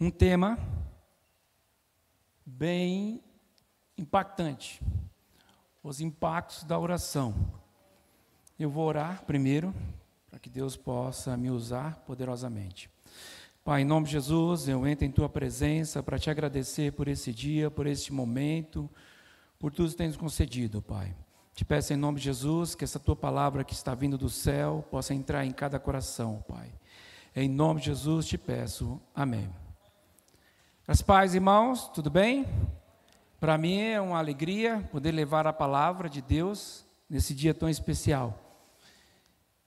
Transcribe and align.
um 0.00 0.10
tema 0.10 0.58
bem 2.44 3.22
impactante: 3.96 4.82
os 5.82 6.00
impactos 6.00 6.64
da 6.64 6.78
oração. 6.78 7.34
Eu 8.58 8.70
vou 8.70 8.86
orar 8.86 9.24
primeiro, 9.24 9.74
para 10.30 10.38
que 10.38 10.50
Deus 10.50 10.76
possa 10.76 11.36
me 11.36 11.50
usar 11.50 11.96
poderosamente. 12.06 12.90
Pai, 13.64 13.82
em 13.82 13.84
nome 13.84 14.06
de 14.06 14.12
Jesus, 14.12 14.66
eu 14.66 14.86
entro 14.86 15.04
em 15.04 15.10
tua 15.10 15.28
presença 15.28 16.02
para 16.02 16.18
te 16.18 16.28
agradecer 16.28 16.92
por 16.92 17.06
esse 17.06 17.32
dia, 17.32 17.70
por 17.70 17.86
este 17.86 18.12
momento, 18.12 18.90
por 19.58 19.72
tudo 19.72 19.90
que 19.90 19.96
tens 19.96 20.16
concedido, 20.16 20.82
Pai. 20.82 21.14
Te 21.54 21.64
peço 21.64 21.92
em 21.92 21.96
nome 21.96 22.18
de 22.18 22.24
Jesus 22.24 22.74
que 22.74 22.82
essa 22.82 22.98
tua 22.98 23.14
palavra 23.14 23.62
que 23.62 23.74
está 23.74 23.94
vindo 23.94 24.18
do 24.18 24.28
céu 24.28 24.84
possa 24.90 25.14
entrar 25.14 25.44
em 25.44 25.52
cada 25.52 25.78
coração, 25.78 26.42
Pai. 26.48 26.72
Em 27.34 27.48
nome 27.48 27.80
de 27.80 27.86
Jesus 27.86 28.26
te 28.26 28.36
peço. 28.36 29.00
Amém. 29.14 29.48
As 30.86 31.00
pais, 31.00 31.34
irmãos, 31.34 31.88
tudo 31.88 32.10
bem? 32.10 32.46
Para 33.40 33.56
mim 33.56 33.80
é 33.80 33.98
uma 33.98 34.18
alegria 34.18 34.86
poder 34.92 35.12
levar 35.12 35.46
a 35.46 35.52
palavra 35.52 36.10
de 36.10 36.20
Deus 36.20 36.84
nesse 37.08 37.34
dia 37.34 37.54
tão 37.54 37.70
especial. 37.70 38.38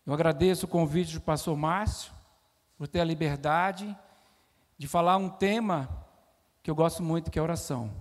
Eu 0.05 0.13
agradeço 0.13 0.67
o 0.67 0.69
convite 0.69 1.15
do 1.15 1.21
pastor 1.21 1.57
Márcio 1.57 2.13
por 2.77 2.87
ter 2.87 2.99
a 2.99 3.03
liberdade 3.03 3.97
de 4.77 4.87
falar 4.87 5.17
um 5.17 5.27
tema 5.27 5.89
que 6.61 6.69
eu 6.69 6.75
gosto 6.75 7.01
muito, 7.01 7.31
que 7.31 7.39
é 7.39 7.41
oração. 7.41 7.91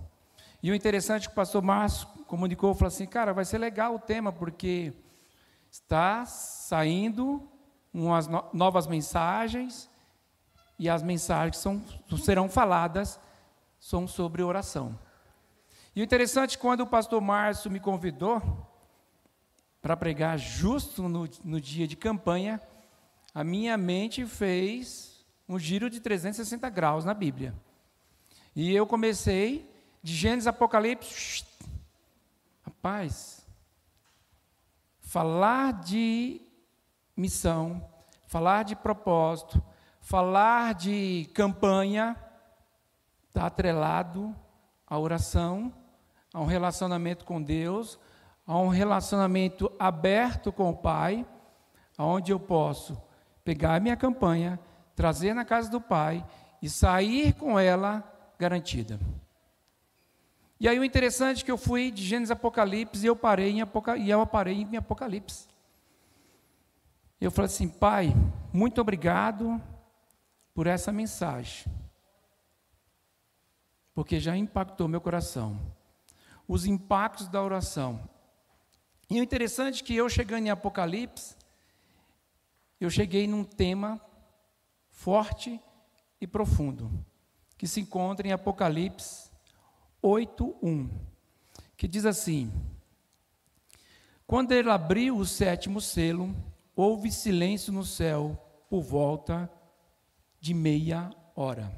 E 0.61 0.69
o 0.69 0.75
interessante 0.75 1.23
é 1.23 1.25
que 1.25 1.33
o 1.33 1.35
pastor 1.35 1.63
Márcio 1.63 2.07
comunicou, 2.27 2.75
falou 2.75 2.89
assim, 2.89 3.07
cara, 3.07 3.33
vai 3.33 3.45
ser 3.45 3.57
legal 3.57 3.95
o 3.95 3.99
tema, 3.99 4.31
porque 4.31 4.93
está 5.71 6.23
saindo 6.23 7.49
umas 8.03 8.27
novas 8.53 8.87
mensagens, 8.87 9.89
e 10.77 10.89
as 10.89 11.01
mensagens 11.01 11.57
são, 11.57 11.81
serão 12.17 12.49
faladas 12.49 13.19
são 13.79 14.07
sobre 14.07 14.43
oração. 14.43 14.99
E 15.95 16.01
o 16.01 16.03
interessante, 16.03 16.57
quando 16.57 16.81
o 16.81 16.87
pastor 16.87 17.21
Márcio 17.21 17.71
me 17.71 17.79
convidou 17.79 18.41
para 19.81 19.95
pregar 19.95 20.37
justo 20.37 21.07
no, 21.07 21.29
no 21.43 21.61
dia 21.61 21.87
de 21.87 21.95
campanha, 21.95 22.59
a 23.33 23.43
minha 23.43 23.77
mente 23.77 24.25
fez 24.25 25.25
um 25.47 25.57
giro 25.57 25.89
de 25.89 26.01
360 26.01 26.69
graus 26.69 27.05
na 27.05 27.13
Bíblia. 27.13 27.53
E 28.55 28.73
eu 28.73 28.85
comecei 28.85 29.71
de 30.01 30.13
Gênesis 30.13 30.47
Apocalipse. 30.47 31.45
Rapaz, 32.65 33.45
falar 34.99 35.73
de 35.73 36.41
missão, 37.15 37.87
falar 38.27 38.63
de 38.63 38.75
propósito, 38.75 39.61
falar 40.01 40.73
de 40.73 41.29
campanha 41.33 42.15
está 43.27 43.47
atrelado 43.47 44.35
à 44.87 44.97
oração, 44.97 45.73
a 46.33 46.39
um 46.39 46.45
relacionamento 46.45 47.25
com 47.25 47.41
Deus, 47.41 47.99
a 48.47 48.57
um 48.57 48.67
relacionamento 48.67 49.71
aberto 49.77 50.51
com 50.53 50.69
o 50.69 50.75
Pai, 50.75 51.25
aonde 51.97 52.31
eu 52.31 52.39
posso 52.39 53.01
pegar 53.43 53.75
a 53.75 53.79
minha 53.79 53.97
campanha, 53.97 54.59
trazer 54.95 55.33
na 55.33 55.43
casa 55.43 55.69
do 55.69 55.81
Pai 55.81 56.25
e 56.61 56.69
sair 56.69 57.33
com 57.33 57.59
ela 57.59 58.03
garantida. 58.39 58.99
E 60.59 60.67
aí 60.67 60.79
o 60.79 60.83
interessante 60.83 61.41
é 61.41 61.45
que 61.45 61.51
eu 61.51 61.57
fui 61.57 61.91
de 61.91 62.03
Gênesis 62.03 62.31
Apocalipse 62.31 63.03
e 63.03 63.07
eu 63.07 63.15
parei 63.15 63.51
em 63.51 63.61
Apocalipse, 63.61 64.07
e 64.07 64.11
eu 64.11 64.25
parei 64.25 64.61
em 64.61 64.77
Apocalipse. 64.77 65.47
Eu 67.19 67.31
falei 67.31 67.47
assim, 67.47 67.69
Pai, 67.69 68.13
muito 68.51 68.81
obrigado 68.81 69.61
por 70.53 70.67
essa 70.67 70.91
mensagem, 70.91 71.65
porque 73.93 74.19
já 74.19 74.35
impactou 74.35 74.87
meu 74.87 75.01
coração. 75.01 75.59
Os 76.47 76.65
impactos 76.65 77.27
da 77.27 77.41
oração. 77.41 78.07
E 79.09 79.19
o 79.19 79.23
interessante 79.23 79.81
é 79.81 79.85
que 79.85 79.95
eu 79.95 80.09
chegando 80.09 80.45
em 80.45 80.49
Apocalipse, 80.49 81.35
eu 82.79 82.89
cheguei 82.89 83.27
num 83.27 83.43
tema 83.43 83.99
forte 84.89 85.59
e 86.19 86.27
profundo, 86.27 86.89
que 87.57 87.67
se 87.67 87.81
encontra 87.81 88.27
em 88.27 88.31
Apocalipse 88.31 89.29
8:1, 90.01 90.89
que 91.75 91.87
diz 91.87 92.05
assim: 92.05 92.51
Quando 94.27 94.51
ele 94.51 94.69
abriu 94.69 95.17
o 95.17 95.25
sétimo 95.25 95.81
selo, 95.81 96.35
houve 96.75 97.11
silêncio 97.11 97.71
no 97.71 97.85
céu 97.85 98.37
por 98.69 98.81
volta 98.81 99.49
de 100.39 100.53
meia 100.53 101.09
hora. 101.35 101.71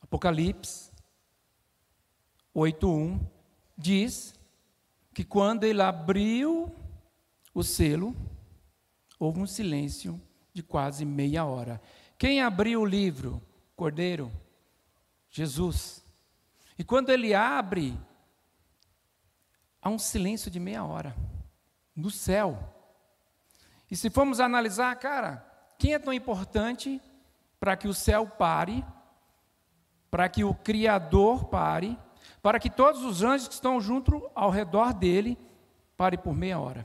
Apocalipse 0.00 0.90
8:1 2.54 3.20
diz 3.76 4.34
que 5.12 5.24
quando 5.24 5.64
ele 5.64 5.82
abriu 5.82 6.74
o 7.54 7.62
selo, 7.62 8.14
houve 9.18 9.40
um 9.40 9.46
silêncio 9.46 10.20
de 10.52 10.62
quase 10.62 11.04
meia 11.04 11.44
hora. 11.44 11.80
Quem 12.18 12.40
abriu 12.40 12.80
o 12.80 12.86
livro? 12.86 13.42
Cordeiro, 13.74 14.30
Jesus. 15.30 16.04
E 16.78 16.84
quando 16.84 17.10
ele 17.10 17.34
abre, 17.34 17.98
há 19.80 19.88
um 19.88 19.98
silêncio 19.98 20.50
de 20.50 20.60
meia 20.60 20.84
hora 20.84 21.16
no 21.94 22.10
céu. 22.10 22.79
E 23.90 23.96
se 23.96 24.08
formos 24.08 24.38
analisar, 24.38 24.94
cara, 24.96 25.44
quem 25.78 25.94
é 25.94 25.98
tão 25.98 26.12
importante 26.12 27.00
para 27.58 27.76
que 27.76 27.88
o 27.88 27.94
céu 27.94 28.26
pare, 28.26 28.84
para 30.10 30.28
que 30.28 30.44
o 30.44 30.54
Criador 30.54 31.46
pare, 31.46 31.98
para 32.42 32.60
que 32.60 32.70
todos 32.70 33.02
os 33.02 33.22
anjos 33.22 33.48
que 33.48 33.54
estão 33.54 33.80
junto 33.80 34.30
ao 34.34 34.50
redor 34.50 34.94
dele 34.94 35.36
parem 35.96 36.18
por 36.18 36.34
meia 36.34 36.58
hora 36.58 36.84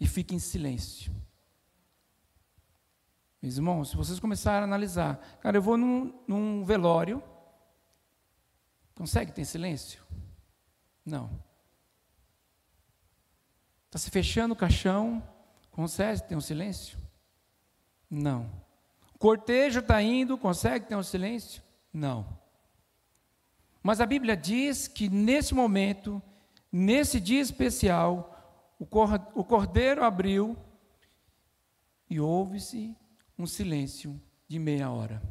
e 0.00 0.06
fiquem 0.06 0.36
em 0.36 0.40
silêncio. 0.40 1.12
Meus 3.42 3.56
irmãos, 3.56 3.90
se 3.90 3.96
vocês 3.96 4.18
começarem 4.18 4.60
a 4.60 4.64
analisar, 4.64 5.16
cara, 5.40 5.56
eu 5.58 5.62
vou 5.62 5.76
num, 5.76 6.18
num 6.26 6.64
velório, 6.64 7.22
consegue 8.94 9.32
ter 9.32 9.44
silêncio? 9.44 10.02
Não. 11.04 11.30
Está 13.86 13.98
se 13.98 14.10
fechando 14.10 14.54
o 14.54 14.56
caixão, 14.56 15.22
consegue 15.74 16.22
ter 16.22 16.36
um 16.36 16.40
silêncio? 16.40 16.98
Não 18.10 18.64
cortejo 19.24 19.78
está 19.78 20.02
indo, 20.02 20.36
consegue 20.36 20.84
ter 20.84 20.94
um 20.94 21.02
silêncio? 21.02 21.62
Não. 21.90 22.26
Mas 23.82 23.98
a 23.98 24.04
Bíblia 24.04 24.36
diz 24.36 24.86
que 24.86 25.08
nesse 25.08 25.54
momento, 25.54 26.22
nesse 26.70 27.18
dia 27.18 27.40
especial, 27.40 28.76
o 28.78 29.42
cordeiro 29.42 30.04
abriu 30.04 30.54
e 32.10 32.20
houve-se 32.20 32.94
um 33.38 33.46
silêncio 33.46 34.20
de 34.46 34.58
meia 34.58 34.90
hora. 34.90 35.22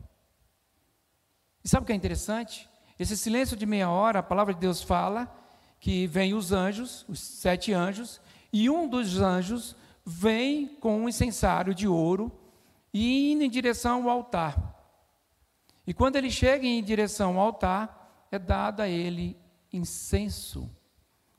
E 1.63 1.69
sabe 1.69 1.83
o 1.83 1.85
que 1.85 1.93
é 1.93 1.95
interessante? 1.95 2.67
Esse 2.97 3.15
silêncio 3.15 3.55
de 3.55 3.67
meia 3.67 3.91
hora, 3.91 4.17
a 4.17 4.23
palavra 4.23 4.55
de 4.55 4.59
Deus 4.59 4.81
fala 4.81 5.31
que 5.79 6.07
vem 6.07 6.33
os 6.33 6.51
anjos, 6.51 7.05
os 7.07 7.19
sete 7.19 7.71
anjos, 7.71 8.19
e 8.51 8.71
um 8.71 8.87
dos 8.87 9.19
anjos 9.19 9.75
vem 10.05 10.67
com 10.67 11.01
um 11.01 11.09
incensário 11.09 11.73
de 11.73 11.87
ouro 11.87 12.31
e 12.93 13.31
indo 13.31 13.43
em 13.43 13.49
direção 13.49 14.03
ao 14.03 14.09
altar. 14.09 14.73
E 15.85 15.93
quando 15.93 16.15
ele 16.15 16.31
chega 16.31 16.65
em 16.65 16.83
direção 16.83 17.37
ao 17.37 17.47
altar, 17.47 18.27
é 18.31 18.39
dado 18.39 18.81
a 18.81 18.87
ele 18.87 19.37
incenso 19.71 20.69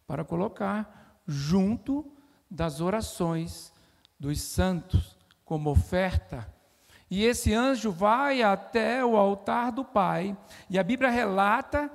para 0.06 0.24
colocar 0.24 1.22
junto 1.26 2.10
das 2.50 2.80
orações 2.80 3.72
dos 4.18 4.40
santos 4.40 5.16
como 5.44 5.70
oferta. 5.70 6.52
E 7.10 7.24
esse 7.24 7.52
anjo 7.54 7.90
vai 7.92 8.42
até 8.42 9.04
o 9.04 9.16
altar 9.16 9.70
do 9.70 9.84
Pai, 9.84 10.36
e 10.68 10.78
a 10.78 10.82
Bíblia 10.82 11.10
relata 11.10 11.90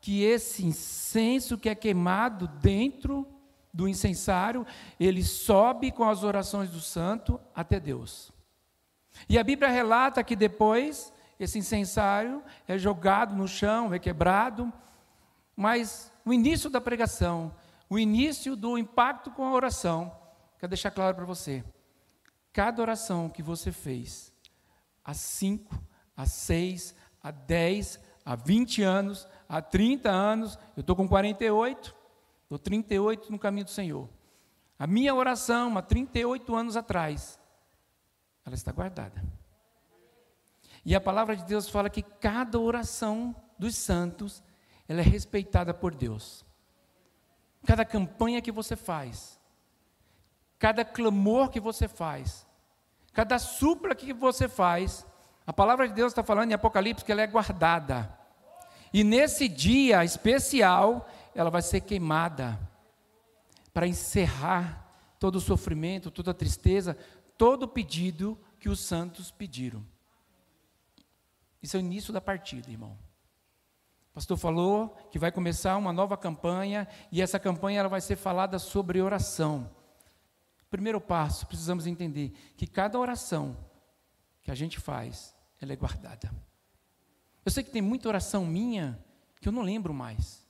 que 0.00 0.22
esse 0.22 0.64
incenso 0.64 1.58
que 1.58 1.68
é 1.68 1.74
queimado 1.74 2.48
dentro 2.48 3.26
do 3.72 3.88
incensário, 3.88 4.66
ele 5.00 5.24
sobe 5.24 5.90
com 5.90 6.08
as 6.08 6.22
orações 6.22 6.70
do 6.70 6.80
santo 6.80 7.40
até 7.54 7.80
Deus. 7.80 8.30
E 9.28 9.38
a 9.38 9.44
Bíblia 9.44 9.70
relata 9.70 10.22
que 10.22 10.36
depois 10.36 11.12
esse 11.38 11.58
incensário 11.58 12.42
é 12.68 12.76
jogado 12.76 13.34
no 13.34 13.48
chão, 13.48 13.92
é 13.92 13.98
quebrado, 13.98 14.72
mas 15.56 16.12
o 16.24 16.32
início 16.32 16.68
da 16.70 16.80
pregação, 16.80 17.54
o 17.88 17.98
início 17.98 18.54
do 18.54 18.76
impacto 18.78 19.30
com 19.30 19.44
a 19.44 19.52
oração, 19.52 20.16
quero 20.58 20.70
deixar 20.70 20.90
claro 20.90 21.16
para 21.16 21.24
você: 21.24 21.64
cada 22.52 22.82
oração 22.82 23.28
que 23.28 23.42
você 23.42 23.72
fez, 23.72 24.32
há 25.04 25.14
5, 25.14 25.74
há 26.16 26.26
6, 26.26 26.94
há 27.22 27.30
10, 27.30 28.00
há 28.24 28.36
20 28.36 28.82
anos, 28.82 29.26
há 29.48 29.60
30 29.60 30.10
anos, 30.10 30.58
eu 30.76 30.82
estou 30.82 30.94
com 30.94 31.08
48, 31.08 32.01
estou 32.56 32.58
38 32.58 33.30
no 33.32 33.38
caminho 33.38 33.64
do 33.64 33.70
Senhor. 33.70 34.08
A 34.78 34.86
minha 34.86 35.14
oração, 35.14 35.76
há 35.78 35.82
38 35.82 36.54
anos 36.54 36.76
atrás, 36.76 37.38
ela 38.44 38.54
está 38.54 38.72
guardada. 38.72 39.22
E 40.84 40.94
a 40.94 41.00
palavra 41.00 41.36
de 41.36 41.44
Deus 41.44 41.68
fala 41.68 41.88
que 41.88 42.02
cada 42.02 42.58
oração 42.58 43.34
dos 43.58 43.76
santos, 43.76 44.42
ela 44.88 45.00
é 45.00 45.04
respeitada 45.04 45.72
por 45.72 45.94
Deus. 45.94 46.44
Cada 47.64 47.84
campanha 47.84 48.42
que 48.42 48.50
você 48.50 48.74
faz, 48.74 49.40
cada 50.58 50.84
clamor 50.84 51.48
que 51.48 51.60
você 51.60 51.86
faz, 51.86 52.46
cada 53.12 53.38
súplica 53.38 53.94
que 53.94 54.12
você 54.12 54.48
faz, 54.48 55.06
a 55.46 55.52
palavra 55.52 55.86
de 55.86 55.94
Deus 55.94 56.10
está 56.10 56.24
falando 56.24 56.50
em 56.50 56.54
Apocalipse 56.54 57.04
que 57.04 57.12
ela 57.12 57.22
é 57.22 57.26
guardada. 57.26 58.18
E 58.92 59.04
nesse 59.04 59.48
dia 59.48 60.04
especial, 60.04 61.08
ela 61.34 61.50
vai 61.50 61.62
ser 61.62 61.80
queimada 61.80 62.58
para 63.72 63.86
encerrar 63.86 65.14
todo 65.18 65.36
o 65.36 65.40
sofrimento, 65.40 66.10
toda 66.10 66.32
a 66.32 66.34
tristeza, 66.34 66.96
todo 67.38 67.64
o 67.64 67.68
pedido 67.68 68.38
que 68.58 68.68
os 68.68 68.80
santos 68.80 69.30
pediram. 69.30 69.84
Isso 71.62 71.76
é 71.76 71.80
o 71.80 71.80
início 71.80 72.12
da 72.12 72.20
partida, 72.20 72.70
irmão. 72.70 72.98
O 74.10 74.14
pastor 74.14 74.36
falou 74.36 74.90
que 75.10 75.18
vai 75.18 75.32
começar 75.32 75.76
uma 75.76 75.92
nova 75.92 76.16
campanha 76.16 76.86
e 77.10 77.22
essa 77.22 77.38
campanha 77.38 77.80
ela 77.80 77.88
vai 77.88 78.00
ser 78.00 78.16
falada 78.16 78.58
sobre 78.58 79.00
oração. 79.00 79.70
Primeiro 80.68 81.00
passo, 81.00 81.46
precisamos 81.46 81.86
entender 81.86 82.30
que 82.56 82.66
cada 82.66 82.98
oração 82.98 83.56
que 84.42 84.50
a 84.50 84.54
gente 84.54 84.80
faz, 84.80 85.34
ela 85.60 85.72
é 85.72 85.76
guardada. 85.76 86.30
Eu 87.44 87.50
sei 87.50 87.62
que 87.62 87.70
tem 87.70 87.82
muita 87.82 88.08
oração 88.08 88.44
minha 88.44 89.02
que 89.40 89.48
eu 89.48 89.52
não 89.52 89.62
lembro 89.62 89.94
mais. 89.94 90.41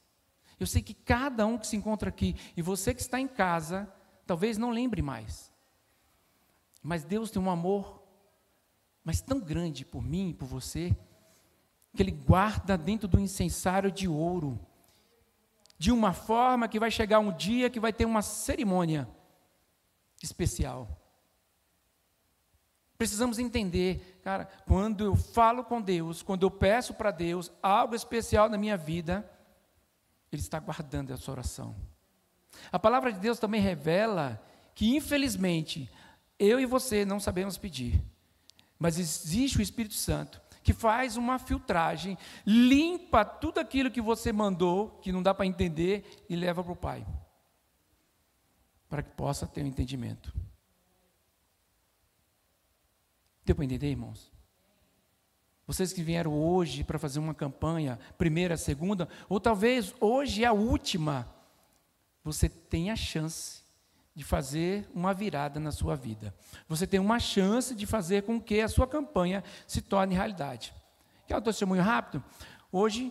Eu 0.58 0.66
sei 0.66 0.82
que 0.82 0.94
cada 0.94 1.46
um 1.46 1.58
que 1.58 1.66
se 1.66 1.76
encontra 1.76 2.08
aqui 2.08 2.36
e 2.56 2.62
você 2.62 2.94
que 2.94 3.00
está 3.00 3.18
em 3.18 3.28
casa, 3.28 3.92
talvez 4.26 4.58
não 4.58 4.70
lembre 4.70 5.02
mais. 5.02 5.52
Mas 6.82 7.04
Deus 7.04 7.30
tem 7.30 7.40
um 7.40 7.50
amor, 7.50 8.02
mas 9.04 9.20
tão 9.20 9.40
grande 9.40 9.84
por 9.84 10.02
mim 10.02 10.30
e 10.30 10.34
por 10.34 10.46
você, 10.46 10.96
que 11.94 12.02
Ele 12.02 12.10
guarda 12.10 12.76
dentro 12.76 13.06
do 13.06 13.20
incensário 13.20 13.90
de 13.90 14.08
ouro, 14.08 14.58
de 15.78 15.90
uma 15.92 16.12
forma 16.12 16.68
que 16.68 16.80
vai 16.80 16.90
chegar 16.90 17.18
um 17.18 17.36
dia 17.36 17.70
que 17.70 17.80
vai 17.80 17.92
ter 17.92 18.04
uma 18.04 18.22
cerimônia 18.22 19.08
especial. 20.22 20.88
Precisamos 22.96 23.38
entender, 23.40 24.20
cara, 24.22 24.44
quando 24.64 25.04
eu 25.04 25.16
falo 25.16 25.64
com 25.64 25.82
Deus, 25.82 26.22
quando 26.22 26.44
eu 26.44 26.50
peço 26.50 26.94
para 26.94 27.10
Deus 27.10 27.50
algo 27.60 27.96
especial 27.96 28.48
na 28.48 28.56
minha 28.56 28.76
vida, 28.76 29.28
Ele 30.32 30.40
está 30.40 30.58
guardando 30.58 31.12
essa 31.12 31.30
oração. 31.30 31.76
A 32.72 32.78
palavra 32.78 33.12
de 33.12 33.20
Deus 33.20 33.38
também 33.38 33.60
revela 33.60 34.42
que, 34.74 34.96
infelizmente, 34.96 35.90
eu 36.38 36.58
e 36.58 36.66
você 36.66 37.04
não 37.04 37.20
sabemos 37.20 37.58
pedir, 37.58 38.02
mas 38.78 38.98
existe 38.98 39.58
o 39.58 39.62
Espírito 39.62 39.94
Santo 39.94 40.40
que 40.62 40.72
faz 40.72 41.16
uma 41.16 41.38
filtragem, 41.38 42.16
limpa 42.46 43.24
tudo 43.24 43.58
aquilo 43.58 43.90
que 43.90 44.00
você 44.00 44.32
mandou, 44.32 44.90
que 45.02 45.12
não 45.12 45.22
dá 45.22 45.34
para 45.34 45.44
entender, 45.44 46.24
e 46.28 46.36
leva 46.36 46.62
para 46.62 46.72
o 46.72 46.76
Pai, 46.76 47.06
para 48.88 49.02
que 49.02 49.10
possa 49.10 49.46
ter 49.46 49.64
um 49.64 49.66
entendimento. 49.66 50.32
Deu 53.44 53.56
para 53.56 53.64
entender, 53.64 53.90
irmãos? 53.90 54.31
Vocês 55.72 55.90
que 55.90 56.02
vieram 56.02 56.38
hoje 56.38 56.84
para 56.84 56.98
fazer 56.98 57.18
uma 57.18 57.32
campanha, 57.32 57.98
primeira, 58.18 58.58
segunda, 58.58 59.08
ou 59.26 59.40
talvez 59.40 59.94
hoje 59.98 60.44
é 60.44 60.46
a 60.46 60.52
última, 60.52 61.26
você 62.22 62.46
tem 62.46 62.90
a 62.90 62.94
chance 62.94 63.62
de 64.14 64.22
fazer 64.22 64.86
uma 64.92 65.14
virada 65.14 65.58
na 65.58 65.72
sua 65.72 65.96
vida. 65.96 66.34
Você 66.68 66.86
tem 66.86 67.00
uma 67.00 67.18
chance 67.18 67.74
de 67.74 67.86
fazer 67.86 68.24
com 68.24 68.38
que 68.38 68.60
a 68.60 68.68
sua 68.68 68.86
campanha 68.86 69.42
se 69.66 69.80
torne 69.80 70.14
realidade. 70.14 70.74
Quer 71.26 71.38
um 71.38 71.40
testemunho 71.40 71.82
rápido? 71.82 72.22
Hoje 72.70 73.10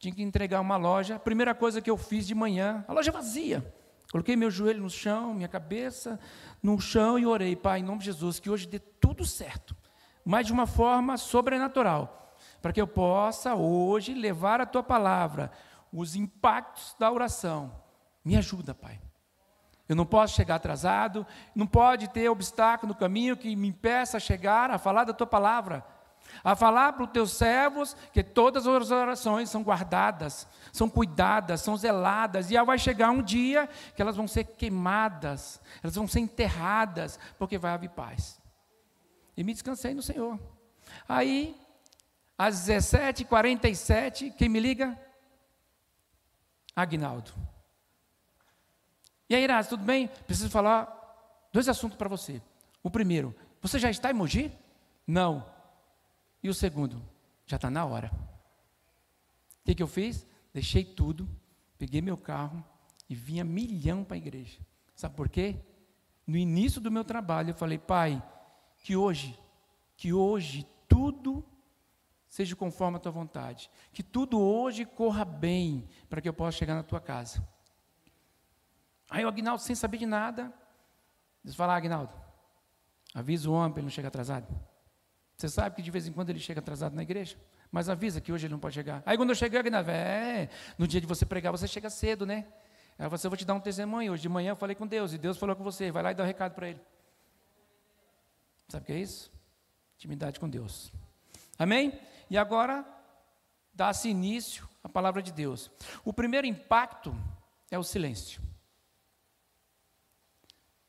tinha 0.00 0.12
que 0.12 0.24
entregar 0.24 0.60
uma 0.60 0.76
loja. 0.76 1.20
Primeira 1.20 1.54
coisa 1.54 1.80
que 1.80 1.88
eu 1.88 1.96
fiz 1.96 2.26
de 2.26 2.34
manhã, 2.34 2.84
a 2.88 2.92
loja 2.92 3.12
vazia. 3.12 3.64
Coloquei 4.10 4.34
meu 4.34 4.50
joelho 4.50 4.82
no 4.82 4.90
chão, 4.90 5.34
minha 5.34 5.46
cabeça 5.46 6.18
no 6.60 6.80
chão 6.80 7.16
e 7.16 7.24
orei, 7.24 7.54
Pai, 7.54 7.78
em 7.78 7.84
nome 7.84 8.00
de 8.00 8.06
Jesus, 8.06 8.40
que 8.40 8.50
hoje 8.50 8.66
dê 8.66 8.80
tudo 8.80 9.24
certo, 9.24 9.76
mas 10.24 10.46
de 10.46 10.52
uma 10.52 10.66
forma 10.66 11.16
sobrenatural, 11.16 12.34
para 12.60 12.72
que 12.72 12.80
eu 12.80 12.86
possa 12.86 13.54
hoje 13.54 14.14
levar 14.14 14.60
a 14.60 14.66
tua 14.66 14.82
palavra, 14.82 15.50
os 15.92 16.16
impactos 16.16 16.96
da 16.98 17.10
oração. 17.10 17.72
Me 18.24 18.36
ajuda, 18.36 18.74
Pai. 18.74 19.00
Eu 19.88 19.96
não 19.96 20.06
posso 20.06 20.34
chegar 20.34 20.54
atrasado, 20.54 21.26
não 21.54 21.66
pode 21.66 22.08
ter 22.08 22.28
obstáculo 22.28 22.92
no 22.92 22.98
caminho 22.98 23.36
que 23.36 23.54
me 23.54 23.68
impeça 23.68 24.16
a 24.16 24.20
chegar 24.20 24.70
a 24.70 24.78
falar 24.78 25.04
da 25.04 25.12
tua 25.12 25.26
palavra, 25.26 25.84
a 26.42 26.56
falar 26.56 26.92
para 26.92 27.04
os 27.04 27.10
teus 27.10 27.32
servos 27.32 27.94
que 28.12 28.22
todas 28.22 28.66
as 28.66 28.90
orações 28.90 29.50
são 29.50 29.62
guardadas, 29.62 30.46
são 30.72 30.88
cuidadas, 30.88 31.60
são 31.60 31.76
zeladas, 31.76 32.50
e 32.50 32.64
vai 32.64 32.78
chegar 32.78 33.10
um 33.10 33.22
dia 33.22 33.68
que 33.94 34.00
elas 34.00 34.16
vão 34.16 34.26
ser 34.26 34.44
queimadas, 34.44 35.60
elas 35.82 35.96
vão 35.96 36.06
ser 36.06 36.20
enterradas, 36.20 37.18
porque 37.38 37.58
vai 37.58 37.72
haver 37.72 37.90
paz. 37.90 38.41
E 39.36 39.42
me 39.42 39.52
descansei 39.52 39.94
no 39.94 40.02
Senhor. 40.02 40.38
Aí, 41.08 41.56
às 42.36 42.68
17h47, 42.68 44.34
quem 44.34 44.48
me 44.48 44.60
liga? 44.60 44.98
Agnaldo. 46.74 47.32
E 49.28 49.34
aí, 49.34 49.44
Iraz, 49.44 49.68
tudo 49.68 49.84
bem? 49.84 50.08
Preciso 50.26 50.50
falar 50.50 51.48
dois 51.52 51.68
assuntos 51.68 51.96
para 51.96 52.08
você. 52.08 52.42
O 52.82 52.90
primeiro, 52.90 53.34
você 53.60 53.78
já 53.78 53.90
está 53.90 54.10
em 54.10 54.14
Mogi? 54.14 54.52
Não. 55.06 55.46
E 56.42 56.48
o 56.48 56.54
segundo, 56.54 57.02
já 57.46 57.56
está 57.56 57.70
na 57.70 57.84
hora. 57.84 58.10
O 59.60 59.64
que, 59.64 59.74
que 59.74 59.82
eu 59.82 59.86
fiz? 59.86 60.26
Deixei 60.52 60.84
tudo, 60.84 61.28
peguei 61.78 62.02
meu 62.02 62.16
carro 62.16 62.62
e 63.08 63.14
vinha 63.14 63.44
milhão 63.44 64.04
para 64.04 64.16
a 64.16 64.18
igreja. 64.18 64.58
Sabe 64.94 65.14
por 65.14 65.28
quê? 65.28 65.56
No 66.26 66.36
início 66.36 66.80
do 66.80 66.90
meu 66.90 67.04
trabalho, 67.04 67.50
eu 67.50 67.54
falei, 67.54 67.78
pai, 67.78 68.22
que 68.82 68.96
hoje, 68.96 69.38
que 69.96 70.12
hoje 70.12 70.66
tudo 70.88 71.44
seja 72.28 72.56
conforme 72.56 72.96
a 72.96 73.00
tua 73.00 73.12
vontade. 73.12 73.70
Que 73.92 74.02
tudo 74.02 74.40
hoje 74.40 74.84
corra 74.84 75.24
bem 75.24 75.86
para 76.08 76.20
que 76.20 76.28
eu 76.28 76.32
possa 76.32 76.56
chegar 76.56 76.74
na 76.74 76.82
tua 76.82 77.00
casa. 77.00 77.46
Aí 79.08 79.24
o 79.24 79.28
Agnaldo, 79.28 79.62
sem 79.62 79.76
saber 79.76 79.98
de 79.98 80.06
nada, 80.06 80.52
diz: 81.44 81.54
Fala, 81.54 81.76
Agnaldo, 81.76 82.14
avisa 83.14 83.50
o 83.50 83.52
homem 83.52 83.70
para 83.70 83.80
ele 83.80 83.86
não 83.86 83.90
chegar 83.90 84.08
atrasado. 84.08 84.46
Você 85.36 85.48
sabe 85.48 85.76
que 85.76 85.82
de 85.82 85.90
vez 85.90 86.06
em 86.06 86.12
quando 86.12 86.30
ele 86.30 86.38
chega 86.38 86.60
atrasado 86.60 86.94
na 86.94 87.02
igreja, 87.02 87.36
mas 87.70 87.88
avisa 87.88 88.20
que 88.20 88.32
hoje 88.32 88.46
ele 88.46 88.52
não 88.52 88.60
pode 88.60 88.74
chegar. 88.74 89.02
Aí 89.04 89.16
quando 89.16 89.28
eu 89.30 89.34
cheguei, 89.34 89.58
Agnaldo, 89.58 89.90
é, 89.90 90.48
no 90.78 90.88
dia 90.88 91.00
de 91.00 91.06
você 91.06 91.26
pregar, 91.26 91.52
você 91.52 91.68
chega 91.68 91.90
cedo, 91.90 92.24
né? 92.24 92.46
Aí 92.98 93.08
você, 93.08 93.26
eu 93.26 93.30
vou 93.30 93.36
te 93.36 93.44
dar 93.44 93.54
um 93.54 93.60
testemunho. 93.60 94.12
Hoje 94.12 94.22
de 94.22 94.28
manhã 94.28 94.52
eu 94.52 94.56
falei 94.56 94.74
com 94.74 94.86
Deus, 94.86 95.12
e 95.12 95.18
Deus 95.18 95.36
falou 95.36 95.54
com 95.54 95.62
você, 95.62 95.90
vai 95.90 96.02
lá 96.02 96.12
e 96.12 96.14
dá 96.14 96.22
um 96.22 96.26
recado 96.26 96.54
para 96.54 96.70
ele. 96.70 96.80
Sabe 98.72 98.84
o 98.84 98.86
que 98.86 98.92
é 98.94 99.00
isso? 99.00 99.30
Intimidade 99.96 100.40
com 100.40 100.48
Deus. 100.48 100.90
Amém? 101.58 102.00
E 102.30 102.38
agora, 102.38 102.86
dá-se 103.74 104.08
início 104.08 104.66
à 104.82 104.88
palavra 104.88 105.22
de 105.22 105.30
Deus. 105.30 105.70
O 106.02 106.10
primeiro 106.10 106.46
impacto 106.46 107.14
é 107.70 107.78
o 107.78 107.82
silêncio. 107.82 108.40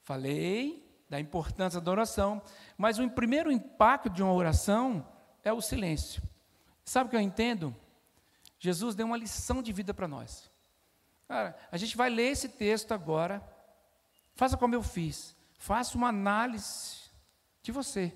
Falei 0.01 0.81
da 1.09 1.19
importância 1.19 1.81
da 1.81 1.91
oração, 1.91 2.41
mas 2.77 2.99
o 2.99 3.09
primeiro 3.09 3.51
impacto 3.51 4.09
de 4.09 4.23
uma 4.23 4.31
oração 4.31 5.05
é 5.43 5.51
o 5.51 5.59
silêncio. 5.59 6.23
Sabe 6.85 7.07
o 7.07 7.09
que 7.09 7.17
eu 7.17 7.19
entendo? 7.19 7.75
Jesus 8.59 8.95
deu 8.95 9.07
uma 9.07 9.17
lição 9.17 9.61
de 9.61 9.73
vida 9.73 9.93
para 9.93 10.07
nós. 10.07 10.49
Cara, 11.27 11.53
a 11.69 11.75
gente 11.75 11.97
vai 11.97 12.09
ler 12.09 12.31
esse 12.31 12.47
texto 12.47 12.93
agora. 12.93 13.43
Faça 14.35 14.55
como 14.55 14.73
eu 14.73 14.81
fiz. 14.81 15.35
Faça 15.57 15.97
uma 15.97 16.07
análise 16.07 17.02
de 17.63 17.71
você 17.71 18.13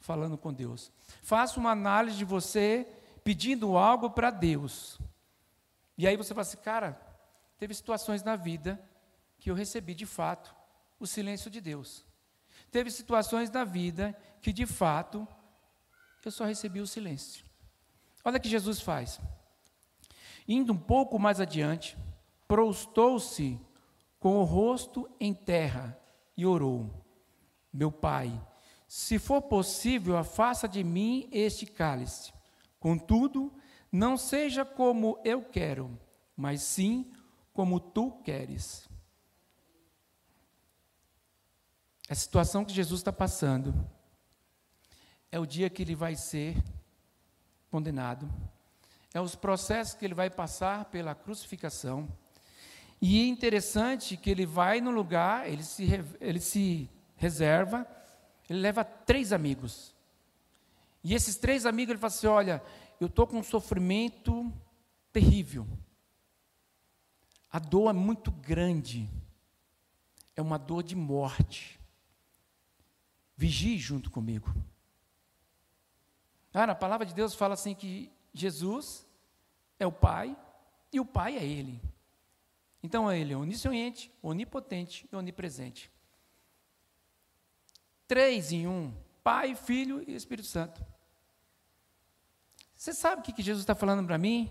falando 0.00 0.36
com 0.36 0.52
Deus. 0.52 0.90
Faça 1.22 1.60
uma 1.60 1.70
análise 1.70 2.16
de 2.16 2.24
você 2.24 2.88
pedindo 3.22 3.76
algo 3.76 4.10
para 4.10 4.30
Deus. 4.30 4.98
E 5.96 6.06
aí 6.06 6.16
você 6.16 6.30
fala 6.30 6.42
assim, 6.42 6.56
cara, 6.56 7.00
teve 7.58 7.74
situações 7.74 8.22
na 8.22 8.34
vida 8.34 8.82
que 9.38 9.50
eu 9.50 9.54
recebi 9.54 9.94
de 9.94 10.06
fato 10.06 10.54
o 10.98 11.06
silêncio 11.06 11.50
de 11.50 11.60
Deus. 11.60 12.04
Teve 12.70 12.90
situações 12.90 13.50
na 13.50 13.64
vida 13.64 14.16
que, 14.40 14.52
de 14.52 14.64
fato, 14.64 15.28
eu 16.24 16.30
só 16.30 16.44
recebi 16.44 16.80
o 16.80 16.86
silêncio. 16.86 17.44
Olha 18.24 18.38
o 18.38 18.40
que 18.40 18.48
Jesus 18.48 18.80
faz. 18.80 19.20
Indo 20.48 20.72
um 20.72 20.78
pouco 20.78 21.18
mais 21.18 21.40
adiante, 21.40 21.96
prostou-se 22.48 23.60
com 24.18 24.38
o 24.38 24.44
rosto 24.44 25.10
em 25.18 25.32
terra 25.32 25.98
e 26.36 26.46
orou: 26.46 26.90
Meu 27.72 27.92
pai, 27.92 28.40
se 28.86 29.18
for 29.18 29.42
possível, 29.42 30.16
afasta 30.16 30.66
de 30.66 30.82
mim 30.82 31.28
este 31.30 31.64
cálice. 31.64 32.32
Contudo, 32.80 33.52
não 33.92 34.16
seja 34.16 34.64
como 34.64 35.20
eu 35.24 35.44
quero, 35.44 35.98
mas 36.36 36.62
sim 36.62 37.12
como 37.52 37.78
tu 37.78 38.10
queres. 38.24 38.88
A 42.08 42.14
situação 42.14 42.64
que 42.64 42.74
Jesus 42.74 43.00
está 43.00 43.12
passando 43.12 43.72
é 45.30 45.38
o 45.38 45.46
dia 45.46 45.70
que 45.70 45.82
ele 45.82 45.94
vai 45.94 46.16
ser 46.16 46.56
condenado, 47.70 48.28
é 49.14 49.20
os 49.20 49.36
processos 49.36 49.94
que 49.94 50.04
ele 50.04 50.14
vai 50.14 50.28
passar 50.28 50.86
pela 50.86 51.14
crucificação. 51.14 52.08
E 53.00 53.20
é 53.20 53.26
interessante 53.26 54.16
que 54.16 54.30
ele 54.30 54.44
vai 54.44 54.80
no 54.80 54.90
lugar, 54.90 55.48
ele 55.48 55.62
se, 55.62 55.86
ele 56.20 56.40
se 56.40 56.90
reserva, 57.20 57.86
ele 58.48 58.60
leva 58.60 58.82
três 58.82 59.32
amigos. 59.32 59.94
E 61.04 61.14
esses 61.14 61.36
três 61.36 61.66
amigos, 61.66 61.90
ele 61.90 62.00
fala 62.00 62.12
assim: 62.12 62.26
Olha, 62.26 62.62
eu 62.98 63.06
estou 63.06 63.26
com 63.26 63.38
um 63.38 63.42
sofrimento 63.42 64.50
terrível. 65.12 65.68
A 67.52 67.58
dor 67.58 67.90
é 67.90 67.92
muito 67.92 68.30
grande. 68.30 69.08
É 70.34 70.40
uma 70.40 70.58
dor 70.58 70.82
de 70.82 70.96
morte. 70.96 71.78
Vigie 73.36 73.78
junto 73.78 74.10
comigo. 74.10 74.54
Ah, 76.54 76.64
a 76.64 76.74
palavra 76.74 77.04
de 77.04 77.14
Deus 77.14 77.34
fala 77.34 77.54
assim 77.54 77.74
que 77.74 78.10
Jesus 78.32 79.06
é 79.78 79.86
o 79.86 79.92
Pai 79.92 80.36
e 80.92 80.98
o 80.98 81.04
Pai 81.04 81.36
é 81.36 81.44
Ele. 81.44 81.80
Então 82.82 83.12
Ele 83.12 83.34
é 83.34 83.36
onisciente, 83.36 84.10
onipotente 84.22 85.06
e 85.12 85.16
onipresente. 85.16 85.90
Três 88.10 88.50
em 88.50 88.66
um: 88.66 88.92
Pai, 89.22 89.54
Filho 89.54 90.02
e 90.04 90.16
Espírito 90.16 90.48
Santo. 90.48 90.84
Você 92.74 92.92
sabe 92.92 93.20
o 93.20 93.22
que 93.22 93.40
Jesus 93.40 93.62
está 93.62 93.72
falando 93.72 94.04
para 94.04 94.18
mim 94.18 94.50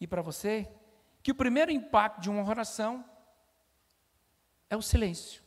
e 0.00 0.06
para 0.08 0.20
você? 0.20 0.68
Que 1.22 1.30
o 1.30 1.34
primeiro 1.36 1.70
impacto 1.70 2.20
de 2.20 2.28
uma 2.28 2.42
oração 2.42 3.04
é 4.68 4.76
o 4.76 4.82
silêncio. 4.82 5.40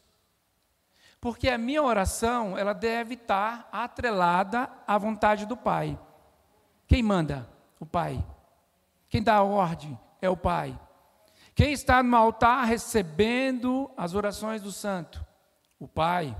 Porque 1.19 1.49
a 1.49 1.57
minha 1.57 1.83
oração, 1.83 2.57
ela 2.57 2.71
deve 2.71 3.15
estar 3.15 3.67
atrelada 3.69 4.71
à 4.87 4.97
vontade 4.97 5.45
do 5.45 5.57
Pai. 5.57 5.99
Quem 6.87 7.03
manda? 7.03 7.49
O 7.81 7.85
Pai. 7.85 8.25
Quem 9.09 9.21
dá 9.21 9.35
a 9.35 9.43
ordem 9.43 9.99
é 10.21 10.29
o 10.29 10.37
Pai. 10.37 10.79
Quem 11.53 11.73
está 11.73 12.01
no 12.01 12.15
altar 12.15 12.63
recebendo 12.63 13.91
as 13.97 14.15
orações 14.15 14.61
do 14.61 14.71
santo? 14.71 15.21
O 15.77 15.85
Pai. 15.85 16.33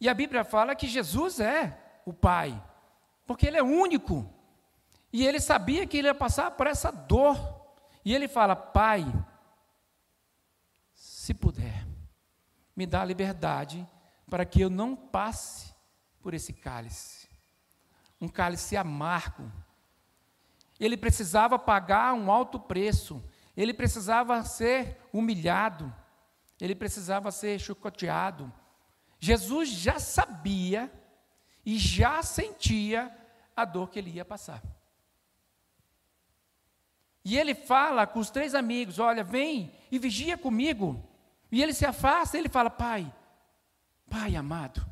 E 0.00 0.08
a 0.08 0.14
Bíblia 0.14 0.44
fala 0.44 0.74
que 0.74 0.86
Jesus 0.86 1.40
é 1.40 1.78
o 2.04 2.12
Pai, 2.12 2.62
porque 3.26 3.46
Ele 3.46 3.56
é 3.56 3.62
único. 3.62 4.32
E 5.12 5.26
ele 5.26 5.40
sabia 5.40 5.86
que 5.86 5.96
ele 5.96 6.08
ia 6.08 6.14
passar 6.14 6.50
por 6.50 6.66
essa 6.66 6.90
dor. 6.90 7.38
E 8.04 8.14
ele 8.14 8.28
fala: 8.28 8.54
Pai, 8.54 9.02
se 10.94 11.32
puder, 11.32 11.86
me 12.76 12.86
dá 12.86 13.00
a 13.00 13.04
liberdade 13.06 13.88
para 14.28 14.44
que 14.44 14.60
eu 14.60 14.68
não 14.68 14.94
passe 14.94 15.74
por 16.20 16.34
esse 16.34 16.52
cálice. 16.52 17.28
Um 18.20 18.28
cálice 18.28 18.76
amargo. 18.76 19.50
Ele 20.78 20.98
precisava 20.98 21.58
pagar 21.58 22.12
um 22.12 22.30
alto 22.30 22.60
preço. 22.60 23.24
Ele 23.56 23.72
precisava 23.72 24.44
ser 24.44 25.00
humilhado. 25.12 25.90
Ele 26.60 26.74
precisava 26.74 27.30
ser 27.30 27.58
chicoteado 27.58 28.52
Jesus 29.26 29.68
já 29.70 29.98
sabia 29.98 30.90
e 31.64 31.78
já 31.78 32.22
sentia 32.22 33.12
a 33.56 33.64
dor 33.64 33.90
que 33.90 33.98
ele 33.98 34.10
ia 34.10 34.24
passar. 34.24 34.62
E 37.24 37.36
ele 37.36 37.56
fala 37.56 38.06
com 38.06 38.20
os 38.20 38.30
três 38.30 38.54
amigos: 38.54 39.00
Olha, 39.00 39.24
vem 39.24 39.72
e 39.90 39.98
vigia 39.98 40.38
comigo. 40.38 41.02
E 41.50 41.60
ele 41.60 41.72
se 41.74 41.84
afasta 41.84 42.36
e 42.36 42.40
ele 42.40 42.48
fala: 42.48 42.70
Pai, 42.70 43.12
Pai 44.08 44.36
amado, 44.36 44.86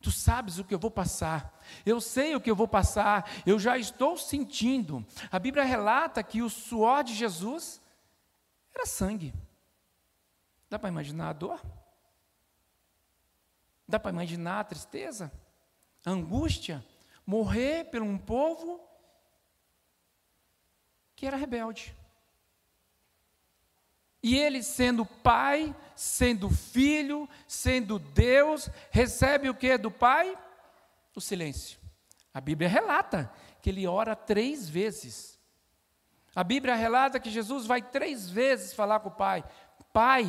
tu 0.00 0.10
sabes 0.10 0.58
o 0.58 0.64
que 0.64 0.74
eu 0.74 0.78
vou 0.78 0.90
passar. 0.90 1.56
Eu 1.86 2.00
sei 2.00 2.34
o 2.34 2.40
que 2.40 2.50
eu 2.50 2.56
vou 2.56 2.66
passar. 2.66 3.30
Eu 3.46 3.60
já 3.60 3.78
estou 3.78 4.16
sentindo. 4.16 5.06
A 5.30 5.38
Bíblia 5.38 5.62
relata 5.62 6.20
que 6.20 6.42
o 6.42 6.50
suor 6.50 7.04
de 7.04 7.14
Jesus 7.14 7.80
era 8.74 8.86
sangue. 8.86 9.32
Dá 10.68 10.80
para 10.80 10.88
imaginar 10.88 11.28
a 11.28 11.32
dor? 11.32 11.60
Dá 13.88 13.98
para 13.98 14.10
imaginar 14.12 14.60
a 14.60 14.64
tristeza, 14.64 15.32
a 16.04 16.10
angústia, 16.10 16.84
morrer 17.24 17.84
por 17.84 18.02
um 18.02 18.18
povo 18.18 18.80
que 21.16 21.26
era 21.26 21.36
rebelde. 21.36 21.96
E 24.22 24.36
ele, 24.36 24.62
sendo 24.62 25.06
pai, 25.06 25.74
sendo 25.96 26.50
filho, 26.50 27.28
sendo 27.46 27.98
Deus, 27.98 28.68
recebe 28.90 29.48
o 29.48 29.54
que 29.54 29.78
do 29.78 29.90
pai? 29.90 30.36
O 31.14 31.20
silêncio. 31.20 31.78
A 32.34 32.40
Bíblia 32.40 32.68
relata 32.68 33.32
que 33.62 33.70
ele 33.70 33.86
ora 33.86 34.14
três 34.14 34.68
vezes. 34.68 35.38
A 36.34 36.44
Bíblia 36.44 36.74
relata 36.74 37.18
que 37.18 37.30
Jesus 37.30 37.66
vai 37.66 37.80
três 37.80 38.28
vezes 38.28 38.74
falar 38.74 39.00
com 39.00 39.08
o 39.08 39.12
pai: 39.12 39.44
Pai, 39.92 40.24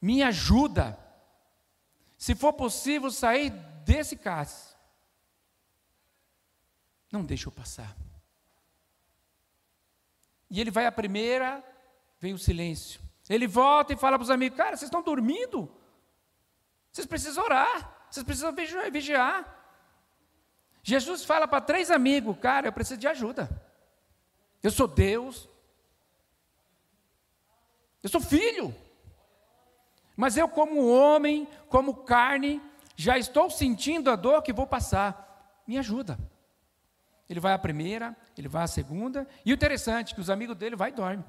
me 0.00 0.22
ajuda. 0.22 0.98
Se 2.20 2.34
for 2.34 2.52
possível 2.52 3.10
sair 3.10 3.48
desse 3.82 4.14
cálice, 4.14 4.76
não 7.10 7.24
deixe 7.24 7.46
eu 7.46 7.50
passar. 7.50 7.96
E 10.50 10.60
ele 10.60 10.70
vai 10.70 10.84
a 10.84 10.92
primeira, 10.92 11.64
vem 12.20 12.34
o 12.34 12.38
silêncio. 12.38 13.00
Ele 13.26 13.46
volta 13.46 13.94
e 13.94 13.96
fala 13.96 14.18
para 14.18 14.24
os 14.24 14.30
amigos: 14.30 14.58
Cara, 14.58 14.76
vocês 14.76 14.88
estão 14.88 15.02
dormindo? 15.02 15.74
Vocês 16.92 17.06
precisam 17.06 17.42
orar, 17.42 18.06
vocês 18.10 18.22
precisam 18.22 18.54
vigiar. 18.92 19.56
Jesus 20.82 21.24
fala 21.24 21.48
para 21.48 21.62
três 21.62 21.90
amigos: 21.90 22.36
Cara, 22.38 22.68
eu 22.68 22.72
preciso 22.72 23.00
de 23.00 23.08
ajuda. 23.08 23.48
Eu 24.62 24.70
sou 24.70 24.86
Deus. 24.86 25.48
Eu 28.02 28.10
sou 28.10 28.20
filho. 28.20 28.76
Mas 30.20 30.36
eu, 30.36 30.46
como 30.46 30.86
homem, 30.86 31.48
como 31.70 31.94
carne, 31.94 32.60
já 32.94 33.16
estou 33.16 33.48
sentindo 33.48 34.10
a 34.10 34.16
dor 34.16 34.42
que 34.42 34.52
vou 34.52 34.66
passar. 34.66 35.62
Me 35.66 35.78
ajuda. 35.78 36.18
Ele 37.26 37.40
vai 37.40 37.54
à 37.54 37.58
primeira, 37.58 38.14
ele 38.36 38.46
vai 38.46 38.64
à 38.64 38.66
segunda, 38.66 39.26
e 39.46 39.50
o 39.50 39.54
interessante 39.54 40.12
é 40.12 40.14
que 40.14 40.20
os 40.20 40.28
amigos 40.28 40.54
dele 40.56 40.76
vai 40.76 40.90
e 40.90 40.92
dorme. 40.92 41.24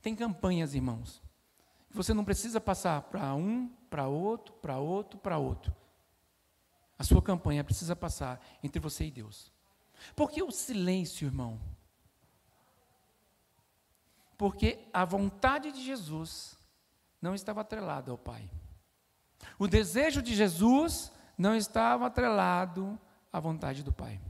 Tem 0.00 0.16
campanhas, 0.16 0.74
irmãos. 0.74 1.22
Você 1.90 2.14
não 2.14 2.24
precisa 2.24 2.58
passar 2.58 3.02
para 3.02 3.34
um, 3.34 3.68
para 3.90 4.08
outro, 4.08 4.54
para 4.54 4.78
outro, 4.78 5.18
para 5.18 5.36
outro. 5.36 5.76
A 6.98 7.04
sua 7.04 7.20
campanha 7.20 7.62
precisa 7.62 7.94
passar 7.94 8.40
entre 8.62 8.80
você 8.80 9.04
e 9.04 9.10
Deus. 9.10 9.52
Por 10.16 10.30
que 10.30 10.42
o 10.42 10.50
silêncio, 10.50 11.26
irmão? 11.26 11.60
Porque 14.38 14.88
a 14.90 15.04
vontade 15.04 15.70
de 15.70 15.84
Jesus 15.84 16.58
não 17.20 17.34
estava 17.34 17.60
atrelado 17.60 18.10
ao 18.10 18.18
Pai. 18.18 18.50
O 19.58 19.66
desejo 19.66 20.22
de 20.22 20.34
Jesus 20.34 21.12
não 21.36 21.54
estava 21.54 22.06
atrelado 22.06 22.98
à 23.32 23.38
vontade 23.40 23.82
do 23.82 23.92
Pai. 23.92 24.20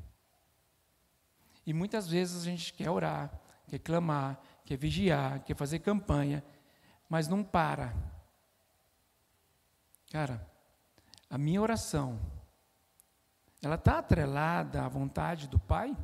E 1.66 1.72
muitas 1.72 2.08
vezes 2.08 2.42
a 2.42 2.44
gente 2.44 2.72
quer 2.72 2.90
orar, 2.90 3.30
quer 3.68 3.78
clamar, 3.78 4.40
quer 4.64 4.76
vigiar, 4.76 5.40
quer 5.44 5.54
fazer 5.54 5.80
campanha, 5.80 6.44
mas 7.08 7.28
não 7.28 7.44
para. 7.44 7.94
Cara, 10.10 10.44
a 11.28 11.38
minha 11.38 11.62
oração, 11.62 12.18
ela 13.62 13.76
está 13.76 13.98
atrelada 13.98 14.84
à 14.84 14.88
vontade 14.88 15.46
do 15.46 15.58
Pai? 15.58 15.96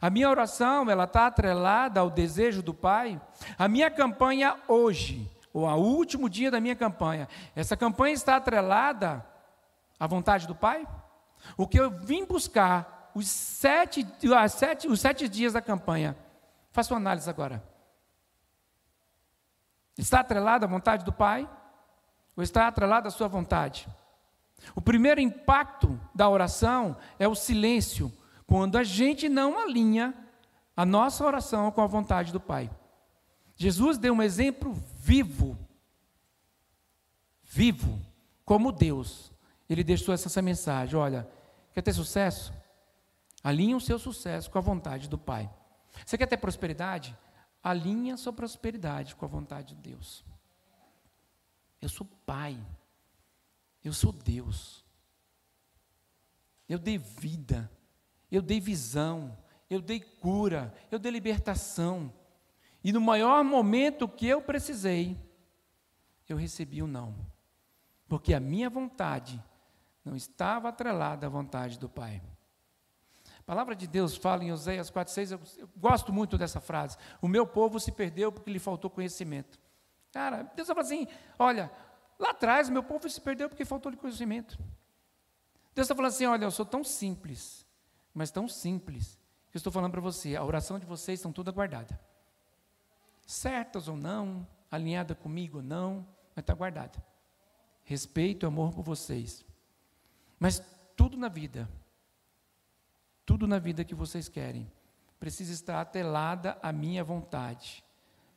A 0.00 0.10
minha 0.10 0.28
oração, 0.28 0.90
ela 0.90 1.04
está 1.04 1.26
atrelada 1.26 2.00
ao 2.00 2.10
desejo 2.10 2.62
do 2.62 2.74
Pai? 2.74 3.20
A 3.56 3.68
minha 3.68 3.90
campanha 3.90 4.60
hoje, 4.68 5.30
ou 5.52 5.66
ao 5.66 5.80
último 5.80 6.28
dia 6.28 6.50
da 6.50 6.60
minha 6.60 6.76
campanha, 6.76 7.28
essa 7.54 7.76
campanha 7.76 8.14
está 8.14 8.36
atrelada 8.36 9.24
à 9.98 10.06
vontade 10.06 10.46
do 10.46 10.54
Pai? 10.54 10.86
O 11.56 11.66
que 11.66 11.78
eu 11.78 11.90
vim 11.90 12.24
buscar 12.24 13.10
os 13.14 13.28
sete, 13.28 14.06
os 14.22 14.52
sete, 14.52 14.88
os 14.88 15.00
sete 15.00 15.28
dias 15.28 15.52
da 15.52 15.62
campanha, 15.62 16.16
faça 16.70 16.92
uma 16.94 17.00
análise 17.00 17.28
agora. 17.28 17.62
Está 19.96 20.20
atrelado 20.20 20.64
à 20.64 20.68
vontade 20.68 21.04
do 21.04 21.12
Pai? 21.12 21.48
Ou 22.36 22.42
está 22.42 22.68
atrelado 22.68 23.08
à 23.08 23.10
sua 23.10 23.26
vontade? 23.26 23.88
O 24.74 24.80
primeiro 24.80 25.20
impacto 25.20 25.98
da 26.14 26.28
oração 26.28 26.96
é 27.18 27.26
o 27.26 27.34
silêncio, 27.34 28.12
quando 28.46 28.78
a 28.78 28.84
gente 28.84 29.28
não 29.28 29.58
alinha 29.58 30.14
a 30.76 30.86
nossa 30.86 31.24
oração 31.24 31.70
com 31.72 31.80
a 31.80 31.86
vontade 31.86 32.32
do 32.32 32.38
Pai. 32.38 32.70
Jesus 33.56 33.98
deu 33.98 34.14
um 34.14 34.22
exemplo 34.22 34.72
vivo, 35.08 35.58
vivo, 37.42 37.98
como 38.44 38.70
Deus. 38.70 39.32
Ele 39.66 39.82
deixou 39.82 40.12
essa 40.12 40.42
mensagem: 40.42 40.96
olha, 40.96 41.26
quer 41.72 41.80
ter 41.80 41.94
sucesso? 41.94 42.52
Alinhe 43.42 43.74
o 43.74 43.80
seu 43.80 43.98
sucesso 43.98 44.50
com 44.50 44.58
a 44.58 44.60
vontade 44.60 45.08
do 45.08 45.16
Pai. 45.16 45.50
Você 46.04 46.18
quer 46.18 46.26
ter 46.26 46.36
prosperidade? 46.36 47.16
Alinhe 47.62 48.10
a 48.12 48.18
sua 48.18 48.32
prosperidade 48.32 49.16
com 49.16 49.24
a 49.24 49.28
vontade 49.28 49.74
de 49.74 49.90
Deus. 49.90 50.24
Eu 51.80 51.88
sou 51.88 52.06
Pai. 52.26 52.58
Eu 53.82 53.94
sou 53.94 54.12
Deus. 54.12 54.84
eu 56.68 56.78
dei 56.78 56.98
vida, 56.98 57.70
eu 58.30 58.42
dei 58.42 58.60
visão, 58.60 59.34
eu 59.70 59.80
dei 59.80 60.00
cura, 60.00 60.74
eu 60.90 60.98
dei 60.98 61.10
libertação. 61.10 62.12
E 62.82 62.92
no 62.92 63.00
maior 63.00 63.42
momento 63.42 64.08
que 64.08 64.26
eu 64.26 64.40
precisei, 64.40 65.18
eu 66.28 66.36
recebi 66.36 66.82
o 66.82 66.84
um 66.84 66.88
não. 66.88 67.14
Porque 68.08 68.32
a 68.32 68.40
minha 68.40 68.70
vontade 68.70 69.42
não 70.04 70.16
estava 70.16 70.68
atrelada 70.68 71.26
à 71.26 71.30
vontade 71.30 71.78
do 71.78 71.88
Pai. 71.88 72.22
A 73.40 73.42
palavra 73.42 73.74
de 73.74 73.86
Deus 73.86 74.16
fala 74.16 74.44
em 74.44 74.52
Oséias 74.52 74.90
4,6, 74.90 75.32
eu, 75.32 75.40
eu 75.58 75.68
gosto 75.76 76.12
muito 76.12 76.36
dessa 76.36 76.60
frase. 76.60 76.96
O 77.20 77.28
meu 77.28 77.46
povo 77.46 77.80
se 77.80 77.90
perdeu 77.90 78.30
porque 78.30 78.50
lhe 78.50 78.58
faltou 78.58 78.90
conhecimento. 78.90 79.58
Cara, 80.12 80.42
Deus 80.54 80.68
fala 80.68 80.80
assim: 80.80 81.06
olha, 81.38 81.70
lá 82.18 82.30
atrás 82.30 82.68
meu 82.68 82.82
povo 82.82 83.08
se 83.08 83.20
perdeu 83.20 83.48
porque 83.48 83.64
faltou-lhe 83.64 83.96
conhecimento. 83.96 84.58
Deus 85.74 85.84
está 85.84 85.94
falando 85.94 86.12
assim: 86.12 86.26
olha, 86.26 86.44
eu 86.44 86.50
sou 86.50 86.66
tão 86.66 86.82
simples, 86.82 87.66
mas 88.12 88.30
tão 88.30 88.48
simples, 88.48 89.18
que 89.50 89.56
eu 89.56 89.58
estou 89.58 89.72
falando 89.72 89.92
para 89.92 90.00
você, 90.00 90.36
a 90.36 90.44
oração 90.44 90.78
de 90.78 90.86
vocês 90.86 91.18
estão 91.18 91.32
toda 91.32 91.50
guardada. 91.50 91.98
Certas 93.28 93.88
ou 93.88 93.96
não, 93.96 94.48
alinhada 94.70 95.14
comigo 95.14 95.58
ou 95.58 95.62
não, 95.62 95.96
mas 96.34 96.42
está 96.42 96.54
guardada. 96.54 97.04
Respeito 97.84 98.46
e 98.46 98.46
amor 98.46 98.72
por 98.72 98.82
vocês. 98.82 99.44
Mas 100.40 100.62
tudo 100.96 101.14
na 101.18 101.28
vida, 101.28 101.68
tudo 103.26 103.46
na 103.46 103.58
vida 103.58 103.84
que 103.84 103.94
vocês 103.94 104.30
querem, 104.30 104.66
precisa 105.20 105.52
estar 105.52 105.78
atrelada 105.78 106.56
à 106.62 106.72
minha 106.72 107.04
vontade. 107.04 107.84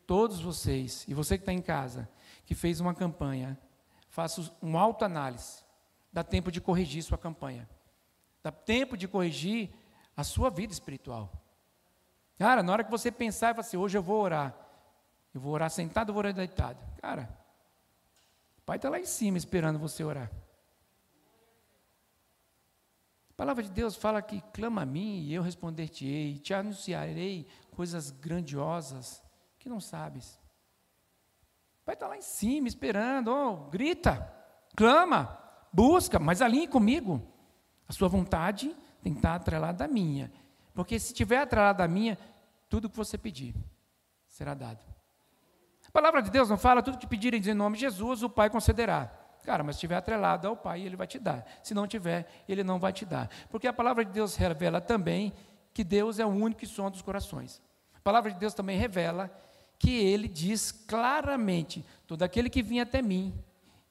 Todos 0.06 0.42
vocês, 0.42 1.06
e 1.08 1.14
você 1.14 1.38
que 1.38 1.44
está 1.44 1.54
em 1.54 1.62
casa, 1.62 2.10
que 2.46 2.54
fez 2.54 2.82
uma 2.82 2.94
campanha, 2.94 3.58
faça 4.10 4.54
um 4.62 4.78
autoanálise. 4.78 5.64
Dá 6.12 6.22
tempo 6.22 6.52
de 6.52 6.60
corrigir 6.60 7.02
sua 7.02 7.18
campanha. 7.18 7.70
Dá 8.44 8.52
tempo 8.52 8.98
de 8.98 9.08
corrigir 9.08 9.70
a 10.18 10.26
sua 10.26 10.50
vida 10.50 10.74
espiritual. 10.74 11.32
Cara, 12.38 12.62
na 12.62 12.74
hora 12.74 12.84
que 12.84 12.92
você 12.92 13.10
pensar 13.10 13.52
e 13.52 13.54
falar 13.54 13.62
assim, 13.62 13.78
hoje 13.78 13.98
eu 13.98 14.04
vou 14.04 14.22
orar. 14.22 14.54
Eu 15.34 15.40
vou 15.40 15.54
orar 15.54 15.70
sentado, 15.70 16.10
eu 16.10 16.14
vou 16.14 16.20
orar 16.20 16.34
deitado. 16.34 16.80
Cara, 17.02 17.30
o 18.58 18.62
Pai 18.64 18.76
está 18.76 18.90
lá 18.90 19.00
em 19.00 19.06
cima 19.06 19.38
esperando 19.38 19.80
você 19.80 20.04
orar. 20.04 20.32
A 23.30 23.34
palavra 23.36 23.64
de 23.64 23.72
Deus 23.72 23.96
fala 23.96 24.22
que 24.22 24.42
clama 24.54 24.84
a 24.84 24.86
mim 24.86 25.22
e 25.22 25.34
eu 25.34 25.42
responder-te-ei, 25.42 26.38
te 26.38 26.54
anunciarei 26.54 27.48
coisas 27.72 28.12
grandiosas 28.12 29.24
que 29.58 29.68
não 29.70 29.80
sabes. 29.80 30.40
O 31.82 31.86
Pai 31.86 31.96
está 31.96 32.08
lá 32.08 32.18
em 32.18 32.22
cima 32.22 32.68
esperando, 32.68 33.32
oh, 33.32 33.70
grita, 33.70 34.32
clama, 34.76 35.40
busca, 35.74 36.20
mas 36.20 36.42
alinhe 36.42 36.68
comigo. 36.68 37.22
A 37.88 37.94
sua 37.94 38.08
vontade 38.08 38.76
tem 39.02 39.14
que 39.14 39.20
estar 39.20 39.36
atrelada 39.36 39.86
à 39.86 39.88
minha. 39.88 40.32
Porque 40.74 41.00
se 41.00 41.14
tiver 41.14 41.40
atrelada 41.40 41.84
à 41.84 41.88
minha, 41.88 42.18
tudo 42.70 42.90
que 42.90 42.96
você 42.96 43.18
pedir 43.18 43.56
será 44.28 44.54
dado. 44.54 44.91
A 45.92 45.94
palavra 45.94 46.22
de 46.22 46.32
Deus 46.32 46.50
não 46.50 46.58
fala 46.58 46.82
tudo 46.82 46.98
que 46.98 47.06
pedirem 47.06 47.42
em 47.46 47.54
nome 47.54 47.76
de 47.76 47.82
Jesus, 47.82 48.24
o 48.24 48.30
Pai 48.30 48.50
concederá. 48.50 49.12
Cara, 49.44 49.62
mas 49.62 49.76
se 49.76 49.80
estiver 49.80 49.98
atrelado 49.98 50.48
ao 50.48 50.56
Pai, 50.56 50.82
Ele 50.82 50.96
vai 50.96 51.06
te 51.06 51.20
dar. 51.20 51.46
Se 51.62 51.74
não 51.74 51.86
tiver, 51.86 52.26
Ele 52.48 52.64
não 52.64 52.80
vai 52.80 52.94
te 52.94 53.04
dar. 53.04 53.30
Porque 53.50 53.68
a 53.68 53.74
palavra 53.74 54.06
de 54.06 54.12
Deus 54.12 54.38
revela 54.38 54.80
também 54.80 55.34
que 55.74 55.84
Deus 55.84 56.18
é 56.18 56.26
o 56.26 56.30
único 56.30 56.66
som 56.66 56.90
dos 56.90 57.02
corações. 57.02 57.62
A 57.94 58.00
palavra 58.00 58.32
de 58.32 58.40
Deus 58.40 58.54
também 58.54 58.78
revela 58.78 59.30
que 59.78 59.92
Ele 59.92 60.30
diz 60.30 60.72
claramente: 60.72 61.86
todo 62.08 62.24
aquele 62.24 62.50
que 62.50 62.64
vinha 62.64 62.84
até 62.84 63.02
mim, 63.02 63.34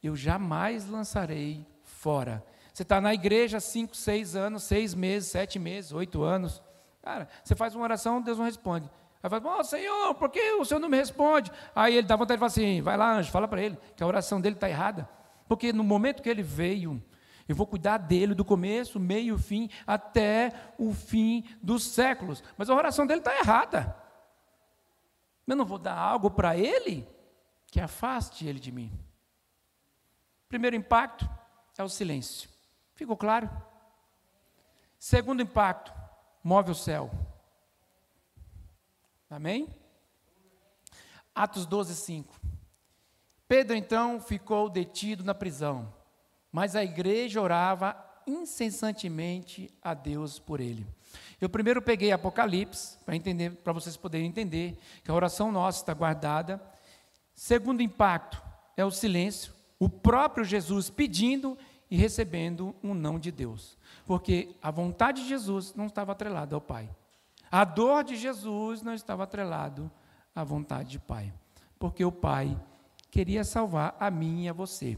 eu 0.03 0.17
jamais 0.17 0.89
lançarei 0.89 1.67
fora. 1.83 2.43
Você 2.73 2.83
está 2.83 2.99
na 2.99 3.13
igreja 3.13 3.61
cinco, 3.61 3.95
seis 3.95 4.35
anos, 4.35 4.63
seis 4.63 4.95
meses, 4.95 5.31
sete 5.31 5.59
meses, 5.59 5.93
oito 5.93 6.23
anos. 6.23 6.63
Cara, 7.03 7.29
você 7.45 7.55
faz 7.55 7.75
uma 7.75 7.85
oração, 7.85 8.23
Deus 8.23 8.39
não 8.39 8.47
responde. 8.47 8.89
Aí 9.23 9.29
fala, 9.29 9.59
oh, 9.59 9.65
Senhor, 9.65 10.15
por 10.15 10.31
que 10.31 10.53
o 10.53 10.65
Senhor 10.65 10.81
não 10.81 10.89
me 10.89 10.97
responde? 10.97 11.53
Aí 11.75 11.97
ele 11.97 12.07
dá 12.07 12.17
vontade 12.17 12.37
de 12.37 12.39
falar 12.39 12.47
assim, 12.47 12.81
vai 12.81 12.97
lá, 12.97 13.13
anjo, 13.17 13.31
fala 13.31 13.47
para 13.47 13.63
ele, 13.63 13.79
que 13.95 14.03
a 14.03 14.07
oração 14.07 14.41
dele 14.41 14.55
está 14.55 14.69
errada. 14.69 15.09
Porque 15.47 15.73
no 15.73 15.85
momento 15.85 16.23
que 16.23 16.29
ele 16.29 16.43
veio, 16.43 17.03
eu 17.47 17.55
vou 17.55 17.67
cuidar 17.67 17.99
dele 17.99 18.35
do 18.35 18.45
começo, 18.45 18.99
meio, 19.01 19.37
fim, 19.37 19.69
até 19.87 20.53
o 20.79 20.95
fim 20.95 21.45
dos 21.63 21.83
séculos. 21.83 22.43
Mas 22.57 22.71
a 22.71 22.75
oração 22.75 23.07
dele 23.07 23.21
está 23.21 23.37
errada. 23.37 23.97
Eu 25.47 25.57
não 25.57 25.65
vou 25.65 25.79
dar 25.79 25.99
algo 25.99 26.31
para 26.31 26.57
ele 26.57 27.07
que 27.67 27.81
afaste 27.81 28.47
ele 28.47 28.61
de 28.61 28.71
mim. 28.71 28.93
Primeiro 30.49 30.77
impacto 30.77 31.29
é 31.77 31.83
o 31.83 31.89
silêncio. 31.89 32.49
Ficou 32.95 33.17
claro? 33.17 33.51
Segundo 34.99 35.43
impacto, 35.43 35.93
move 36.43 36.71
o 36.71 36.75
céu. 36.75 37.11
Amém? 39.31 39.69
Atos 41.33 41.65
12, 41.65 41.95
5. 41.95 42.41
Pedro 43.47 43.77
então 43.77 44.21
ficou 44.21 44.69
detido 44.69 45.23
na 45.23 45.35
prisão, 45.35 45.95
mas 46.51 46.75
a 46.75 46.83
igreja 46.83 47.41
orava 47.41 47.97
incessantemente 48.27 49.73
a 49.81 49.95
Deus 49.95 50.39
por 50.39 50.61
ele. 50.61 50.87
Eu 51.41 51.49
primeiro 51.49 51.81
peguei 51.81 52.13
Apocalipse 52.13 52.99
para 53.05 53.17
entender, 53.17 53.51
para 53.51 53.73
vocês 53.73 53.97
poderem 53.97 54.27
entender 54.27 54.77
que 55.05 55.11
a 55.11 55.15
oração 55.15 55.51
nossa 55.51 55.81
está 55.81 55.95
guardada. 55.95 56.61
Segundo 57.35 57.83
impacto 57.83 58.43
é 58.77 58.85
o 58.85 58.91
silêncio, 58.91 59.55
o 59.79 59.89
próprio 59.89 60.45
Jesus 60.45 60.91
pedindo 60.91 61.57
e 61.91 61.97
recebendo 61.97 62.75
um 62.83 62.95
não 62.95 63.19
de 63.19 63.31
Deus, 63.33 63.79
porque 64.07 64.55
a 64.61 64.71
vontade 64.71 65.23
de 65.23 65.29
Jesus 65.29 65.75
não 65.75 65.87
estava 65.87 66.13
atrelada 66.13 66.55
ao 66.55 66.61
Pai. 66.61 66.89
A 67.51 67.65
dor 67.65 68.05
de 68.05 68.17
Jesus 68.17 68.81
não 68.83 68.95
estava 68.95 69.25
atrelado 69.25 69.91
à 70.35 70.45
vontade 70.45 70.99
do 70.99 71.05
Pai, 71.05 71.33
porque 71.79 72.05
o 72.05 72.13
Pai 72.13 72.57
queria 73.11 73.43
salvar 73.43 73.97
a 73.99 74.11
mim 74.11 74.45
e 74.45 74.49
a 74.49 74.53
você. 74.53 74.97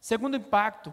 Segundo 0.00 0.36
impacto, 0.36 0.92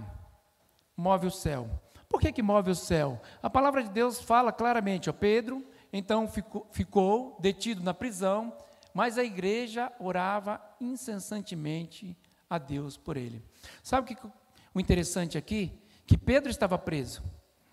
move 0.95 1.27
o 1.27 1.31
céu. 1.31 1.69
Por 2.07 2.21
que, 2.21 2.31
que 2.31 2.43
move 2.43 2.69
o 2.69 2.75
céu? 2.75 3.19
A 3.41 3.49
palavra 3.49 3.81
de 3.83 3.89
Deus 3.89 4.21
fala 4.21 4.51
claramente, 4.51 5.09
ó, 5.09 5.13
Pedro, 5.13 5.65
então 5.91 6.27
ficou, 6.27 6.67
ficou 6.71 7.37
detido 7.39 7.83
na 7.83 7.93
prisão, 7.93 8.55
mas 8.93 9.17
a 9.17 9.23
igreja 9.23 9.91
orava 9.99 10.61
incessantemente 10.79 12.15
a 12.49 12.57
Deus 12.57 12.97
por 12.97 13.17
ele. 13.17 13.43
Sabe 13.81 14.13
o 14.13 14.15
que 14.15 14.27
o 14.73 14.79
interessante 14.79 15.37
aqui? 15.37 15.71
Que 16.05 16.17
Pedro 16.17 16.51
estava 16.51 16.77
preso. 16.77 17.23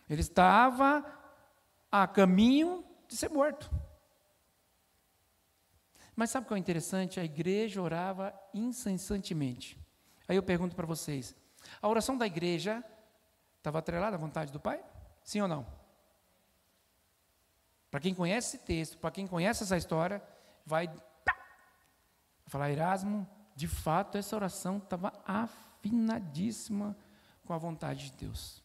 Ele 0.08 0.20
estava 0.20 1.04
a 1.92 2.08
caminho 2.08 2.82
de 3.06 3.14
ser 3.14 3.28
morto. 3.28 3.70
Mas 6.16 6.30
sabe 6.30 6.46
o 6.46 6.48
que 6.48 6.54
é 6.54 6.58
interessante? 6.58 7.20
A 7.20 7.24
igreja 7.24 7.82
orava 7.82 8.34
incessantemente. 8.54 9.78
Aí 10.26 10.36
eu 10.36 10.42
pergunto 10.42 10.74
para 10.74 10.86
vocês: 10.86 11.36
a 11.80 11.88
oração 11.88 12.16
da 12.16 12.26
igreja 12.26 12.82
estava 13.58 13.78
atrelada 13.78 14.16
à 14.16 14.18
vontade 14.18 14.50
do 14.50 14.58
Pai? 14.58 14.82
Sim 15.22 15.42
ou 15.42 15.48
não? 15.48 15.66
Para 17.90 18.00
quem 18.00 18.14
conhece 18.14 18.56
esse 18.56 18.64
texto, 18.64 18.98
para 18.98 19.10
quem 19.10 19.26
conhece 19.26 19.62
essa 19.62 19.76
história, 19.76 20.22
vai 20.64 20.90
falar, 22.46 22.70
Erasmo, 22.70 23.28
de 23.54 23.68
fato 23.68 24.16
essa 24.16 24.34
oração 24.34 24.78
estava 24.78 25.12
afinadíssima 25.26 26.96
com 27.44 27.52
a 27.52 27.58
vontade 27.58 28.10
de 28.10 28.26
Deus. 28.26 28.61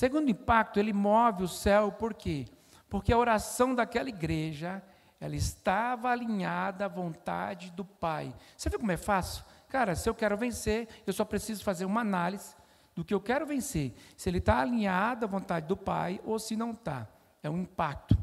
Segundo 0.00 0.30
impacto, 0.30 0.80
ele 0.80 0.94
move 0.94 1.42
o 1.42 1.46
céu, 1.46 1.92
por 1.92 2.14
quê? 2.14 2.46
Porque 2.88 3.12
a 3.12 3.18
oração 3.18 3.74
daquela 3.74 4.08
igreja, 4.08 4.82
ela 5.20 5.36
estava 5.36 6.08
alinhada 6.08 6.86
à 6.86 6.88
vontade 6.88 7.70
do 7.72 7.84
Pai. 7.84 8.34
Você 8.56 8.70
viu 8.70 8.78
como 8.78 8.92
é 8.92 8.96
fácil? 8.96 9.44
Cara, 9.68 9.94
se 9.94 10.08
eu 10.08 10.14
quero 10.14 10.38
vencer, 10.38 10.88
eu 11.06 11.12
só 11.12 11.22
preciso 11.22 11.62
fazer 11.62 11.84
uma 11.84 12.00
análise 12.00 12.54
do 12.94 13.04
que 13.04 13.12
eu 13.12 13.20
quero 13.20 13.44
vencer. 13.44 13.94
Se 14.16 14.30
ele 14.30 14.38
está 14.38 14.60
alinhado 14.60 15.26
à 15.26 15.28
vontade 15.28 15.66
do 15.66 15.76
Pai 15.76 16.18
ou 16.24 16.38
se 16.38 16.56
não 16.56 16.70
está. 16.70 17.06
É 17.42 17.50
um 17.50 17.60
impacto. 17.60 18.16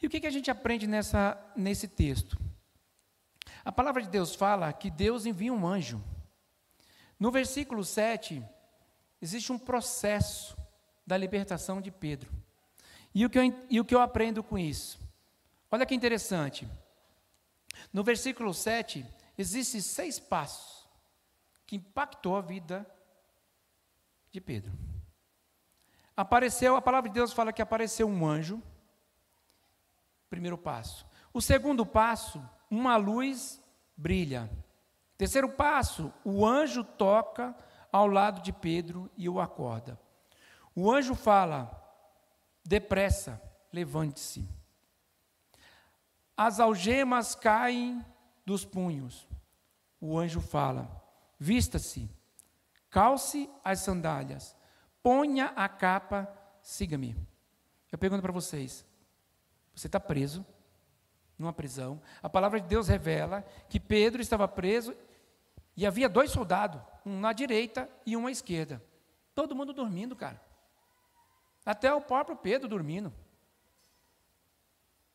E 0.00 0.06
o 0.06 0.08
que, 0.08 0.20
que 0.20 0.28
a 0.28 0.30
gente 0.30 0.48
aprende 0.48 0.86
nessa, 0.86 1.36
nesse 1.56 1.88
texto? 1.88 2.38
A 3.64 3.72
palavra 3.72 4.00
de 4.00 4.08
Deus 4.08 4.32
fala 4.32 4.72
que 4.72 4.92
Deus 4.92 5.26
envia 5.26 5.52
um 5.52 5.66
anjo. 5.66 6.00
No 7.18 7.32
versículo 7.32 7.82
7, 7.82 8.44
existe 9.26 9.52
um 9.52 9.58
processo 9.58 10.56
da 11.04 11.16
libertação 11.16 11.80
de 11.80 11.90
Pedro. 11.90 12.30
E 13.12 13.26
o 13.26 13.30
que 13.30 13.38
eu, 13.38 13.66
e 13.68 13.80
o 13.80 13.84
que 13.84 13.94
eu 13.94 14.00
aprendo 14.00 14.40
com 14.40 14.56
isso? 14.56 15.00
Olha 15.68 15.84
que 15.84 15.96
interessante. 15.96 16.68
No 17.92 18.04
versículo 18.04 18.54
7, 18.54 19.04
existem 19.36 19.80
seis 19.80 20.20
passos 20.20 20.88
que 21.66 21.74
impactou 21.74 22.36
a 22.36 22.40
vida 22.40 22.86
de 24.30 24.40
Pedro. 24.40 24.72
Apareceu, 26.16 26.76
a 26.76 26.82
palavra 26.82 27.10
de 27.10 27.14
Deus 27.14 27.32
fala 27.32 27.52
que 27.52 27.60
apareceu 27.60 28.06
um 28.06 28.24
anjo. 28.24 28.62
Primeiro 30.30 30.56
passo. 30.56 31.04
O 31.32 31.42
segundo 31.42 31.84
passo, 31.84 32.40
uma 32.70 32.96
luz 32.96 33.60
brilha. 33.96 34.48
Terceiro 35.18 35.48
passo, 35.48 36.12
o 36.24 36.46
anjo 36.46 36.84
toca 36.84 37.56
ao 37.96 38.06
lado 38.06 38.40
de 38.42 38.52
Pedro 38.52 39.10
e 39.16 39.28
o 39.28 39.40
acorda. 39.40 39.98
O 40.74 40.90
anjo 40.90 41.14
fala: 41.14 41.70
depressa, 42.64 43.40
levante-se. 43.72 44.48
As 46.36 46.60
algemas 46.60 47.34
caem 47.34 48.04
dos 48.44 48.64
punhos. 48.64 49.26
O 50.00 50.18
anjo 50.18 50.40
fala: 50.40 51.02
vista-se, 51.38 52.10
calce 52.90 53.48
as 53.64 53.80
sandálias, 53.80 54.54
ponha 55.02 55.46
a 55.56 55.68
capa, 55.68 56.30
siga-me. 56.60 57.16
Eu 57.90 57.98
pergunto 57.98 58.20
para 58.20 58.32
vocês: 58.32 58.84
você 59.74 59.86
está 59.86 59.98
preso 59.98 60.44
numa 61.38 61.52
prisão? 61.52 62.00
A 62.22 62.28
palavra 62.28 62.60
de 62.60 62.66
Deus 62.66 62.88
revela 62.88 63.42
que 63.70 63.80
Pedro 63.80 64.20
estava 64.20 64.46
preso 64.46 64.94
e 65.74 65.86
havia 65.86 66.08
dois 66.08 66.30
soldados, 66.30 66.82
um 67.06 67.20
na 67.20 67.32
direita 67.32 67.88
e 68.04 68.16
um 68.16 68.26
à 68.26 68.30
esquerda. 68.32 68.82
Todo 69.32 69.54
mundo 69.54 69.72
dormindo, 69.72 70.16
cara. 70.16 70.42
Até 71.64 71.92
o 71.94 72.00
próprio 72.00 72.36
Pedro 72.36 72.68
dormindo. 72.68 73.14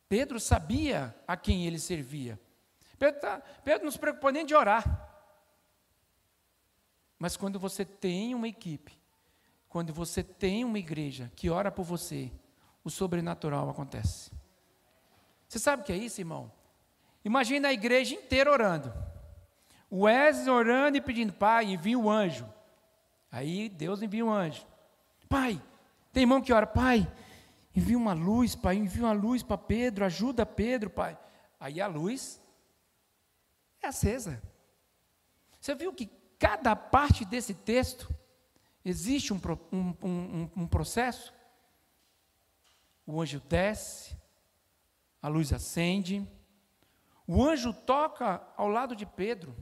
Pedro 0.07 0.39
sabia 0.39 1.13
a 1.27 1.35
quem 1.35 1.67
ele 1.67 1.77
servia. 1.77 2.39
Pedro, 2.97 3.19
tá, 3.19 3.41
Pedro 3.63 3.85
não 3.85 3.91
se 3.91 3.99
preocupou 3.99 4.31
nem 4.31 4.45
de 4.45 4.55
orar. 4.55 5.09
Mas 7.19 7.35
quando 7.35 7.59
você 7.59 7.83
tem 7.83 8.33
uma 8.33 8.47
equipe, 8.47 8.97
quando 9.67 9.93
você 9.93 10.23
tem 10.23 10.63
uma 10.63 10.79
igreja 10.79 11.31
que 11.35 11.49
ora 11.49 11.71
por 11.71 11.83
você, 11.83 12.31
o 12.83 12.89
sobrenatural 12.89 13.69
acontece. 13.69 14.31
Você 15.47 15.59
sabe 15.59 15.81
o 15.81 15.85
que 15.85 15.93
é 15.93 15.97
isso, 15.97 16.21
irmão? 16.21 16.51
Imagina 17.23 17.67
a 17.67 17.73
igreja 17.73 18.15
inteira 18.15 18.51
orando. 18.51 19.10
O 19.93 20.03
orando 20.03 20.95
e 20.95 21.01
pedindo, 21.01 21.33
Pai, 21.33 21.65
envia 21.65 21.99
o 21.99 22.05
um 22.05 22.09
anjo. 22.09 22.47
Aí 23.29 23.67
Deus 23.67 24.01
envia 24.01 24.25
um 24.25 24.31
anjo. 24.31 24.65
Pai, 25.27 25.61
tem 26.13 26.23
irmão 26.23 26.41
que 26.41 26.53
ora, 26.53 26.65
Pai, 26.65 27.05
envia 27.75 27.97
uma 27.97 28.13
luz, 28.13 28.55
Pai, 28.55 28.77
envia 28.77 29.03
uma 29.03 29.11
luz 29.11 29.43
para 29.43 29.57
Pedro, 29.57 30.05
ajuda 30.05 30.45
Pedro, 30.45 30.89
Pai. 30.89 31.19
Aí 31.59 31.81
a 31.81 31.87
luz 31.87 32.41
é 33.81 33.87
acesa. 33.87 34.41
Você 35.59 35.75
viu 35.75 35.91
que 35.91 36.09
cada 36.39 36.73
parte 36.73 37.25
desse 37.25 37.53
texto 37.53 38.09
existe 38.85 39.33
um, 39.33 39.41
um, 39.73 39.93
um, 40.01 40.49
um 40.55 40.67
processo? 40.67 41.33
O 43.05 43.21
anjo 43.21 43.41
desce, 43.41 44.15
a 45.21 45.27
luz 45.27 45.51
acende, 45.51 46.25
o 47.27 47.43
anjo 47.43 47.73
toca 47.73 48.41
ao 48.55 48.69
lado 48.69 48.95
de 48.95 49.05
Pedro 49.05 49.53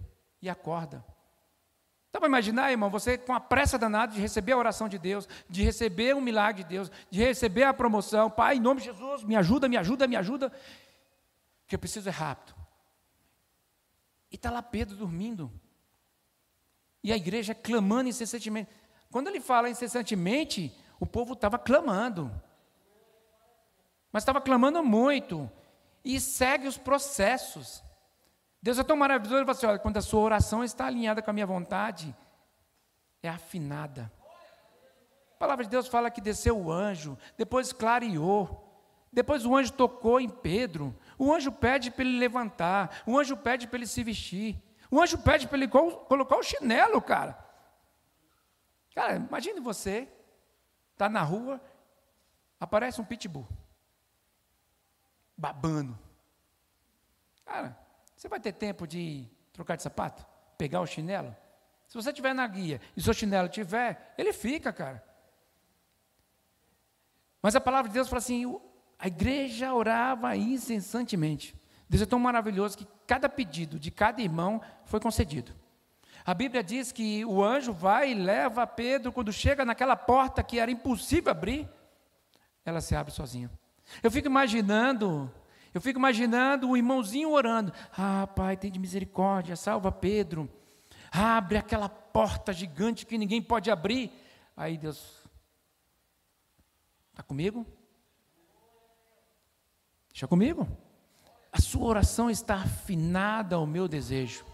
e 0.41 0.49
acorda. 0.49 1.04
Dá 2.12 2.19
para 2.19 2.28
imaginar, 2.28 2.71
irmão, 2.71 2.89
você 2.89 3.17
com 3.17 3.34
a 3.34 3.39
pressa 3.39 3.78
danada 3.78 4.13
de 4.13 4.19
receber 4.19 4.54
a 4.54 4.58
oração 4.58 4.89
de 4.89 4.97
Deus, 4.97 5.28
de 5.47 5.63
receber 5.63 6.15
um 6.15 6.21
milagre 6.21 6.63
de 6.63 6.69
Deus, 6.69 6.91
de 7.10 7.19
receber 7.19 7.63
a 7.63 7.73
promoção. 7.73 8.32
Pai, 8.32 8.58
em 8.58 8.60
nome 8.60 8.82
de 8.82 8.88
Jesus, 8.88 9.23
me 9.23 9.36
ajuda, 9.36 9.69
me 9.69 9.78
ajuda, 9.78 10.08
me 10.08 10.15
ajuda. 10.15 10.52
Que 11.67 11.75
eu 11.75 11.80
preciso 11.80 12.10
é 12.10 12.12
rápido. 12.12 12.56
E 14.32 14.36
está 14.36 14.49
lá 14.49 14.63
Pedro 14.63 14.95
dormindo. 14.95 15.52
E 17.04 17.13
a 17.13 17.15
igreja 17.15 17.54
clamando 17.54 18.10
incessantemente. 18.10 18.69
Quando 19.12 19.28
ele 19.28 19.39
fala 19.39 19.69
incessantemente, 19.69 20.75
o 20.99 21.06
povo 21.06 21.34
estava 21.34 21.60
clamando. 21.60 22.32
Mas 24.12 24.23
estava 24.23 24.41
clamando 24.41 24.84
muito. 24.84 25.49
E 26.04 26.19
segue 26.19 26.67
os 26.67 26.78
processos. 26.78 27.84
Deus 28.62 28.78
é 28.78 28.84
tão 28.84 28.98
maravilhoso, 28.98 29.38
ele 29.38 29.45
fala 29.45 29.58
assim, 29.58 29.67
olha, 29.67 29.80
quando 29.80 29.98
a 29.98 30.02
sua 30.02 30.19
oração 30.19 30.63
está 30.63 30.86
alinhada 30.86 31.22
com 31.22 31.30
a 31.30 31.34
minha 31.34 31.45
vontade, 31.45 32.15
é 33.24 33.30
afinada. 33.30 34.12
A 35.36 35.38
palavra 35.39 35.63
de 35.63 35.69
Deus 35.69 35.88
fala 35.88 36.12
que 36.12 36.19
desceu 36.19 36.58
o 36.58 36.72
anjo, 36.72 37.17
depois 37.38 37.72
clareou, 37.72 38.65
depois 39.12 39.45
o 39.45 39.56
anjo 39.56 39.72
tocou 39.72 40.19
em 40.19 40.28
Pedro, 40.28 40.93
o 41.17 41.34
anjo 41.34 41.52
pede 41.52 41.89
para 41.89 42.04
ele 42.04 42.19
levantar, 42.19 43.02
o 43.06 43.17
anjo 43.17 43.38
pede 43.38 43.65
para 43.65 43.78
ele 43.78 43.88
se 43.88 44.04
vestir, 44.04 44.62
o 44.91 45.02
anjo 45.02 45.17
pede 45.17 45.48
para 45.48 45.58
ele 45.58 45.67
colocar 45.69 46.36
o 46.36 46.43
chinelo, 46.43 47.02
cara. 47.02 47.38
Cara, 48.93 49.15
imagine 49.15 49.62
você, 49.62 50.10
está 50.91 51.08
na 51.08 51.22
rua, 51.22 51.62
aparece 52.60 53.00
um 53.00 53.06
pitbull, 53.06 53.48
babando. 55.38 55.98
Cara, 57.45 57.78
você 58.19 58.27
vai 58.27 58.38
ter 58.38 58.51
tempo 58.51 58.86
de 58.86 59.25
trocar 59.53 59.77
de 59.77 59.84
sapato? 59.84 60.25
Pegar 60.58 60.82
o 60.82 60.86
chinelo? 60.86 61.34
Se 61.88 61.95
você 61.95 62.10
estiver 62.10 62.36
na 62.36 62.45
guia 62.45 62.82
e 62.97 63.01
seu 63.01 63.13
chinelo 63.13 63.47
tiver, 63.47 64.13
ele 64.17 64.34
fica, 64.34 64.73
cara. 64.73 65.01
Mas 67.41 67.55
a 67.55 67.62
palavra 67.62 67.88
de 67.88 67.93
Deus 67.93 68.10
fala 68.10 68.17
assim: 68.17 68.60
a 68.99 69.08
igreja 69.08 69.73
orava 69.73 70.36
incessantemente. 70.36 71.55
Deus 71.88 72.01
é 72.01 72.05
tão 72.05 72.19
maravilhoso 72.19 72.79
que 72.79 72.88
cada 73.08 73.29
pedido 73.29 73.79
de 73.79 73.89
cada 73.89 74.21
irmão 74.21 74.62
foi 74.84 74.99
concedido. 74.99 75.55
A 76.25 76.34
Bíblia 76.34 76.62
diz 76.62 76.91
que 76.91 77.23
o 77.23 77.41
anjo 77.41 77.71
vai 77.71 78.12
e 78.12 78.15
leva 78.15 78.67
Pedro, 78.67 79.13
quando 79.13 79.32
chega 79.32 79.63
naquela 79.63 79.95
porta 79.95 80.43
que 80.43 80.60
era 80.60 80.69
impossível 80.69 81.32
abrir, 81.32 81.69
ela 82.65 82.82
se 82.82 82.93
abre 82.97 83.13
sozinha. 83.13 83.49
Eu 84.03 84.12
fico 84.12 84.27
imaginando 84.27 85.34
eu 85.73 85.82
fico 85.82 85.99
imaginando 85.99 86.69
o 86.69 86.77
irmãozinho 86.77 87.32
orando: 87.32 87.73
Ah, 87.97 88.27
Pai, 88.27 88.58
tem 88.58 88.71
de 88.71 88.79
misericórdia, 88.79 89.55
salva 89.55 89.91
Pedro. 89.91 90.49
Abre 91.12 91.58
aquela 91.58 91.89
porta 91.89 92.53
gigante 92.53 93.05
que 93.05 93.17
ninguém 93.17 93.41
pode 93.41 93.71
abrir. 93.71 94.12
Aí 94.55 94.77
Deus, 94.77 95.23
está 97.12 97.23
comigo? 97.23 97.65
Deixa 100.12 100.27
comigo. 100.27 100.67
A 101.51 101.60
sua 101.62 101.88
oração 101.88 102.29
está 102.29 102.55
afinada 102.55 103.55
ao 103.55 103.65
meu 103.65 103.88
desejo. 103.88 104.45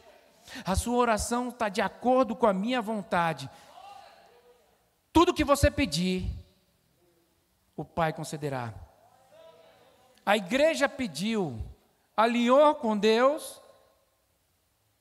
A 0.66 0.76
sua 0.76 0.96
oração 0.96 1.50
está 1.50 1.70
de 1.70 1.82
acordo 1.82 2.36
com 2.36 2.46
a 2.46 2.54
minha 2.54 2.82
vontade. 2.82 3.50
Tudo 5.12 5.34
que 5.34 5.44
você 5.44 5.72
pedir, 5.72 6.30
o 7.76 7.84
Pai 7.84 8.14
concederá. 8.14 8.85
A 10.26 10.36
igreja 10.36 10.90
pediu, 10.90 11.64
alinhou 12.18 12.74
com 12.76 12.98
Deus, 12.98 13.62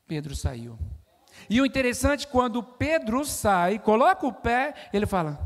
Pedro 0.07 0.37
saiu. 0.37 0.79
E 1.49 1.61
o 1.61 1.67
interessante, 1.67 2.27
quando 2.27 2.63
Pedro 2.63 3.25
sai, 3.25 3.79
coloca 3.79 4.27
o 4.27 4.33
pé, 4.33 4.75
ele 4.93 5.07
fala: 5.07 5.39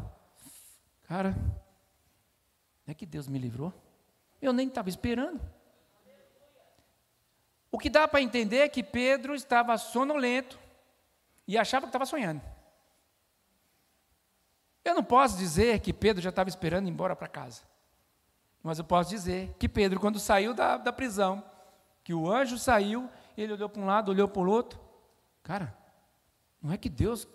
Cara, 1.07 1.35
é 2.87 2.95
que 2.95 3.07
Deus 3.07 3.29
me 3.29 3.39
livrou? 3.39 3.73
Eu 4.43 4.53
nem 4.53 4.69
estava 4.69 4.89
esperando. 4.89 5.41
O 7.71 7.79
que 7.79 7.91
dá 7.91 8.09
para 8.09 8.23
entender 8.23 8.59
é 8.59 8.69
que 8.69 8.83
Pedro 8.83 9.35
estava 9.35 9.77
sonolento 9.77 10.59
e 11.47 11.57
achava 11.57 11.87
que 11.87 11.91
estava 11.91 12.07
sonhando. 12.07 12.41
Eu 14.85 14.95
não 14.95 15.05
posso 15.05 15.37
dizer 15.37 15.81
que 15.81 15.93
Pedro 15.93 16.23
já 16.23 16.31
estava 16.31 16.49
esperando 16.49 16.87
ir 16.87 16.91
embora 16.91 17.15
para 17.15 17.29
casa. 17.29 17.63
Mas 18.69 18.79
eu 18.79 18.85
posso 18.85 19.09
dizer 19.09 19.57
que 19.59 19.67
Pedro, 19.67 19.99
quando 19.99 20.21
saiu 20.21 20.53
da, 20.53 20.77
da 20.77 20.93
prisão, 20.93 21.43
que 22.05 22.13
o 22.13 22.31
anjo 22.31 22.59
saiu, 22.59 23.09
ele 23.35 23.55
olhou 23.55 23.67
para 23.67 23.81
um 23.81 23.87
lado, 23.87 24.11
olhou 24.11 24.29
para 24.29 24.43
o 24.43 24.51
outro. 24.51 24.79
Cara, 25.43 25.75
não 26.61 26.71
é 26.71 26.77
que 26.77 26.91
Deus 26.91 27.27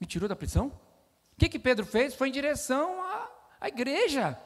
me 0.00 0.06
tirou 0.08 0.28
da 0.28 0.34
prisão? 0.34 0.66
O 0.66 1.36
que, 1.38 1.48
que 1.48 1.60
Pedro 1.60 1.86
fez? 1.86 2.12
Foi 2.16 2.28
em 2.28 2.32
direção 2.32 3.00
à, 3.04 3.30
à 3.60 3.68
igreja, 3.68 4.36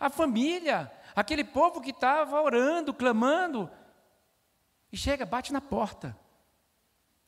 à 0.00 0.10
família, 0.10 0.90
aquele 1.14 1.44
povo 1.44 1.80
que 1.80 1.90
estava 1.90 2.42
orando, 2.42 2.92
clamando. 2.92 3.70
E 4.90 4.96
chega, 4.96 5.24
bate 5.24 5.52
na 5.52 5.60
porta. 5.60 6.16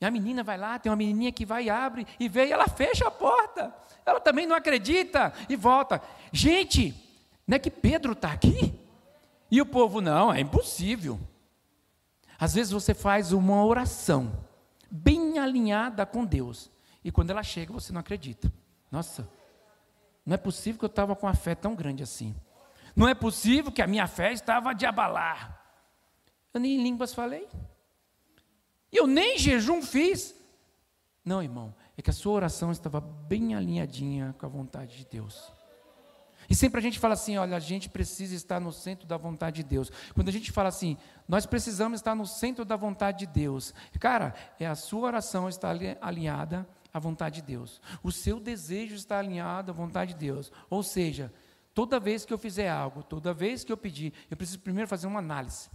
E 0.01 0.05
a 0.05 0.11
menina 0.11 0.43
vai 0.43 0.57
lá, 0.57 0.77
tem 0.77 0.89
uma 0.89 0.97
menininha 0.97 1.31
que 1.31 1.45
vai 1.45 1.63
e 1.63 1.69
abre 1.69 2.05
e 2.19 2.27
vê, 2.27 2.47
e 2.47 2.51
ela 2.51 2.67
fecha 2.67 3.07
a 3.07 3.11
porta. 3.11 3.73
Ela 4.05 4.19
também 4.19 4.45
não 4.45 4.53
acredita 4.53 5.31
e 5.47 5.55
volta. 5.55 6.01
Gente, 6.33 7.04
não 7.47 7.55
é 7.55 7.59
que 7.59 7.69
Pedro 7.69 8.13
está 8.13 8.31
aqui? 8.31 8.73
E 9.51 9.61
o 9.61 9.65
povo, 9.65 10.01
não, 10.01 10.33
é 10.33 10.39
impossível. 10.39 11.19
Às 12.37 12.53
vezes 12.53 12.71
você 12.71 12.93
faz 12.93 13.31
uma 13.31 13.63
oração 13.63 14.45
bem 14.89 15.39
alinhada 15.39 16.05
com 16.05 16.25
Deus, 16.25 16.69
e 17.03 17.11
quando 17.11 17.29
ela 17.29 17.43
chega 17.43 17.71
você 17.71 17.93
não 17.93 18.01
acredita. 18.01 18.51
Nossa, 18.91 19.29
não 20.25 20.33
é 20.33 20.37
possível 20.37 20.79
que 20.79 20.85
eu 20.85 20.87
estava 20.87 21.15
com 21.15 21.27
a 21.27 21.33
fé 21.33 21.53
tão 21.53 21.75
grande 21.75 22.01
assim. 22.01 22.35
Não 22.95 23.07
é 23.07 23.13
possível 23.13 23.71
que 23.71 23.81
a 23.81 23.87
minha 23.87 24.07
fé 24.07 24.31
estava 24.31 24.73
de 24.73 24.85
abalar. 24.85 25.61
Eu 26.53 26.59
nem 26.59 26.79
em 26.79 26.83
línguas 26.83 27.13
falei. 27.13 27.47
Eu 28.91 29.05
nem 29.05 29.37
jejum 29.37 29.81
fiz. 29.81 30.33
Não, 31.23 31.43
irmão, 31.43 31.75
é 31.97 32.01
que 32.01 32.09
a 32.09 32.13
sua 32.13 32.33
oração 32.33 32.71
estava 32.71 33.01
bem 33.01 33.53
alinhadinha 33.53 34.33
com 34.37 34.45
a 34.45 34.49
vontade 34.49 34.95
de 34.97 35.05
Deus. 35.05 35.51
E 36.49 36.55
sempre 36.55 36.79
a 36.79 36.81
gente 36.81 36.99
fala 36.99 37.13
assim: 37.13 37.37
olha, 37.37 37.57
a 37.57 37.59
gente 37.59 37.89
precisa 37.89 38.35
estar 38.35 38.59
no 38.59 38.71
centro 38.71 39.07
da 39.07 39.17
vontade 39.17 39.57
de 39.57 39.63
Deus. 39.63 39.91
Quando 40.13 40.29
a 40.29 40.31
gente 40.31 40.51
fala 40.51 40.69
assim, 40.69 40.97
nós 41.27 41.45
precisamos 41.45 41.99
estar 41.99 42.15
no 42.15 42.25
centro 42.25 42.63
da 42.63 42.75
vontade 42.75 43.19
de 43.19 43.27
Deus. 43.27 43.73
Cara, 43.99 44.33
é 44.59 44.67
a 44.67 44.75
sua 44.75 45.07
oração 45.07 45.49
estar 45.49 45.75
alinhada 46.01 46.67
à 46.93 46.99
vontade 46.99 47.41
de 47.41 47.47
Deus. 47.47 47.81
O 48.01 48.11
seu 48.11 48.39
desejo 48.39 48.95
está 48.95 49.19
alinhado 49.19 49.71
à 49.71 49.73
vontade 49.73 50.13
de 50.13 50.19
Deus. 50.19 50.51
Ou 50.69 50.81
seja, 50.81 51.33
toda 51.73 51.99
vez 51.99 52.25
que 52.25 52.33
eu 52.33 52.37
fizer 52.37 52.69
algo, 52.69 53.03
toda 53.03 53.33
vez 53.33 53.63
que 53.63 53.71
eu 53.71 53.77
pedir, 53.77 54.13
eu 54.29 54.37
preciso 54.37 54.59
primeiro 54.59 54.87
fazer 54.87 55.07
uma 55.07 55.19
análise. 55.19 55.69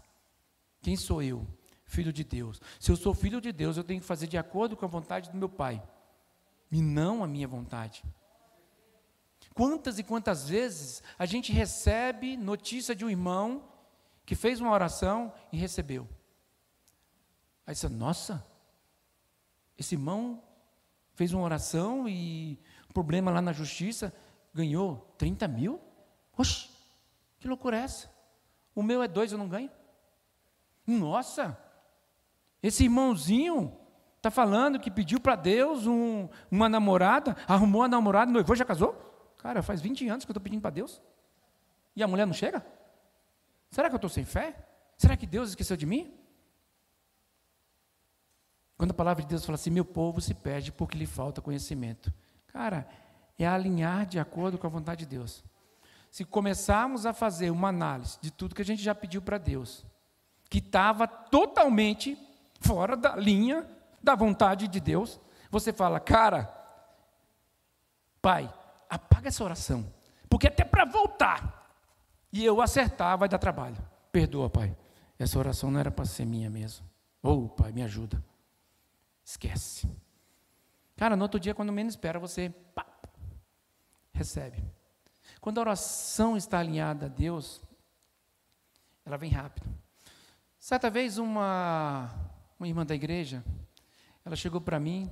Quem 0.80 0.96
sou 0.96 1.22
eu? 1.22 1.46
Filho 1.84 2.12
de 2.12 2.24
Deus. 2.24 2.60
Se 2.78 2.90
eu 2.90 2.96
sou 2.96 3.12
filho 3.12 3.40
de 3.40 3.52
Deus, 3.52 3.76
eu 3.76 3.84
tenho 3.84 4.00
que 4.00 4.06
fazer 4.06 4.26
de 4.28 4.38
acordo 4.38 4.76
com 4.76 4.84
a 4.84 4.88
vontade 4.88 5.30
do 5.30 5.36
meu 5.36 5.48
Pai, 5.48 5.82
e 6.70 6.80
não 6.80 7.24
a 7.24 7.26
minha 7.26 7.48
vontade. 7.48 8.04
Quantas 9.54 9.98
e 9.98 10.04
quantas 10.04 10.48
vezes 10.48 11.02
a 11.18 11.26
gente 11.26 11.52
recebe 11.52 12.36
notícia 12.36 12.94
de 12.94 13.04
um 13.04 13.10
irmão 13.10 13.64
que 14.24 14.34
fez 14.34 14.60
uma 14.60 14.70
oração 14.70 15.32
e 15.52 15.56
recebeu? 15.56 16.08
Aí 17.66 17.74
você, 17.74 17.88
nossa, 17.88 18.44
esse 19.76 19.94
irmão 19.94 20.42
fez 21.14 21.32
uma 21.32 21.42
oração 21.42 22.08
e 22.08 22.58
problema 22.92 23.30
lá 23.30 23.40
na 23.40 23.52
justiça, 23.52 24.12
ganhou 24.52 25.14
30 25.18 25.46
mil? 25.48 25.80
Oxe, 26.36 26.68
que 27.38 27.48
loucura 27.48 27.78
é 27.78 27.82
essa? 27.82 28.10
O 28.74 28.82
meu 28.82 29.02
é 29.02 29.08
dois, 29.08 29.32
eu 29.32 29.38
não 29.38 29.48
ganho? 29.48 29.70
Nossa, 30.86 31.58
esse 32.62 32.84
irmãozinho 32.84 33.76
está 34.16 34.30
falando 34.30 34.78
que 34.78 34.90
pediu 34.90 35.20
para 35.20 35.36
Deus 35.36 35.86
um, 35.86 36.28
uma 36.50 36.68
namorada, 36.68 37.36
arrumou 37.46 37.82
a 37.82 37.88
namorada, 37.88 38.30
noivou, 38.30 38.54
já 38.54 38.64
casou? 38.64 39.09
Cara, 39.42 39.62
faz 39.62 39.80
20 39.80 40.06
anos 40.08 40.24
que 40.24 40.30
eu 40.30 40.32
estou 40.32 40.42
pedindo 40.42 40.60
para 40.60 40.70
Deus. 40.70 41.00
E 41.96 42.02
a 42.02 42.06
mulher 42.06 42.26
não 42.26 42.34
chega? 42.34 42.64
Será 43.70 43.88
que 43.88 43.94
eu 43.94 43.98
estou 43.98 44.10
sem 44.10 44.24
fé? 44.24 44.54
Será 44.98 45.16
que 45.16 45.26
Deus 45.26 45.50
esqueceu 45.50 45.76
de 45.76 45.86
mim? 45.86 46.14
Quando 48.76 48.90
a 48.90 48.94
palavra 48.94 49.22
de 49.22 49.28
Deus 49.28 49.44
fala 49.44 49.54
assim, 49.54 49.70
meu 49.70 49.84
povo 49.84 50.20
se 50.20 50.34
perde 50.34 50.70
porque 50.70 50.96
lhe 50.96 51.06
falta 51.06 51.40
conhecimento. 51.40 52.12
Cara, 52.48 52.86
é 53.38 53.46
alinhar 53.46 54.06
de 54.06 54.18
acordo 54.18 54.58
com 54.58 54.66
a 54.66 54.70
vontade 54.70 55.00
de 55.00 55.16
Deus. 55.16 55.42
Se 56.10 56.24
começarmos 56.24 57.06
a 57.06 57.12
fazer 57.12 57.50
uma 57.50 57.68
análise 57.68 58.18
de 58.20 58.30
tudo 58.30 58.54
que 58.54 58.62
a 58.62 58.64
gente 58.64 58.82
já 58.82 58.94
pediu 58.94 59.22
para 59.22 59.38
Deus, 59.38 59.86
que 60.50 60.58
estava 60.58 61.06
totalmente 61.06 62.18
fora 62.60 62.96
da 62.96 63.16
linha 63.16 63.66
da 64.02 64.14
vontade 64.14 64.68
de 64.68 64.80
Deus, 64.80 65.20
você 65.50 65.72
fala, 65.72 66.00
cara, 66.00 66.52
pai, 68.20 68.52
apaga 68.90 69.28
essa 69.28 69.44
oração, 69.44 69.90
porque 70.28 70.48
até 70.48 70.64
para 70.64 70.84
voltar 70.84 71.74
e 72.32 72.44
eu 72.44 72.60
acertar 72.60 73.16
vai 73.16 73.28
dar 73.28 73.38
trabalho. 73.38 73.76
Perdoa, 74.10 74.50
pai. 74.50 74.76
Essa 75.18 75.38
oração 75.38 75.70
não 75.70 75.78
era 75.78 75.90
para 75.90 76.04
ser 76.04 76.24
minha 76.24 76.50
mesmo. 76.50 76.84
Ou, 77.22 77.44
oh, 77.44 77.48
pai, 77.48 77.72
me 77.72 77.82
ajuda. 77.82 78.22
Esquece. 79.24 79.88
Cara, 80.96 81.14
no 81.14 81.22
outro 81.22 81.38
dia, 81.38 81.54
quando 81.54 81.72
menos 81.72 81.92
espera, 81.92 82.18
você 82.18 82.50
pá, 82.74 82.86
recebe. 84.12 84.62
Quando 85.40 85.58
a 85.58 85.60
oração 85.62 86.36
está 86.36 86.58
alinhada 86.58 87.06
a 87.06 87.08
Deus, 87.08 87.60
ela 89.04 89.16
vem 89.16 89.30
rápido. 89.30 89.66
Certa 90.58 90.90
vez, 90.90 91.18
uma, 91.18 92.10
uma 92.58 92.68
irmã 92.68 92.84
da 92.84 92.94
igreja, 92.94 93.44
ela 94.24 94.36
chegou 94.36 94.60
para 94.60 94.78
mim 94.78 95.10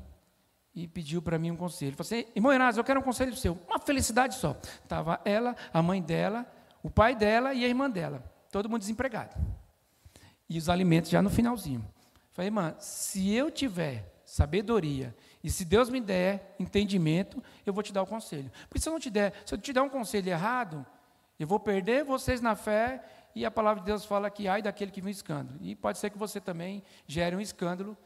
e 0.78 0.86
pediu 0.86 1.20
para 1.20 1.36
mim 1.40 1.50
um 1.50 1.56
conselho. 1.56 1.96
Falou 1.96 2.06
assim, 2.06 2.30
irmão 2.36 2.54
Inácio, 2.54 2.78
eu 2.78 2.84
quero 2.84 3.00
um 3.00 3.02
conselho 3.02 3.34
seu. 3.34 3.58
Uma 3.66 3.80
felicidade 3.80 4.36
só. 4.36 4.56
Estava 4.62 5.20
ela, 5.24 5.56
a 5.72 5.82
mãe 5.82 6.00
dela, 6.00 6.46
o 6.84 6.88
pai 6.88 7.16
dela 7.16 7.52
e 7.52 7.64
a 7.64 7.68
irmã 7.68 7.90
dela. 7.90 8.22
Todo 8.52 8.68
mundo 8.68 8.80
desempregado. 8.80 9.34
E 10.48 10.56
os 10.56 10.68
alimentos 10.68 11.10
já 11.10 11.20
no 11.20 11.30
finalzinho. 11.30 11.84
Falei, 12.30 12.46
irmã, 12.46 12.76
se 12.78 13.34
eu 13.34 13.50
tiver 13.50 14.20
sabedoria 14.24 15.16
e 15.42 15.50
se 15.50 15.64
Deus 15.64 15.90
me 15.90 16.00
der 16.00 16.54
entendimento, 16.60 17.42
eu 17.66 17.72
vou 17.72 17.82
te 17.82 17.92
dar 17.92 18.02
o 18.02 18.06
conselho. 18.06 18.50
Porque 18.68 18.78
se 18.78 18.88
eu 18.88 18.92
não 18.92 19.00
te 19.00 19.10
der, 19.10 19.32
se 19.44 19.52
eu 19.52 19.58
te 19.58 19.72
der 19.72 19.82
um 19.82 19.88
conselho 19.88 20.28
errado, 20.28 20.86
eu 21.40 21.46
vou 21.46 21.58
perder 21.58 22.04
vocês 22.04 22.40
na 22.40 22.54
fé 22.54 23.04
e 23.34 23.44
a 23.44 23.50
palavra 23.50 23.80
de 23.80 23.86
Deus 23.86 24.04
fala 24.04 24.30
que 24.30 24.46
ai 24.46 24.62
daquele 24.62 24.92
que 24.92 25.00
viu 25.00 25.10
escândalo. 25.10 25.58
E 25.60 25.74
pode 25.74 25.98
ser 25.98 26.08
que 26.10 26.18
você 26.18 26.40
também 26.40 26.84
gere 27.04 27.34
um 27.34 27.40
escândalo 27.40 27.96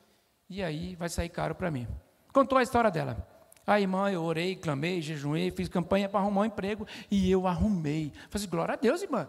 e 0.49 0.63
aí 0.63 0.97
vai 0.97 1.11
sair 1.11 1.29
caro 1.29 1.55
para 1.55 1.71
mim. 1.71 1.87
Contou 2.33 2.59
a 2.59 2.63
história 2.63 2.91
dela. 2.91 3.29
A 3.67 3.81
irmã, 3.81 4.11
eu 4.11 4.23
orei, 4.23 4.57
clamei, 4.57 5.01
jejuei, 5.01 5.51
fiz 5.51 5.69
campanha 5.69 6.09
para 6.09 6.21
arrumar 6.21 6.43
um 6.43 6.45
emprego 6.47 6.87
e 7.11 7.31
eu 7.31 7.47
arrumei. 7.47 8.11
Falei 8.29 8.29
assim, 8.35 8.49
glória 8.49 8.75
a 8.75 8.77
Deus, 8.77 9.03
irmã. 9.03 9.29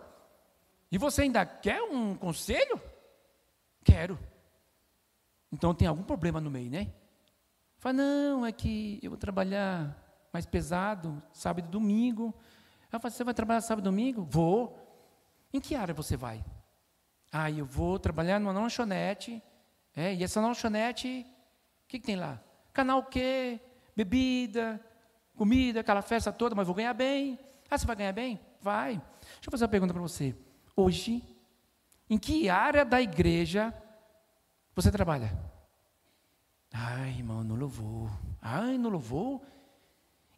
E 0.91 0.97
você 0.97 1.23
ainda 1.23 1.45
quer 1.45 1.81
um 1.81 2.15
conselho? 2.15 2.81
Quero. 3.83 4.17
Então 5.51 5.73
tem 5.73 5.87
algum 5.87 6.03
problema 6.03 6.41
no 6.41 6.49
meio, 6.49 6.69
né? 6.69 6.91
Fala, 7.77 7.93
não, 7.93 8.45
é 8.45 8.51
que 8.51 8.99
eu 9.03 9.11
vou 9.11 9.17
trabalhar 9.17 9.95
mais 10.31 10.45
pesado, 10.45 11.21
sábado 11.31 11.67
e 11.67 11.69
domingo. 11.69 12.33
Ela 12.91 12.99
fala, 12.99 13.11
você 13.11 13.23
vai 13.23 13.33
trabalhar 13.33 13.61
sábado 13.61 13.83
e 13.83 13.89
domingo? 13.89 14.23
Vou. 14.23 14.79
Em 15.53 15.59
que 15.59 15.75
área 15.75 15.93
você 15.93 16.17
vai? 16.17 16.43
Ah, 17.31 17.51
eu 17.51 17.65
vou 17.65 17.99
trabalhar 17.99 18.39
numa 18.39 18.51
lanchonete. 18.51 19.43
É, 19.95 20.13
e 20.13 20.23
essa 20.23 20.41
lanchonete, 20.41 21.25
o 21.85 21.87
que, 21.87 21.99
que 21.99 22.05
tem 22.05 22.15
lá? 22.15 22.41
Canal 22.73 23.03
quê? 23.03 23.59
Bebida, 23.95 24.83
comida, 25.35 25.81
aquela 25.81 26.01
festa 26.01 26.33
toda, 26.33 26.55
mas 26.55 26.65
vou 26.65 26.75
ganhar 26.75 26.93
bem. 26.93 27.39
Ah, 27.69 27.77
você 27.77 27.85
vai 27.85 27.95
ganhar 27.95 28.11
bem? 28.11 28.39
Vai. 28.59 29.01
Deixa 29.21 29.47
eu 29.47 29.51
fazer 29.51 29.63
uma 29.65 29.69
pergunta 29.69 29.93
para 29.93 30.01
você. 30.01 30.35
Hoje, 30.75 31.23
em 32.09 32.17
que 32.17 32.49
área 32.49 32.83
da 32.83 33.01
igreja 33.01 33.73
você 34.75 34.91
trabalha? 34.91 35.37
Ai, 36.73 37.09
irmão, 37.11 37.43
no 37.43 37.55
louvor. 37.55 38.09
Ai, 38.41 38.77
no 38.77 38.89
louvor? 38.89 39.41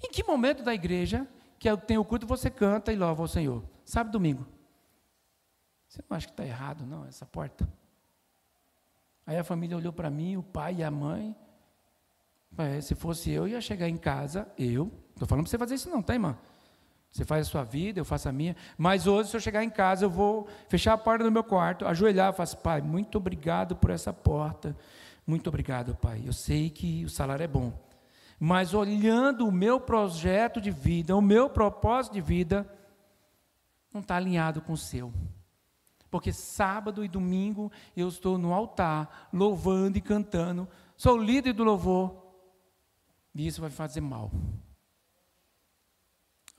Em 0.04 0.12
que 0.12 0.24
momento 0.24 0.64
da 0.64 0.74
igreja 0.74 1.26
que 1.58 1.76
tem 1.78 1.98
o 1.98 2.04
culto 2.04 2.28
você 2.28 2.50
canta 2.50 2.92
e 2.92 2.96
louva 2.96 3.22
ao 3.22 3.28
Senhor? 3.28 3.64
Sábado 3.86 4.12
domingo. 4.12 4.46
Você 5.88 6.04
não 6.10 6.18
acha 6.18 6.28
que 6.28 6.34
está 6.34 6.46
errado, 6.46 6.86
não, 6.86 7.06
essa 7.06 7.26
porta? 7.26 7.68
Aí 9.26 9.38
a 9.38 9.44
família 9.44 9.78
olhou 9.78 9.94
para 9.94 10.10
mim, 10.10 10.36
o 10.36 10.44
pai 10.44 10.76
e 10.76 10.84
a 10.84 10.92
mãe. 10.92 11.36
É, 12.58 12.80
se 12.82 12.96
fosse 12.96 13.32
eu, 13.32 13.48
ia 13.48 13.60
chegar 13.60 13.90
em 13.90 13.98
casa, 13.98 14.48
eu. 14.58 14.92
Estou 15.14 15.28
falando 15.28 15.44
para 15.44 15.52
você 15.52 15.58
fazer 15.58 15.76
isso, 15.76 15.90
não, 15.90 16.02
tá, 16.02 16.14
irmã? 16.14 16.38
Você 17.12 17.24
faz 17.24 17.48
a 17.48 17.50
sua 17.50 17.64
vida, 17.64 18.00
eu 18.00 18.06
faço 18.06 18.28
a 18.28 18.32
minha. 18.32 18.56
Mas 18.78 19.08
hoje, 19.08 19.30
se 19.30 19.38
eu 19.38 19.40
chegar 19.40 19.64
em 19.64 19.70
casa, 19.70 20.06
eu 20.06 20.10
vou 20.10 20.48
fechar 20.68 20.94
a 20.94 20.98
porta 20.98 21.24
do 21.24 21.32
meu 21.32 21.44
quarto, 21.44 21.86
ajoelhar 21.86 22.34
assim, 22.38 22.58
pai, 22.58 22.82
muito 22.82 23.18
obrigado 23.18 23.76
por 23.76 23.90
essa 23.90 24.12
porta. 24.12 24.76
Muito 25.26 25.48
obrigado, 25.48 25.96
pai. 25.96 26.24
Eu 26.26 26.34
sei 26.34 26.70
que 26.70 27.06
o 27.06 27.10
salário 27.10 27.44
é 27.44 27.48
bom. 27.48 27.74
Mas 28.38 28.74
olhando 28.74 29.48
o 29.48 29.52
meu 29.52 29.80
projeto 29.80 30.60
de 30.60 30.72
vida, 30.72 31.16
o 31.16 31.22
meu 31.22 31.50
propósito 31.50 32.14
de 32.14 32.22
vida, 32.22 32.70
não 33.94 34.02
está 34.02 34.18
alinhado 34.18 34.62
com 34.62 34.74
o 34.74 34.78
seu. 34.78 35.14
Porque 36.12 36.34
sábado 36.34 37.04
e 37.04 37.08
domingo 37.08 37.72
eu 37.96 38.10
estou 38.10 38.38
no 38.38 38.54
altar, 38.54 39.30
louvando 39.32 39.98
e 39.98 40.02
cantando. 40.02 40.68
Sou 40.98 41.18
líder 41.18 41.54
do 41.54 41.64
louvor. 41.64 42.25
E 43.36 43.46
isso 43.46 43.62
vai 43.62 43.70
fazer 43.70 44.02
mal 44.02 44.32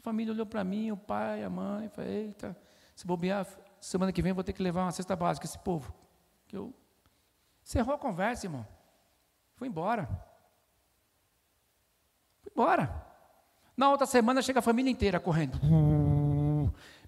família 0.06 0.32
olhou 0.32 0.46
para 0.46 0.62
mim, 0.62 0.92
o 0.92 0.96
pai, 0.96 1.42
a 1.42 1.50
mãe, 1.50 1.88
falei, 1.88 2.26
eita, 2.26 2.56
se 2.94 3.04
bobear, 3.04 3.44
semana 3.80 4.12
que 4.12 4.22
vem 4.22 4.32
vou 4.32 4.44
ter 4.44 4.52
que 4.52 4.62
levar 4.62 4.82
uma 4.82 4.92
cesta 4.92 5.16
básica 5.16 5.46
esse 5.46 5.58
povo. 5.58 5.92
Que 6.46 6.56
eu 6.56 6.72
encerrou 7.64 7.92
a 7.92 7.98
conversa, 7.98 8.46
irmão. 8.46 8.64
Fui 9.56 9.66
embora. 9.66 10.08
Fui 12.40 12.52
embora. 12.52 13.04
Na 13.76 13.90
outra 13.90 14.06
semana 14.06 14.42
chega 14.42 14.60
a 14.60 14.62
família 14.62 14.92
inteira 14.92 15.18
correndo. 15.18 15.58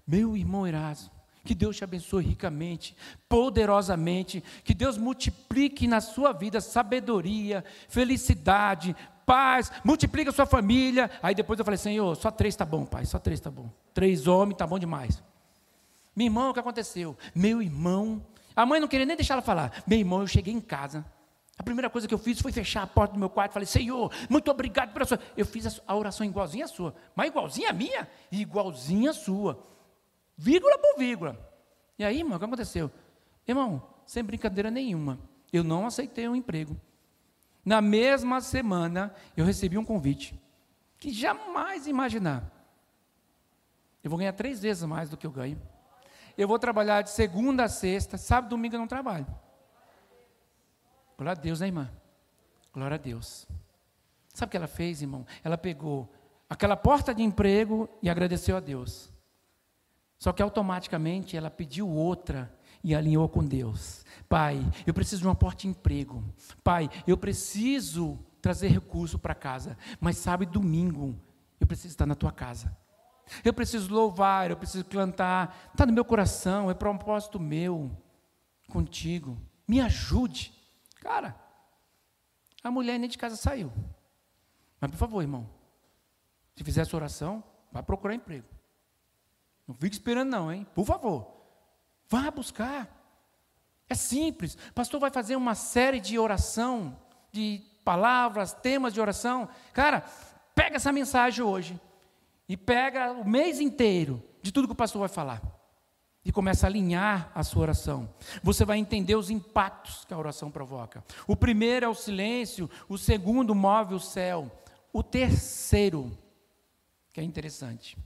Meu 0.05 0.35
irmão 0.35 0.67
Erasmo, 0.67 1.09
que 1.45 1.55
Deus 1.55 1.77
te 1.77 1.85
abençoe 1.85 2.25
ricamente, 2.25 2.97
poderosamente, 3.29 4.43
que 4.61 4.73
Deus 4.73 4.97
multiplique 4.97 5.87
na 5.87 6.01
sua 6.01 6.33
vida 6.33 6.59
sabedoria, 6.59 7.63
felicidade, 7.87 8.93
paz, 9.29 9.71
multiplica 9.83 10.31
sua 10.31 10.47
família. 10.47 11.11
Aí 11.21 11.35
depois 11.35 11.59
eu 11.59 11.63
falei, 11.63 11.77
Senhor, 11.77 12.15
só 12.15 12.31
três 12.31 12.55
está 12.55 12.65
bom, 12.65 12.83
pai, 12.83 13.05
só 13.05 13.19
três 13.19 13.39
está 13.39 13.51
bom. 13.51 13.69
Três 13.93 14.25
homens 14.25 14.55
está 14.55 14.65
bom 14.65 14.79
demais. 14.79 15.23
Meu 16.15 16.25
irmão, 16.25 16.49
o 16.49 16.53
que 16.53 16.59
aconteceu? 16.59 17.15
Meu 17.35 17.61
irmão, 17.61 18.25
a 18.55 18.65
mãe 18.65 18.79
não 18.79 18.87
queria 18.87 19.05
nem 19.05 19.15
deixar 19.15 19.35
ela 19.35 19.43
falar. 19.43 19.83
Meu 19.85 19.99
irmão, 19.99 20.21
eu 20.21 20.27
cheguei 20.27 20.51
em 20.51 20.59
casa. 20.59 21.05
A 21.55 21.61
primeira 21.61 21.91
coisa 21.91 22.07
que 22.07 22.13
eu 22.13 22.17
fiz 22.17 22.41
foi 22.41 22.51
fechar 22.51 22.81
a 22.81 22.87
porta 22.87 23.13
do 23.13 23.19
meu 23.19 23.29
quarto. 23.29 23.53
Falei, 23.53 23.67
Senhor, 23.67 24.11
muito 24.27 24.49
obrigado 24.49 24.93
pela 24.93 25.05
sua. 25.05 25.19
Eu 25.37 25.45
fiz 25.45 25.79
a 25.85 25.95
oração 25.95 26.25
igualzinha 26.25 26.65
a 26.65 26.67
sua, 26.67 26.95
mas 27.15 27.27
igualzinha 27.27 27.69
a 27.69 27.73
minha, 27.73 28.09
igualzinha 28.31 29.11
a 29.11 29.13
sua, 29.13 29.63
vírgula 30.35 30.75
por 30.79 30.97
vírgula. 30.97 31.37
E 31.99 32.03
aí, 32.03 32.17
irmão, 32.17 32.37
o 32.37 32.39
que 32.39 32.45
aconteceu? 32.45 32.89
Irmão, 33.47 33.83
sem 34.07 34.23
brincadeira 34.23 34.71
nenhuma, 34.71 35.19
eu 35.53 35.63
não 35.63 35.85
aceitei 35.85 36.27
um 36.27 36.35
emprego. 36.35 36.75
Na 37.69 37.81
mesma 37.81 38.41
semana, 38.41 39.13
eu 39.37 39.45
recebi 39.45 39.77
um 39.77 39.85
convite 39.85 40.33
que 40.97 41.13
jamais 41.13 41.85
imaginar. 41.85 42.51
Eu 44.03 44.09
vou 44.09 44.17
ganhar 44.17 44.33
três 44.33 44.59
vezes 44.59 44.81
mais 44.85 45.07
do 45.07 45.15
que 45.15 45.27
eu 45.27 45.29
ganho. 45.29 45.61
Eu 46.35 46.47
vou 46.47 46.57
trabalhar 46.57 47.03
de 47.03 47.11
segunda 47.11 47.65
a 47.65 47.69
sexta, 47.69 48.17
sábado 48.17 48.49
domingo 48.49 48.73
eu 48.73 48.79
não 48.79 48.87
trabalho. 48.87 49.27
Glória 51.15 51.39
a 51.39 51.39
Deus, 51.39 51.59
né, 51.59 51.67
irmã? 51.67 51.91
Glória 52.73 52.95
a 52.95 52.97
Deus. 52.97 53.47
Sabe 54.33 54.47
o 54.47 54.49
que 54.49 54.57
ela 54.57 54.65
fez, 54.65 55.03
irmão? 55.03 55.23
Ela 55.43 55.55
pegou 55.55 56.11
aquela 56.49 56.75
porta 56.75 57.13
de 57.13 57.21
emprego 57.21 57.87
e 58.01 58.09
agradeceu 58.09 58.57
a 58.57 58.59
Deus. 58.59 59.13
Só 60.17 60.33
que 60.33 60.41
automaticamente 60.41 61.37
ela 61.37 61.51
pediu 61.51 61.87
outra 61.87 62.51
e 62.83 62.95
alinhou 62.95 63.27
com 63.27 63.45
Deus. 63.45 64.05
Pai, 64.27 64.59
eu 64.85 64.93
preciso 64.93 65.21
de 65.21 65.27
uma 65.27 65.35
porta 65.35 65.61
de 65.61 65.67
emprego. 65.67 66.23
Pai, 66.63 66.89
eu 67.07 67.17
preciso 67.17 68.19
trazer 68.41 68.67
recurso 68.67 69.17
para 69.19 69.35
casa. 69.35 69.77
Mas 69.99 70.17
sabe, 70.17 70.45
domingo, 70.45 71.19
eu 71.59 71.67
preciso 71.67 71.93
estar 71.93 72.05
na 72.05 72.15
tua 72.15 72.31
casa. 72.31 72.75
Eu 73.43 73.53
preciso 73.53 73.93
louvar, 73.93 74.49
eu 74.49 74.57
preciso 74.57 74.85
cantar. 74.85 75.69
Está 75.71 75.85
no 75.85 75.93
meu 75.93 76.05
coração, 76.05 76.69
é 76.69 76.73
propósito 76.73 77.39
meu 77.39 77.91
contigo. 78.69 79.37
Me 79.67 79.79
ajude. 79.81 80.53
Cara, 81.01 81.35
a 82.63 82.71
mulher 82.71 82.97
nem 82.97 83.09
de 83.09 83.17
casa 83.17 83.35
saiu. 83.35 83.71
Mas, 84.79 84.91
por 84.91 84.97
favor, 84.97 85.21
irmão, 85.21 85.49
se 86.55 86.63
fizer 86.63 86.81
essa 86.81 86.95
oração, 86.95 87.43
vá 87.71 87.83
procurar 87.83 88.15
emprego. 88.15 88.47
Não 89.67 89.75
fique 89.75 89.95
esperando, 89.95 90.29
não, 90.29 90.51
hein? 90.51 90.65
Por 90.73 90.85
favor. 90.85 91.38
Vá 92.09 92.31
buscar. 92.31 92.87
É 93.87 93.95
simples. 93.95 94.55
O 94.69 94.73
pastor 94.73 94.99
vai 94.99 95.11
fazer 95.11 95.35
uma 95.35 95.55
série 95.55 95.99
de 95.99 96.17
oração, 96.17 96.97
de 97.31 97.61
palavras, 97.83 98.53
temas 98.53 98.93
de 98.93 99.01
oração. 99.01 99.47
Cara, 99.73 100.01
pega 100.53 100.75
essa 100.75 100.91
mensagem 100.91 101.43
hoje 101.43 101.79
e 102.47 102.57
pega 102.57 103.11
o 103.11 103.27
mês 103.27 103.59
inteiro 103.59 104.23
de 104.41 104.51
tudo 104.51 104.67
que 104.67 104.73
o 104.73 104.75
pastor 104.75 104.99
vai 104.99 105.09
falar. 105.09 105.41
E 106.23 106.31
começa 106.31 106.67
a 106.67 106.69
alinhar 106.69 107.31
a 107.33 107.43
sua 107.43 107.63
oração. 107.63 108.13
Você 108.43 108.65
vai 108.65 108.77
entender 108.77 109.15
os 109.15 109.29
impactos 109.29 110.05
que 110.05 110.13
a 110.13 110.17
oração 110.17 110.51
provoca. 110.51 111.03
O 111.25 111.35
primeiro 111.35 111.85
é 111.85 111.89
o 111.89 111.95
silêncio, 111.95 112.69
o 112.87 112.97
segundo 112.97 113.55
move 113.55 113.95
o 113.95 113.99
céu. 113.99 114.51
O 114.91 115.01
terceiro, 115.01 116.11
que 117.13 117.21
é 117.21 117.23
interessante, 117.23 117.97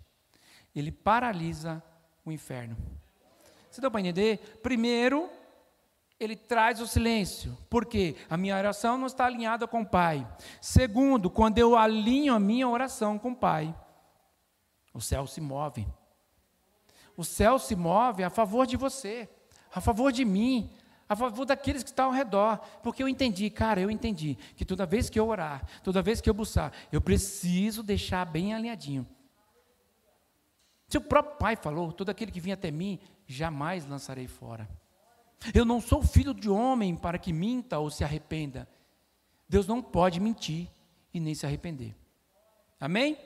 ele 0.76 0.92
paralisa 0.92 1.82
o 2.24 2.32
inferno. 2.32 2.78
Você 3.74 3.82
deu 3.82 3.90
para 3.90 4.02
entender? 4.02 4.60
Primeiro, 4.62 5.28
ele 6.20 6.36
traz 6.36 6.80
o 6.80 6.86
silêncio, 6.86 7.58
porque 7.72 8.16
a 8.30 8.38
minha 8.38 8.56
oração 8.56 9.00
não 9.00 9.08
está 9.08 9.26
alinhada 9.26 9.68
com 9.68 9.82
o 9.82 9.86
Pai. 9.86 10.28
Segundo, 10.62 11.28
quando 11.28 11.58
eu 11.58 11.76
alinho 11.76 12.36
a 12.36 12.40
minha 12.40 12.70
oração 12.70 13.18
com 13.18 13.32
o 13.32 13.36
Pai, 13.36 13.76
o 14.94 15.02
céu 15.02 15.26
se 15.26 15.42
move. 15.42 15.88
O 17.18 17.24
céu 17.24 17.58
se 17.58 17.76
move 17.76 18.24
a 18.24 18.30
favor 18.30 18.68
de 18.68 18.78
você, 18.78 19.28
a 19.74 19.82
favor 19.82 20.12
de 20.12 20.24
mim, 20.24 20.70
a 21.10 21.16
favor 21.16 21.44
daqueles 21.44 21.82
que 21.82 21.90
estão 21.90 22.06
ao 22.06 22.12
redor, 22.12 22.60
porque 22.84 23.02
eu 23.02 23.08
entendi, 23.10 23.50
cara, 23.50 23.82
eu 23.82 23.90
entendi 23.90 24.38
que 24.56 24.64
toda 24.64 24.86
vez 24.86 25.10
que 25.10 25.20
eu 25.20 25.28
orar, 25.28 25.66
toda 25.82 26.00
vez 26.00 26.22
que 26.22 26.30
eu 26.30 26.34
buscar, 26.36 26.72
eu 26.92 27.02
preciso 27.02 27.82
deixar 27.82 28.24
bem 28.24 28.54
alinhadinho. 28.54 29.08
Se 30.88 30.98
o 31.00 31.02
próprio 31.02 31.38
Pai 31.38 31.56
falou, 31.56 31.92
todo 31.92 32.12
aquele 32.12 32.32
que 32.32 32.40
vinha 32.40 32.54
até 32.54 32.70
mim, 32.70 33.00
jamais 33.34 33.86
lançarei 33.86 34.28
fora. 34.28 34.70
Eu 35.54 35.66
não 35.66 35.82
sou 35.82 36.02
filho 36.02 36.34
de 36.34 36.50
homem 36.50 36.96
para 36.96 37.18
que 37.18 37.34
minta 37.34 37.80
ou 37.80 37.90
se 37.90 38.04
arrependa. 38.04 38.68
Deus 39.50 39.68
não 39.68 39.82
pode 39.82 40.20
mentir 40.20 40.70
e 41.14 41.20
nem 41.20 41.36
se 41.36 41.46
arrepender. 41.46 41.96
Amém? 42.80 43.18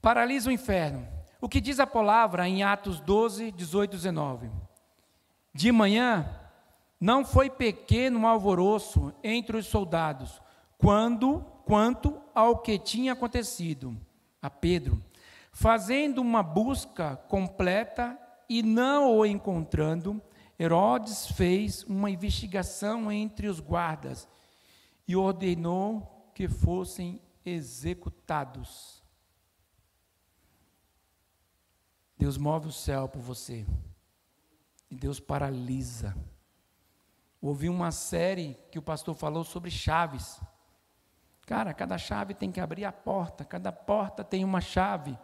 Paralisa 0.00 0.50
o 0.50 0.52
inferno. 0.52 1.06
O 1.40 1.48
que 1.48 1.60
diz 1.60 1.78
a 1.78 1.86
palavra 1.86 2.48
em 2.48 2.62
Atos 2.62 3.00
12, 3.00 3.52
18 3.52 3.92
e 3.92 3.96
19? 3.96 4.50
De 5.54 5.70
manhã, 5.70 6.28
não 7.00 7.24
foi 7.24 7.50
pequeno 7.50 8.26
alvoroço 8.26 9.12
entre 9.22 9.56
os 9.56 9.66
soldados, 9.66 10.40
quando, 10.78 11.40
quanto 11.64 12.20
ao 12.34 12.58
que 12.58 12.78
tinha 12.78 13.12
acontecido 13.12 13.96
a 14.40 14.50
Pedro. 14.50 15.02
Fazendo 15.52 16.20
uma 16.20 16.42
busca 16.42 17.16
completa 17.28 18.18
e 18.48 18.62
não 18.62 19.16
o 19.16 19.26
encontrando, 19.26 20.20
Herodes 20.58 21.30
fez 21.32 21.82
uma 21.84 22.10
investigação 22.10 23.10
entre 23.12 23.48
os 23.48 23.60
guardas 23.60 24.28
e 25.06 25.14
ordenou 25.14 26.30
que 26.34 26.48
fossem 26.48 27.20
executados. 27.44 29.02
Deus 32.18 32.38
move 32.38 32.68
o 32.68 32.72
céu 32.72 33.08
por 33.08 33.20
você. 33.20 33.66
E 34.90 34.96
Deus 34.96 35.20
paralisa. 35.20 36.16
Ouvi 37.40 37.68
uma 37.68 37.90
série 37.90 38.58
que 38.70 38.78
o 38.78 38.82
pastor 38.82 39.14
falou 39.14 39.44
sobre 39.44 39.70
chaves. 39.70 40.40
Cara, 41.42 41.74
cada 41.74 41.98
chave 41.98 42.34
tem 42.34 42.50
que 42.50 42.60
abrir 42.60 42.84
a 42.84 42.92
porta, 42.92 43.44
cada 43.44 43.70
porta 43.70 44.24
tem 44.24 44.44
uma 44.44 44.60
chave. 44.60 45.16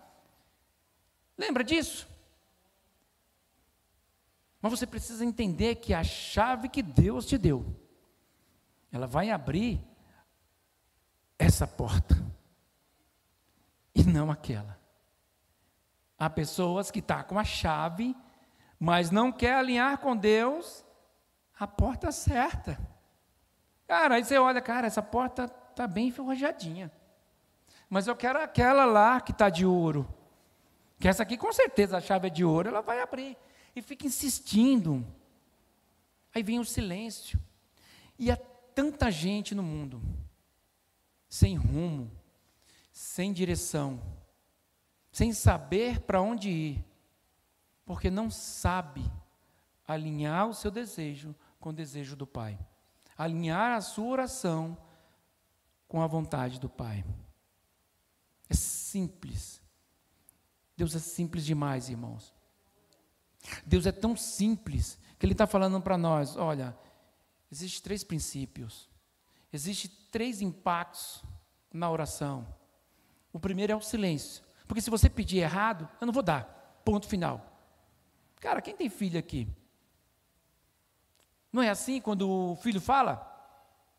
Lembra 1.37 1.65
disso? 1.65 2.09
Mas 4.63 4.71
você 4.71 4.87
precisa 4.87 5.25
entender 5.25 5.75
que 5.75 5.93
a 5.93 6.05
chave 6.05 6.69
que 6.69 6.83
Deus 6.83 7.27
te 7.27 7.37
deu, 7.37 7.67
ela 8.93 9.09
vai 9.09 9.29
abrir 9.29 9.85
essa 11.37 11.67
porta 11.67 12.15
e 13.93 14.05
não 14.05 14.31
aquela. 14.31 14.79
Há 16.17 16.31
pessoas 16.31 16.93
que 16.93 17.01
estão 17.01 17.17
tá 17.17 17.25
com 17.25 17.37
a 17.37 17.43
chave, 17.43 18.15
mas 18.79 19.11
não 19.11 19.33
quer 19.33 19.55
alinhar 19.55 19.99
com 19.99 20.17
Deus 20.17 20.85
a 21.59 21.67
porta 21.67 22.13
certa. 22.13 22.79
Cara, 23.89 24.15
aí 24.15 24.25
você 24.25 24.39
olha, 24.39 24.61
cara, 24.61 24.87
essa 24.87 25.03
porta 25.03 25.53
está 25.71 25.89
bem 25.89 26.09
enferrujadinha. 26.09 26.93
Mas 27.91 28.07
eu 28.07 28.15
quero 28.15 28.41
aquela 28.41 28.85
lá 28.85 29.21
que 29.21 29.33
está 29.33 29.51
de 29.51 29.67
ouro. 29.67 30.09
Que 31.01 31.09
essa 31.09 31.25
aqui, 31.25 31.37
com 31.37 31.53
certeza, 31.53 31.97
a 31.97 32.01
chave 32.01 32.29
é 32.29 32.31
de 32.31 32.45
ouro, 32.45 32.69
ela 32.69 32.81
vai 32.81 33.01
abrir 33.01 33.37
e 33.75 33.83
fica 33.83 34.07
insistindo. 34.07 35.07
Aí 36.35 36.43
vem 36.43 36.59
o 36.59 36.65
silêncio. 36.65 37.39
E 38.19 38.31
há 38.31 38.37
tanta 38.37 39.11
gente 39.11 39.55
no 39.55 39.63
mundo, 39.63 40.01
sem 41.29 41.57
rumo, 41.57 42.11
sem 42.93 43.33
direção, 43.33 44.01
sem 45.11 45.33
saber 45.33 46.01
para 46.01 46.21
onde 46.21 46.49
ir, 46.51 46.85
porque 47.85 48.11
não 48.11 48.31
sabe 48.31 49.11
alinhar 49.87 50.49
o 50.49 50.55
seu 50.55 50.71
desejo 50.71 51.35
com 51.59 51.71
o 51.71 51.75
desejo 51.75 52.17
do 52.17 52.27
Pai, 52.27 52.59
alinhar 53.17 53.73
a 53.73 53.81
sua 53.81 54.07
oração 54.07 54.77
com 55.89 56.01
a 56.01 56.07
vontade 56.07 56.59
do 56.59 56.69
Pai. 56.69 57.05
É 58.49 58.55
simples. 58.55 59.61
Deus 60.77 60.95
é 60.95 60.99
simples 60.99 61.45
demais, 61.45 61.89
irmãos. 61.89 62.35
Deus 63.67 63.87
é 63.87 63.93
tão 63.93 64.17
simples 64.17 64.99
que 65.19 65.27
Ele 65.27 65.33
está 65.33 65.47
falando 65.47 65.81
para 65.81 65.99
nós: 65.99 66.37
olha, 66.37 66.77
existem 67.51 67.83
três 67.83 68.05
princípios, 68.05 68.89
existem 69.53 69.91
três 70.11 70.41
impactos 70.41 71.23
na 71.73 71.91
oração. 71.91 72.47
O 73.33 73.41
primeiro 73.41 73.73
é 73.73 73.77
o 73.77 73.81
silêncio, 73.81 74.43
porque 74.67 74.81
se 74.81 74.91
você 74.91 75.09
pedir 75.09 75.39
errado, 75.39 75.89
eu 76.01 76.07
não 76.07 76.13
vou 76.13 76.23
dar. 76.23 76.81
Ponto 76.85 77.07
final. 77.07 77.49
Cara, 78.41 78.61
quem 78.61 78.77
tem 78.77 78.91
filho 78.91 79.19
aqui? 79.19 79.49
Não 81.53 81.63
é 81.63 81.69
assim 81.69 82.01
quando 82.01 82.29
o 82.29 82.57
filho 82.57 82.81
fala? 82.81 83.29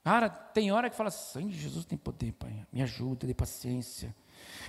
Cara, 0.04 0.28
tem 0.30 0.72
hora 0.72 0.90
que 0.90 0.96
fala, 0.98 1.10
sangue 1.10 1.54
de 1.54 1.60
Jesus 1.60 1.86
tem 1.86 1.98
poder, 1.98 2.34
pai. 2.34 2.66
Me 2.72 2.82
ajuda, 2.82 3.26
dê 3.26 3.34
paciência. 3.34 4.14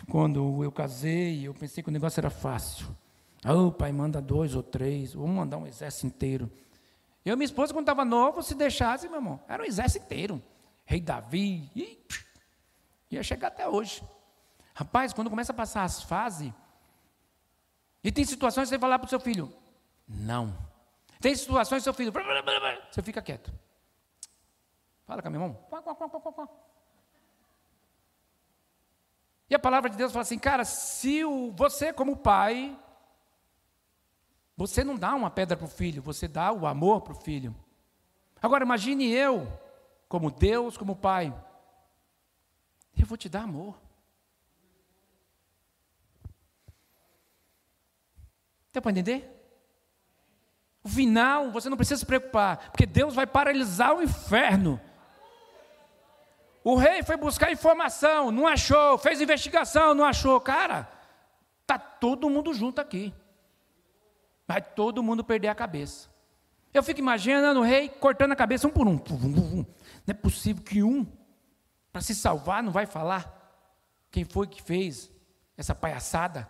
Quando 0.08 0.62
eu 0.62 0.70
casei, 0.70 1.46
eu 1.46 1.52
pensei 1.52 1.82
que 1.82 1.88
o 1.88 1.92
negócio 1.92 2.20
era 2.20 2.30
fácil. 2.30 2.87
Oh, 3.44 3.70
pai, 3.70 3.92
manda 3.92 4.22
dois 4.22 4.54
ou 4.54 4.62
três, 4.62 5.12
vamos 5.12 5.37
mandar 5.37 5.59
um 5.59 5.66
exército 5.66 6.07
inteiro. 6.07 6.50
Eu 7.25 7.35
e 7.35 7.37
minha 7.37 7.44
esposa, 7.44 7.73
quando 7.73 7.85
estava 7.85 8.04
novo, 8.04 8.42
se 8.42 8.54
deixasse, 8.54 9.08
meu 9.08 9.18
irmão, 9.18 9.40
era 9.46 9.62
um 9.62 9.66
exército 9.66 10.04
inteiro. 10.04 10.42
Rei 10.85 11.00
Davi, 11.00 11.71
e, 11.75 11.98
ia 13.10 13.23
chegar 13.23 13.48
até 13.48 13.68
hoje. 13.68 14.02
Rapaz, 14.75 15.12
quando 15.12 15.31
começa 15.31 15.52
a 15.52 15.54
passar 15.54 15.85
as 15.85 16.02
fases, 16.02 16.52
e 18.02 18.10
tem 18.10 18.25
situações 18.25 18.64
que 18.64 18.75
você 18.75 18.79
falar 18.79 18.98
para 18.98 19.06
o 19.06 19.10
seu 19.10 19.21
filho, 19.21 19.52
não. 20.06 20.56
Tem 21.21 21.35
situações 21.35 21.81
que 21.81 21.85
seu 21.85 21.94
filho, 21.94 22.12
você 22.90 23.02
fica 23.02 23.23
quieto. 23.23 23.52
Fala 25.06 25.23
com 25.23 25.29
a 25.29 25.31
minha 25.31 25.40
mão. 25.40 25.58
E 29.48 29.54
a 29.54 29.58
palavra 29.58 29.90
de 29.90 29.96
Deus 29.96 30.12
fala 30.12 30.23
assim, 30.23 30.38
cara, 30.38 30.64
se 30.64 31.25
o, 31.25 31.52
você 31.52 31.92
como 31.92 32.16
pai 32.16 32.79
você 34.57 34.85
não 34.85 34.96
dá 34.96 35.15
uma 35.15 35.31
pedra 35.31 35.57
para 35.57 35.67
o 35.67 35.71
filho, 35.71 36.02
você 36.02 36.29
dá 36.29 36.52
o 36.52 36.67
amor 36.67 37.00
para 37.00 37.13
o 37.13 37.21
filho. 37.21 37.55
Agora 38.40 38.65
imagine 38.65 39.11
eu, 39.11 39.50
como 40.09 40.31
Deus, 40.31 40.77
como 40.77 40.94
Pai. 40.94 41.35
Eu 42.96 43.07
vou 43.07 43.17
te 43.17 43.29
dar 43.29 43.42
amor. 43.42 43.77
Deu 48.73 48.83
para 48.83 48.92
entender? 48.92 49.31
O 50.83 50.88
final, 50.88 51.50
você 51.50 51.69
não 51.69 51.77
precisa 51.77 51.98
se 51.98 52.07
preocupar, 52.07 52.71
porque 52.71 52.87
Deus 52.87 53.15
vai 53.15 53.27
paralisar 53.27 53.94
o 53.96 54.02
inferno. 54.02 54.81
O 56.63 56.77
rei 56.77 57.02
foi 57.02 57.17
buscar 57.17 57.50
informação, 57.50 58.31
não 58.31 58.46
achou, 58.46 58.98
fez 58.98 59.21
investigação, 59.21 59.94
não 59.94 60.05
achou. 60.05 60.40
Cara, 60.40 60.88
tá 61.67 61.79
todo 61.79 62.31
mundo 62.31 62.55
junto 62.55 62.81
aqui. 62.81 63.15
Vai 64.46 64.60
todo 64.60 65.02
mundo 65.02 65.24
perder 65.24 65.48
a 65.48 65.54
cabeça. 65.54 66.08
Eu 66.72 66.82
fico 66.82 67.00
imaginando 67.00 67.60
o 67.60 67.62
rei 67.62 67.88
cortando 67.88 68.32
a 68.32 68.36
cabeça 68.36 68.66
um 68.66 68.70
por 68.70 68.86
um. 68.86 68.96
Não 68.96 69.66
é 70.06 70.12
possível 70.12 70.62
que 70.62 70.82
um, 70.82 71.06
para 71.92 72.02
se 72.02 72.14
salvar, 72.14 72.62
não 72.62 72.72
vai 72.72 72.84
falar 72.84 73.42
quem 74.10 74.24
foi 74.24 74.46
que 74.46 74.60
fez 74.60 75.10
essa 75.56 75.74
palhaçada, 75.74 76.48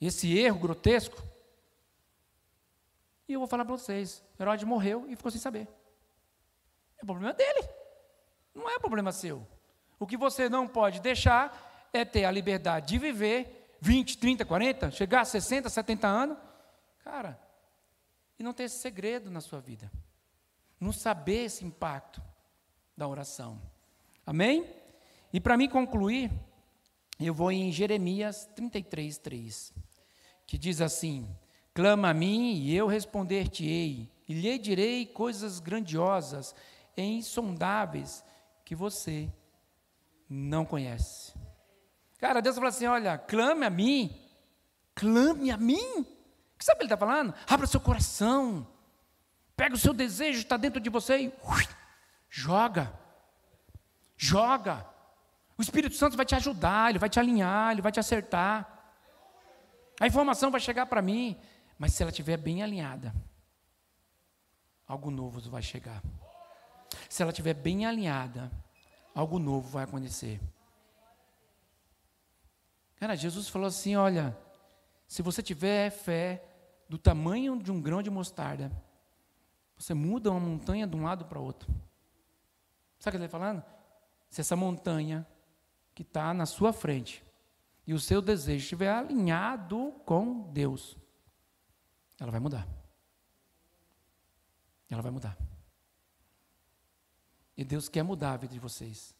esse 0.00 0.38
erro 0.38 0.60
grotesco. 0.60 1.22
E 3.28 3.32
eu 3.32 3.40
vou 3.40 3.48
falar 3.48 3.64
para 3.64 3.76
vocês: 3.76 4.22
Herodes 4.38 4.64
morreu 4.64 5.06
e 5.08 5.16
ficou 5.16 5.30
sem 5.30 5.40
saber. 5.40 5.68
É 6.98 7.02
o 7.02 7.06
problema 7.06 7.34
dele, 7.34 7.68
não 8.54 8.70
é 8.70 8.78
problema 8.78 9.10
seu. 9.12 9.46
O 9.98 10.06
que 10.06 10.16
você 10.16 10.48
não 10.48 10.68
pode 10.68 11.00
deixar 11.00 11.88
é 11.92 12.04
ter 12.04 12.24
a 12.24 12.30
liberdade 12.30 12.88
de 12.88 12.98
viver 12.98 13.76
20, 13.80 14.18
30, 14.18 14.44
40, 14.44 14.90
chegar 14.90 15.20
a 15.20 15.24
60, 15.24 15.68
70 15.68 16.06
anos, 16.06 16.38
cara, 17.04 17.38
e 18.38 18.42
não 18.42 18.54
ter 18.54 18.64
esse 18.64 18.78
segredo 18.78 19.30
na 19.30 19.42
sua 19.42 19.60
vida. 19.60 19.92
Não 20.80 20.90
saber 20.90 21.44
esse 21.44 21.64
impacto 21.64 22.20
da 22.96 23.06
oração. 23.06 23.60
Amém? 24.26 24.66
E 25.32 25.38
para 25.38 25.56
mim 25.56 25.68
concluir, 25.68 26.32
eu 27.20 27.34
vou 27.34 27.52
em 27.52 27.70
Jeremias 27.70 28.46
33, 28.56 29.18
3, 29.18 29.74
que 30.46 30.56
diz 30.56 30.80
assim: 30.80 31.28
Clama 31.74 32.08
a 32.08 32.14
mim 32.14 32.54
e 32.54 32.74
eu 32.74 32.86
responder-te-ei, 32.86 34.10
e 34.26 34.34
lhe 34.34 34.58
direi 34.58 35.04
coisas 35.04 35.60
grandiosas 35.60 36.54
e 36.96 37.02
insondáveis 37.02 38.24
que 38.64 38.74
você 38.74 39.30
não 40.28 40.64
conhece. 40.64 41.34
Cara, 42.18 42.40
Deus 42.40 42.56
fala 42.56 42.68
assim: 42.68 42.86
olha, 42.86 43.18
clame 43.18 43.66
a 43.66 43.70
mim, 43.70 44.18
clame 44.94 45.50
a 45.50 45.58
mim. 45.58 46.13
O 46.54 46.58
que 46.58 46.64
sabe 46.64 46.80
ele 46.80 46.86
está 46.86 46.96
falando? 46.96 47.34
Abra 47.48 47.66
seu 47.66 47.80
coração, 47.80 48.66
pega 49.56 49.74
o 49.74 49.78
seu 49.78 49.92
desejo, 49.92 50.40
está 50.40 50.56
dentro 50.56 50.80
de 50.80 50.88
você 50.88 51.18
e 51.18 51.26
ui, 51.28 51.68
joga, 52.30 52.92
joga. 54.16 54.86
O 55.56 55.62
Espírito 55.62 55.94
Santo 55.94 56.16
vai 56.16 56.26
te 56.26 56.34
ajudar, 56.34 56.90
ele 56.90 56.98
vai 56.98 57.08
te 57.08 57.18
alinhar, 57.18 57.72
ele 57.72 57.82
vai 57.82 57.92
te 57.92 58.00
acertar. 58.00 58.70
A 60.00 60.06
informação 60.06 60.50
vai 60.50 60.60
chegar 60.60 60.86
para 60.86 61.02
mim, 61.02 61.40
mas 61.78 61.92
se 61.92 62.02
ela 62.02 62.10
estiver 62.10 62.36
bem 62.36 62.62
alinhada, 62.62 63.14
algo 64.86 65.10
novo 65.10 65.40
vai 65.50 65.62
chegar. 65.62 66.02
Se 67.08 67.22
ela 67.22 67.30
estiver 67.30 67.54
bem 67.54 67.86
alinhada, 67.86 68.50
algo 69.14 69.38
novo 69.38 69.68
vai 69.68 69.84
acontecer. 69.84 70.40
Cara, 72.96 73.16
Jesus 73.16 73.48
falou 73.48 73.68
assim: 73.68 73.96
olha, 73.96 74.36
se 75.14 75.22
você 75.22 75.40
tiver 75.40 75.90
fé 75.90 76.44
do 76.88 76.98
tamanho 76.98 77.56
de 77.62 77.70
um 77.70 77.80
grão 77.80 78.02
de 78.02 78.10
mostarda, 78.10 78.72
você 79.76 79.94
muda 79.94 80.28
uma 80.28 80.40
montanha 80.40 80.88
de 80.88 80.96
um 80.96 81.04
lado 81.04 81.24
para 81.26 81.38
o 81.38 81.44
outro. 81.44 81.72
Sabe 82.98 83.10
o 83.10 83.12
que 83.12 83.16
ele 83.18 83.24
está 83.26 83.38
falando? 83.38 83.62
Se 84.28 84.40
essa 84.40 84.56
montanha 84.56 85.24
que 85.94 86.02
está 86.02 86.34
na 86.34 86.46
sua 86.46 86.72
frente 86.72 87.24
e 87.86 87.94
o 87.94 88.00
seu 88.00 88.20
desejo 88.20 88.64
estiver 88.64 88.90
alinhado 88.90 89.92
com 90.04 90.50
Deus, 90.50 90.98
ela 92.18 92.32
vai 92.32 92.40
mudar. 92.40 92.66
Ela 94.90 95.00
vai 95.00 95.12
mudar. 95.12 95.38
E 97.56 97.64
Deus 97.64 97.88
quer 97.88 98.02
mudar 98.02 98.32
a 98.32 98.36
vida 98.36 98.52
de 98.52 98.58
vocês. 98.58 99.14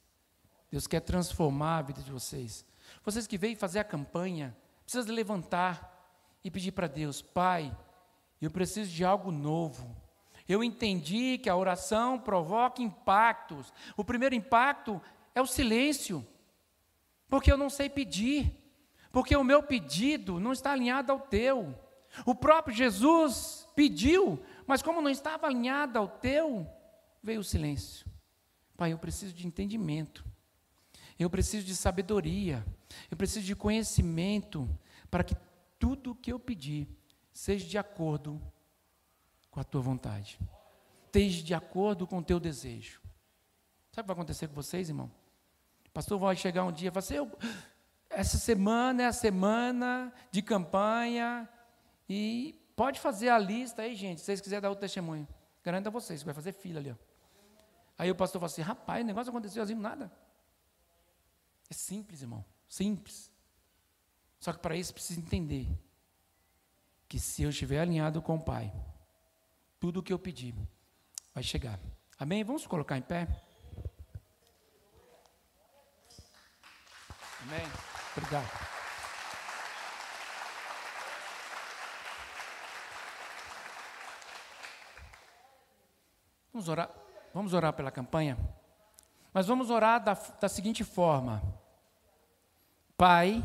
Deus 0.73 0.89
quer 0.89 1.03
transformar 1.03 1.79
a 1.79 1.83
vida 1.83 2.03
de 2.03 2.11
vocês. 2.11 2.67
Vocês 3.05 3.29
que 3.29 3.39
veem 3.39 3.55
fazer 3.55 3.79
a 3.79 3.85
campanha, 3.85 4.57
precisam 4.85 5.15
levantar 5.15 5.93
e 6.43 6.51
pedir 6.51 6.73
para 6.73 6.87
Deus: 6.87 7.21
Pai, 7.23 7.77
eu 8.41 8.51
preciso 8.51 8.91
de 8.91 9.05
algo 9.05 9.31
novo. 9.31 9.97
Eu 10.47 10.63
entendi 10.63 11.39
que 11.39 11.49
a 11.49 11.57
oração 11.57 12.19
provoca 12.19 12.83
impactos. 12.83 13.73
O 13.97 14.05
primeiro 14.05 14.35
impacto 14.35 15.01
é 15.35 15.41
o 15.41 15.47
silêncio 15.47 16.27
porque 17.29 17.51
eu 17.51 17.57
não 17.57 17.69
sei 17.69 17.89
pedir, 17.89 18.53
porque 19.11 19.35
o 19.35 19.43
meu 19.43 19.63
pedido 19.63 20.39
não 20.39 20.53
está 20.53 20.73
alinhado 20.73 21.11
ao 21.11 21.19
teu. 21.19 21.75
O 22.25 22.35
próprio 22.35 22.77
Jesus 22.77 23.69
pediu, 23.75 24.41
mas 24.67 24.83
como 24.83 25.03
não 25.03 25.11
estava 25.11 25.49
alinhado 25.49 25.99
ao 25.99 26.07
teu, 26.07 26.65
veio 27.21 27.41
o 27.41 27.45
silêncio. 27.45 28.07
Pai, 28.77 28.93
eu 28.93 28.99
preciso 28.99 29.35
de 29.35 29.47
entendimento, 29.47 30.25
eu 31.19 31.31
preciso 31.31 31.65
de 31.65 31.75
sabedoria, 31.75 32.65
eu 33.11 33.17
preciso 33.17 33.45
de 33.45 33.55
conhecimento, 33.55 34.69
para 35.11 35.23
que 35.23 35.37
tudo 35.79 36.13
o 36.13 36.15
que 36.15 36.33
eu 36.33 36.39
pedir 36.39 36.89
seja 37.33 37.67
de 37.67 37.79
acordo 37.79 38.41
com 39.51 39.61
a 39.61 39.65
tua 39.65 39.81
vontade, 39.81 40.39
esteja 41.07 41.43
de 41.43 41.55
acordo 41.55 42.07
com 42.07 42.19
o 42.19 42.25
teu 42.25 42.41
desejo. 42.41 43.01
Sabe 43.93 44.01
o 44.01 44.03
que 44.03 44.07
vai 44.09 44.15
acontecer 44.15 44.49
com 44.49 44.55
vocês, 44.55 44.89
irmão? 44.89 45.11
pastor 45.95 46.19
vai 46.19 46.35
chegar 46.35 46.65
um 46.65 46.73
dia 46.73 46.89
e 46.89 46.91
falar 46.91 46.99
assim, 46.99 47.31
essa 48.11 48.37
semana 48.37 49.05
é 49.05 49.07
a 49.07 49.13
semana 49.13 50.13
de 50.29 50.43
campanha 50.43 51.49
e 52.09 52.61
pode 52.75 52.99
fazer 52.99 53.29
a 53.29 53.39
lista 53.39 53.83
aí, 53.83 53.95
gente, 53.95 54.19
se 54.19 54.27
vocês 54.27 54.41
quiserem 54.41 54.63
dar 54.63 54.73
o 54.73 54.77
testemunho. 54.77 55.27
Garanto 55.63 55.87
a 55.87 55.91
vocês, 55.91 56.25
vai 56.25 56.35
fazer 56.35 56.53
fila 56.53 56.81
ali. 56.81 56.91
Ó. 56.91 56.97
Aí 57.97 58.11
o 58.11 58.15
pastor 58.15 58.41
fala 58.41 58.51
assim, 58.51 58.61
rapaz, 58.61 59.05
o 59.05 59.07
negócio 59.07 59.31
aconteceu 59.31 59.63
assim, 59.63 59.75
nada. 59.75 60.11
É 61.71 61.75
simples, 61.75 62.23
irmão, 62.23 62.45
simples. 62.69 63.33
Só 64.39 64.53
que 64.53 64.59
para 64.59 64.77
isso 64.77 64.93
precisa 64.93 65.21
entender 65.21 65.69
que 67.09 67.19
se 67.19 67.43
eu 67.43 67.51
estiver 67.51 67.81
alinhado 67.81 68.21
com 68.21 68.37
o 68.37 68.43
Pai, 68.43 68.73
tudo 69.81 70.01
o 70.01 70.03
que 70.03 70.13
eu 70.13 70.19
pedir 70.19 70.55
vai 71.33 71.43
chegar. 71.43 71.81
Amém? 72.19 72.45
Vamos 72.45 72.67
colocar 72.67 72.97
em 72.97 73.03
pé? 73.03 73.29
Amém. 77.43 77.67
Obrigado. 78.17 78.75
Vamos 86.53 86.69
orar, 86.69 86.91
vamos 87.35 87.53
orar 87.53 87.73
pela 87.73 87.91
campanha? 87.91 88.39
Mas 89.35 89.49
vamos 89.49 89.69
orar 89.69 90.03
da, 90.03 90.15
da 90.15 90.49
seguinte 90.49 90.85
forma: 90.85 91.43
Pai, 92.97 93.45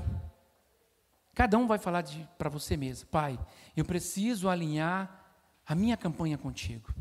cada 1.33 1.57
um 1.57 1.65
vai 1.65 1.79
falar 1.79 2.05
para 2.37 2.49
você 2.49 2.77
mesmo, 2.77 3.09
Pai, 3.09 3.39
eu 3.75 3.83
preciso 3.83 4.47
alinhar 4.47 5.25
a 5.65 5.73
minha 5.73 5.97
campanha 5.97 6.37
contigo. 6.37 6.93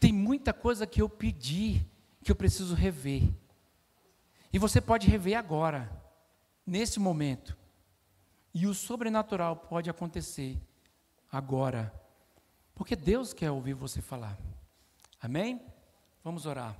Tem 0.00 0.12
muita 0.12 0.52
coisa 0.52 0.86
que 0.86 1.00
eu 1.00 1.08
pedi 1.08 1.86
que 2.22 2.32
eu 2.32 2.36
preciso 2.36 2.74
rever. 2.74 3.22
E 4.52 4.58
você 4.58 4.80
pode 4.80 5.06
rever 5.08 5.36
agora 5.36 5.90
nesse 6.66 6.98
momento. 6.98 7.56
E 8.52 8.66
o 8.66 8.74
sobrenatural 8.74 9.56
pode 9.56 9.90
acontecer 9.90 10.58
agora. 11.30 11.92
Porque 12.74 12.96
Deus 12.96 13.32
quer 13.32 13.50
ouvir 13.50 13.74
você 13.74 14.00
falar. 14.00 14.38
Amém? 15.20 15.60
Vamos 16.22 16.46
orar. 16.46 16.74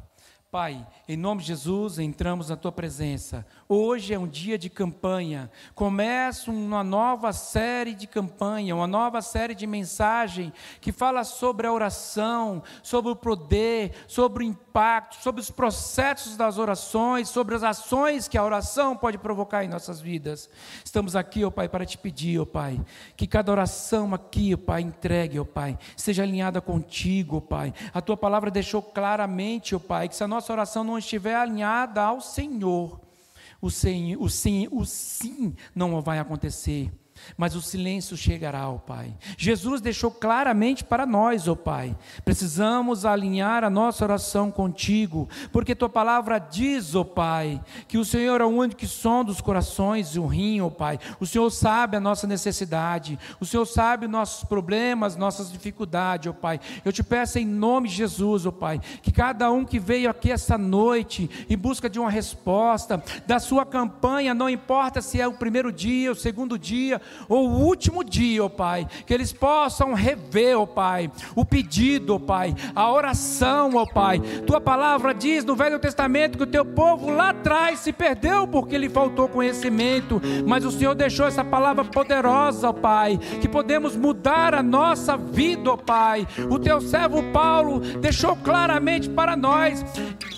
Pai, 0.54 0.86
em 1.08 1.16
nome 1.16 1.40
de 1.40 1.48
Jesus, 1.48 1.98
entramos 1.98 2.48
na 2.48 2.54
tua 2.54 2.70
presença. 2.70 3.44
Hoje 3.68 4.14
é 4.14 4.18
um 4.20 4.28
dia 4.28 4.56
de 4.56 4.70
campanha. 4.70 5.50
Começa 5.74 6.48
uma 6.48 6.84
nova 6.84 7.32
série 7.32 7.92
de 7.92 8.06
campanha, 8.06 8.76
uma 8.76 8.86
nova 8.86 9.20
série 9.20 9.52
de 9.52 9.66
mensagem 9.66 10.52
que 10.80 10.92
fala 10.92 11.24
sobre 11.24 11.66
a 11.66 11.72
oração, 11.72 12.62
sobre 12.84 13.10
o 13.10 13.16
poder, 13.16 13.96
sobre 14.06 14.44
o 14.44 14.46
impacto, 14.46 15.20
sobre 15.20 15.40
os 15.40 15.50
processos 15.50 16.36
das 16.36 16.56
orações, 16.56 17.28
sobre 17.28 17.56
as 17.56 17.64
ações 17.64 18.28
que 18.28 18.38
a 18.38 18.44
oração 18.44 18.96
pode 18.96 19.18
provocar 19.18 19.64
em 19.64 19.68
nossas 19.68 20.00
vidas. 20.00 20.48
Estamos 20.84 21.16
aqui, 21.16 21.44
ó 21.44 21.50
Pai, 21.50 21.68
para 21.68 21.84
te 21.84 21.98
pedir, 21.98 22.38
ó 22.40 22.44
Pai, 22.44 22.80
que 23.16 23.26
cada 23.26 23.50
oração 23.50 24.14
aqui, 24.14 24.54
ó 24.54 24.56
Pai, 24.56 24.82
entregue, 24.82 25.40
ó 25.40 25.44
Pai, 25.44 25.76
seja 25.96 26.22
alinhada 26.22 26.60
contigo, 26.60 27.38
ó 27.38 27.40
Pai. 27.40 27.74
A 27.92 28.00
tua 28.00 28.16
palavra 28.16 28.52
deixou 28.52 28.80
claramente, 28.80 29.74
ó 29.74 29.80
Pai, 29.80 30.08
que 30.08 30.14
se 30.14 30.22
a 30.22 30.28
nossa 30.28 30.43
nossa 30.44 30.52
oração 30.52 30.84
não 30.84 30.98
estiver 30.98 31.34
alinhada 31.34 32.02
ao 32.02 32.20
Senhor, 32.20 33.00
o 33.62 33.70
sim, 33.70 34.14
o 34.16 34.28
sim, 34.28 34.68
o 34.70 34.84
sim 34.84 35.56
não 35.74 36.02
vai 36.02 36.18
acontecer. 36.18 36.92
Mas 37.36 37.54
o 37.54 37.62
silêncio 37.62 38.16
chegará, 38.16 38.68
ó 38.68 38.78
Pai. 38.78 39.14
Jesus 39.36 39.80
deixou 39.80 40.10
claramente 40.10 40.84
para 40.84 41.06
nós, 41.06 41.48
ó 41.48 41.54
Pai, 41.54 41.96
precisamos 42.24 43.04
alinhar 43.04 43.64
a 43.64 43.70
nossa 43.70 44.04
oração 44.04 44.50
contigo, 44.50 45.28
porque 45.52 45.74
tua 45.74 45.88
palavra 45.88 46.38
diz, 46.38 46.94
ó 46.94 47.04
Pai, 47.04 47.60
que 47.88 47.98
o 47.98 48.04
Senhor 48.04 48.40
é 48.40 48.44
o 48.44 48.48
único 48.48 48.80
que 48.80 48.86
sonda 48.86 49.30
os 49.30 49.40
corações 49.40 50.14
e 50.14 50.20
o 50.20 50.26
rim, 50.26 50.60
ó 50.60 50.70
Pai. 50.70 50.98
O 51.20 51.26
Senhor 51.26 51.50
sabe 51.50 51.96
a 51.96 52.00
nossa 52.00 52.26
necessidade, 52.26 53.18
o 53.40 53.46
Senhor 53.46 53.66
sabe 53.66 54.06
nossos 54.06 54.44
problemas, 54.44 55.16
nossas 55.16 55.50
dificuldades, 55.50 56.30
ó 56.30 56.32
Pai. 56.32 56.60
Eu 56.84 56.92
te 56.92 57.02
peço 57.02 57.38
em 57.38 57.46
nome 57.46 57.88
de 57.88 57.94
Jesus, 57.94 58.46
ó 58.46 58.50
Pai, 58.50 58.80
que 59.02 59.12
cada 59.12 59.50
um 59.50 59.64
que 59.64 59.78
veio 59.78 60.10
aqui 60.10 60.30
essa 60.30 60.56
noite 60.56 61.30
em 61.48 61.56
busca 61.56 61.88
de 61.88 61.98
uma 61.98 62.10
resposta 62.10 63.02
da 63.26 63.38
sua 63.38 63.64
campanha, 63.64 64.34
não 64.34 64.48
importa 64.48 65.00
se 65.00 65.20
é 65.20 65.26
o 65.26 65.34
primeiro 65.34 65.72
dia, 65.72 66.12
o 66.12 66.14
segundo 66.14 66.58
dia, 66.58 67.00
o 67.28 67.36
último 67.36 68.04
dia, 68.04 68.44
ó 68.44 68.48
Pai, 68.48 68.86
que 69.06 69.12
eles 69.12 69.32
possam 69.32 69.94
rever, 69.94 70.58
ó 70.58 70.66
Pai, 70.66 71.10
o 71.34 71.44
pedido, 71.44 72.14
ó 72.14 72.18
Pai, 72.18 72.54
a 72.74 72.90
oração, 72.90 73.72
ó 73.74 73.86
Pai. 73.86 74.20
Tua 74.46 74.60
palavra 74.60 75.14
diz 75.14 75.44
no 75.44 75.56
Velho 75.56 75.78
Testamento 75.78 76.38
que 76.38 76.44
o 76.44 76.48
teu 76.48 76.64
povo 76.64 77.10
lá 77.10 77.30
atrás 77.30 77.80
se 77.80 77.92
perdeu 77.92 78.46
porque 78.46 78.78
lhe 78.78 78.88
faltou 78.88 79.28
conhecimento, 79.28 80.20
mas 80.46 80.64
o 80.64 80.70
Senhor 80.70 80.94
deixou 80.94 81.26
essa 81.26 81.44
palavra 81.44 81.84
poderosa, 81.84 82.70
ó 82.70 82.72
Pai, 82.72 83.18
que 83.40 83.48
podemos 83.48 83.96
mudar 83.96 84.54
a 84.54 84.62
nossa 84.62 85.16
vida, 85.16 85.72
ó 85.72 85.76
Pai. 85.76 86.26
O 86.50 86.58
teu 86.58 86.80
servo 86.80 87.22
Paulo 87.32 87.80
deixou 87.80 88.36
claramente 88.36 89.08
para 89.08 89.36
nós: 89.36 89.84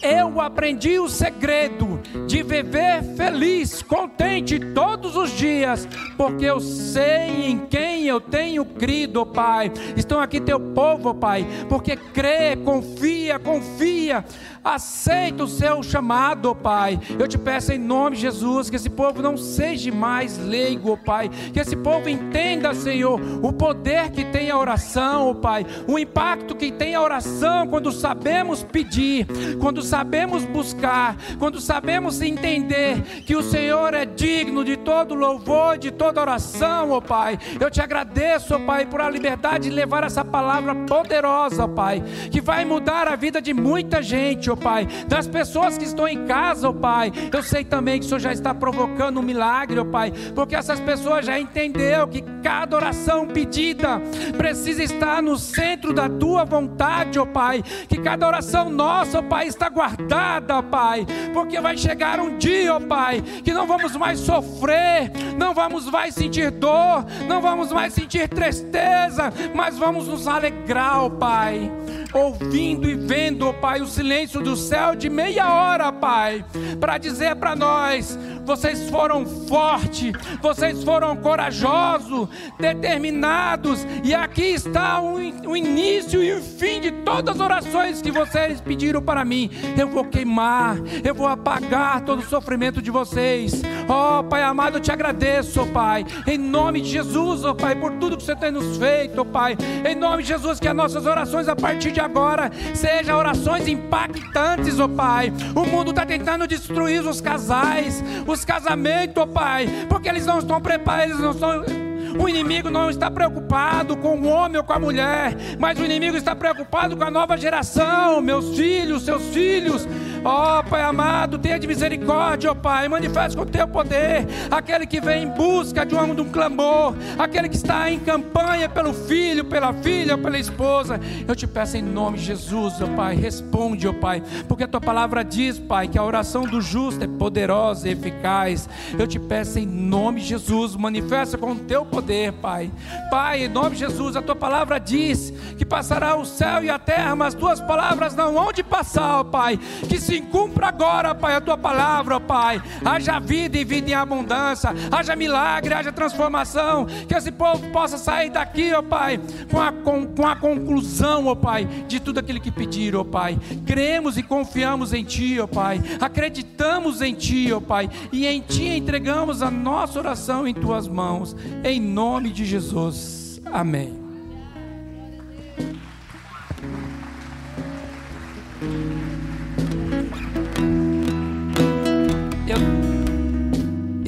eu 0.02 0.40
aprendi 0.40 0.98
o 0.98 1.08
segredo 1.08 1.95
de 2.26 2.42
viver 2.42 3.02
feliz, 3.16 3.82
contente 3.82 4.58
todos 4.58 5.16
os 5.16 5.30
dias, 5.30 5.88
porque 6.16 6.44
eu 6.44 6.60
sei 6.60 7.50
em 7.50 7.58
quem 7.66 8.06
eu 8.06 8.20
tenho 8.20 8.64
crido, 8.64 9.24
Pai. 9.26 9.72
Estão 9.96 10.20
aqui 10.20 10.40
teu 10.40 10.58
povo, 10.58 11.14
Pai, 11.14 11.46
porque 11.68 11.96
crê, 11.96 12.56
confia, 12.56 13.38
confia 13.38 14.24
aceita 14.66 15.44
o 15.44 15.48
seu 15.48 15.82
chamado, 15.82 16.54
Pai. 16.54 16.98
Eu 17.18 17.28
te 17.28 17.38
peço 17.38 17.72
em 17.72 17.78
nome 17.78 18.16
de 18.16 18.22
Jesus 18.22 18.68
que 18.68 18.76
esse 18.76 18.90
povo 18.90 19.22
não 19.22 19.36
seja 19.36 19.92
mais 19.92 20.38
leigo, 20.38 20.96
Pai. 20.96 21.28
Que 21.52 21.60
esse 21.60 21.76
povo 21.76 22.08
entenda, 22.08 22.74
Senhor, 22.74 23.20
o 23.42 23.52
poder 23.52 24.10
que 24.10 24.24
tem 24.24 24.50
a 24.50 24.58
oração, 24.58 25.34
Pai. 25.36 25.64
O 25.86 25.98
impacto 25.98 26.54
que 26.56 26.72
tem 26.72 26.94
a 26.94 27.02
oração 27.02 27.68
quando 27.68 27.92
sabemos 27.92 28.64
pedir, 28.64 29.26
quando 29.60 29.82
sabemos 29.82 30.44
buscar, 30.44 31.16
quando 31.38 31.60
sabemos 31.60 32.20
entender 32.20 33.02
que 33.24 33.36
o 33.36 33.42
Senhor 33.42 33.94
é 33.94 34.04
digno 34.04 34.64
de 34.64 34.76
todo 34.76 35.14
louvor, 35.14 35.78
de 35.78 35.92
toda 35.92 36.20
oração, 36.20 36.90
ó 36.90 37.00
Pai. 37.00 37.38
Eu 37.60 37.70
te 37.70 37.80
agradeço, 37.80 38.54
ó 38.54 38.58
Pai, 38.58 38.86
por 38.86 39.00
a 39.00 39.08
liberdade 39.08 39.68
de 39.68 39.74
levar 39.74 40.02
essa 40.02 40.24
palavra 40.24 40.74
poderosa, 40.74 41.68
Pai, 41.68 42.02
que 42.30 42.40
vai 42.40 42.64
mudar 42.64 43.06
a 43.06 43.14
vida 43.14 43.40
de 43.40 43.54
muita 43.54 44.02
gente, 44.02 44.50
ó 44.50 44.55
Pai, 44.56 44.86
das 45.06 45.26
pessoas 45.26 45.78
que 45.78 45.84
estão 45.84 46.08
em 46.08 46.26
casa, 46.26 46.68
ó 46.68 46.72
Pai. 46.72 47.12
Eu 47.32 47.42
sei 47.42 47.64
também 47.64 47.98
que 48.00 48.06
o 48.06 48.08
Senhor 48.08 48.20
já 48.20 48.32
está 48.32 48.54
provocando 48.54 49.20
um 49.20 49.22
milagre, 49.22 49.78
ó 49.78 49.84
Pai, 49.84 50.12
porque 50.34 50.56
essas 50.56 50.80
pessoas 50.80 51.26
já 51.26 51.38
entenderam 51.38 52.08
que 52.08 52.22
cada 52.42 52.76
oração 52.76 53.26
pedida 53.26 54.00
precisa 54.36 54.82
estar 54.82 55.22
no 55.22 55.36
centro 55.36 55.92
da 55.92 56.08
tua 56.08 56.44
vontade, 56.44 57.18
ó 57.18 57.26
Pai. 57.26 57.62
Que 57.88 57.98
cada 57.98 58.26
oração 58.26 58.70
nossa, 58.70 59.18
ó 59.18 59.22
Pai, 59.22 59.46
está 59.46 59.68
guardada, 59.68 60.62
Pai, 60.62 61.06
porque 61.32 61.60
vai 61.60 61.76
chegar 61.76 62.20
um 62.20 62.38
dia, 62.38 62.74
ó 62.74 62.80
Pai, 62.80 63.22
que 63.44 63.52
não 63.52 63.66
vamos 63.66 63.94
mais 63.96 64.20
sofrer, 64.20 65.10
não 65.38 65.54
vamos 65.54 65.90
mais 65.90 66.14
sentir 66.14 66.50
dor, 66.50 67.04
não 67.28 67.40
vamos 67.40 67.72
mais 67.72 67.92
sentir 67.92 68.28
tristeza, 68.28 69.32
mas 69.54 69.78
vamos 69.78 70.08
nos 70.08 70.26
alegrar, 70.26 71.04
ó 71.04 71.10
Pai 71.10 71.70
ouvindo 72.12 72.88
e 72.88 72.94
vendo, 72.94 73.46
ó 73.46 73.52
Pai, 73.52 73.80
o 73.80 73.86
silêncio 73.86 74.40
do 74.46 74.54
céu 74.54 74.94
de 74.94 75.10
meia 75.10 75.52
hora, 75.52 75.90
Pai, 75.90 76.44
para 76.78 76.98
dizer 76.98 77.34
para 77.34 77.56
nós: 77.56 78.16
vocês 78.44 78.88
foram 78.88 79.26
fortes, 79.26 80.12
vocês 80.40 80.84
foram 80.84 81.16
corajosos, 81.16 82.28
determinados, 82.56 83.84
e 84.04 84.14
aqui 84.14 84.44
está 84.44 85.00
o, 85.00 85.16
o 85.48 85.56
início 85.56 86.22
e 86.22 86.32
o 86.32 86.40
fim 86.40 86.80
de 86.80 86.92
todas 86.92 87.34
as 87.34 87.40
orações 87.40 88.00
que 88.00 88.12
vocês 88.12 88.60
pediram 88.60 89.02
para 89.02 89.24
mim. 89.24 89.50
Eu 89.76 89.88
vou 89.88 90.04
queimar, 90.04 90.76
eu 91.02 91.12
vou 91.12 91.26
apagar 91.26 92.02
todo 92.02 92.20
o 92.20 92.28
sofrimento 92.28 92.80
de 92.80 92.90
vocês. 92.90 93.62
Ó 93.88 94.20
oh, 94.20 94.24
Pai 94.24 94.42
amado, 94.42 94.78
eu 94.78 94.80
te 94.80 94.90
agradeço, 94.90 95.62
oh, 95.62 95.66
Pai, 95.66 96.04
em 96.26 96.38
nome 96.38 96.80
de 96.80 96.90
Jesus, 96.90 97.44
ó 97.44 97.50
oh, 97.50 97.54
Pai, 97.54 97.76
por 97.76 97.92
tudo 97.92 98.16
que 98.16 98.22
você 98.22 98.34
tem 98.34 98.50
nos 98.50 98.76
feito, 98.76 99.24
Pai, 99.24 99.56
em 99.88 99.94
nome 99.94 100.22
de 100.22 100.28
Jesus, 100.28 100.58
que 100.58 100.68
as 100.68 100.74
nossas 100.74 101.06
orações 101.06 101.48
a 101.48 101.54
partir 101.54 101.92
de 101.92 102.00
agora 102.00 102.50
sejam 102.74 103.18
orações 103.18 103.68
impactantes, 103.68 104.80
ó 104.80 104.88
Pai. 104.88 105.32
O 105.54 105.64
mundo 105.64 105.90
está 105.90 106.04
tentando 106.04 106.46
destruir 106.46 107.06
os 107.06 107.20
casais, 107.20 108.02
os 108.26 108.44
casamentos, 108.44 109.22
ó 109.22 109.26
Pai, 109.26 109.68
porque 109.88 110.08
eles 110.08 110.26
não 110.26 110.38
estão 110.38 110.60
preparados, 110.60 111.10
eles 111.10 111.20
não 111.20 111.30
estão 111.30 111.86
o 112.18 112.28
inimigo 112.28 112.70
não 112.70 112.88
está 112.88 113.10
preocupado 113.10 113.96
com 113.96 114.18
o 114.18 114.26
homem 114.26 114.56
ou 114.56 114.64
com 114.64 114.72
a 114.72 114.78
mulher, 114.78 115.36
mas 115.58 115.78
o 115.78 115.84
inimigo 115.84 116.16
está 116.16 116.34
preocupado 116.34 116.96
com 116.96 117.04
a 117.04 117.10
nova 117.10 117.36
geração, 117.36 118.20
meus 118.20 118.56
filhos, 118.56 119.04
seus 119.04 119.22
filhos. 119.26 119.86
Ó 120.26 120.58
oh, 120.58 120.64
Pai 120.64 120.82
amado, 120.82 121.38
tenha 121.38 121.58
de 121.58 121.66
misericórdia, 121.66 122.50
ó 122.50 122.52
oh, 122.52 122.56
Pai, 122.56 122.88
manifeste 122.88 123.36
com 123.36 123.44
o 123.44 123.46
teu 123.46 123.68
poder. 123.68 124.26
Aquele 124.50 124.86
que 124.86 125.00
vem 125.00 125.24
em 125.24 125.28
busca 125.28 125.84
de 125.84 125.94
um, 125.94 126.14
de 126.14 126.20
um 126.22 126.30
clamor, 126.30 126.94
aquele 127.18 127.48
que 127.48 127.56
está 127.56 127.90
em 127.90 128.00
campanha 128.00 128.68
pelo 128.68 128.92
filho, 128.92 129.44
pela 129.44 129.72
filha, 129.72 130.16
pela 130.16 130.38
esposa. 130.38 130.98
Eu 131.28 131.36
te 131.36 131.46
peço 131.46 131.76
em 131.76 131.82
nome 131.82 132.18
de 132.18 132.24
Jesus, 132.24 132.80
ó 132.80 132.86
oh, 132.86 132.96
Pai, 132.96 133.14
responde, 133.14 133.86
ó 133.86 133.92
Pai, 133.92 134.22
porque 134.48 134.64
a 134.64 134.68
tua 134.68 134.80
palavra 134.80 135.22
diz, 135.22 135.58
Pai, 135.58 135.86
que 135.86 135.98
a 135.98 136.02
oração 136.02 136.42
do 136.42 136.60
justo 136.60 137.04
é 137.04 137.06
poderosa 137.06 137.88
e 137.88 137.92
eficaz. 137.92 138.68
Eu 138.98 139.06
te 139.06 139.18
peço 139.18 139.58
em 139.58 139.66
nome 139.66 140.20
de 140.20 140.28
Jesus, 140.28 140.74
manifesta 140.74 141.36
com 141.36 141.52
o 141.52 141.56
teu 141.56 141.84
poder 141.84 142.06
poder, 142.06 142.32
Pai. 142.34 142.70
Pai, 143.10 143.44
em 143.44 143.48
nome 143.48 143.70
de 143.70 143.80
Jesus, 143.80 144.14
a 144.14 144.22
tua 144.22 144.36
palavra 144.36 144.78
diz 144.78 145.32
que 145.58 145.64
passará 145.64 146.16
o 146.16 146.24
céu 146.24 146.62
e 146.62 146.70
a 146.70 146.78
terra, 146.78 147.16
mas 147.16 147.34
tuas 147.34 147.60
palavras 147.60 148.14
não 148.14 148.32
vão 148.32 148.52
de 148.52 148.62
passar, 148.62 149.20
ó 149.20 149.24
Pai. 149.24 149.58
Que 149.88 149.98
se 149.98 150.15
cumpra 150.22 150.68
agora, 150.68 151.14
Pai, 151.14 151.34
a 151.34 151.40
tua 151.40 151.56
palavra, 151.56 152.20
Pai. 152.20 152.62
Haja 152.84 153.18
vida 153.18 153.58
e 153.58 153.64
vida 153.64 153.90
em 153.90 153.94
abundância, 153.94 154.70
haja 154.90 155.16
milagre, 155.16 155.74
haja 155.74 155.92
transformação. 155.92 156.86
Que 157.08 157.14
esse 157.14 157.30
povo 157.32 157.70
possa 157.70 157.98
sair 157.98 158.30
daqui, 158.30 158.72
ó 158.72 158.82
Pai, 158.82 159.20
com 159.50 159.60
a, 159.60 159.72
com, 159.72 160.06
com 160.06 160.26
a 160.26 160.36
conclusão, 160.36 161.26
ó 161.26 161.34
Pai, 161.34 161.66
de 161.86 162.00
tudo 162.00 162.20
aquilo 162.20 162.40
que 162.40 162.50
pediram, 162.50 163.00
ó 163.00 163.04
Pai. 163.04 163.38
Cremos 163.66 164.16
e 164.16 164.22
confiamos 164.22 164.92
em 164.92 165.04
Ti, 165.04 165.40
ó 165.40 165.46
Pai. 165.46 165.80
Acreditamos 166.00 167.02
em 167.02 167.14
Ti, 167.14 167.52
ó 167.52 167.60
Pai. 167.60 167.90
E 168.12 168.26
em 168.26 168.40
Ti 168.40 168.68
entregamos 168.68 169.42
a 169.42 169.50
nossa 169.50 169.98
oração 169.98 170.46
em 170.46 170.54
Tuas 170.54 170.88
mãos. 170.88 171.36
Em 171.64 171.80
nome 171.80 172.30
de 172.30 172.44
Jesus. 172.44 173.40
Amém. 173.52 174.05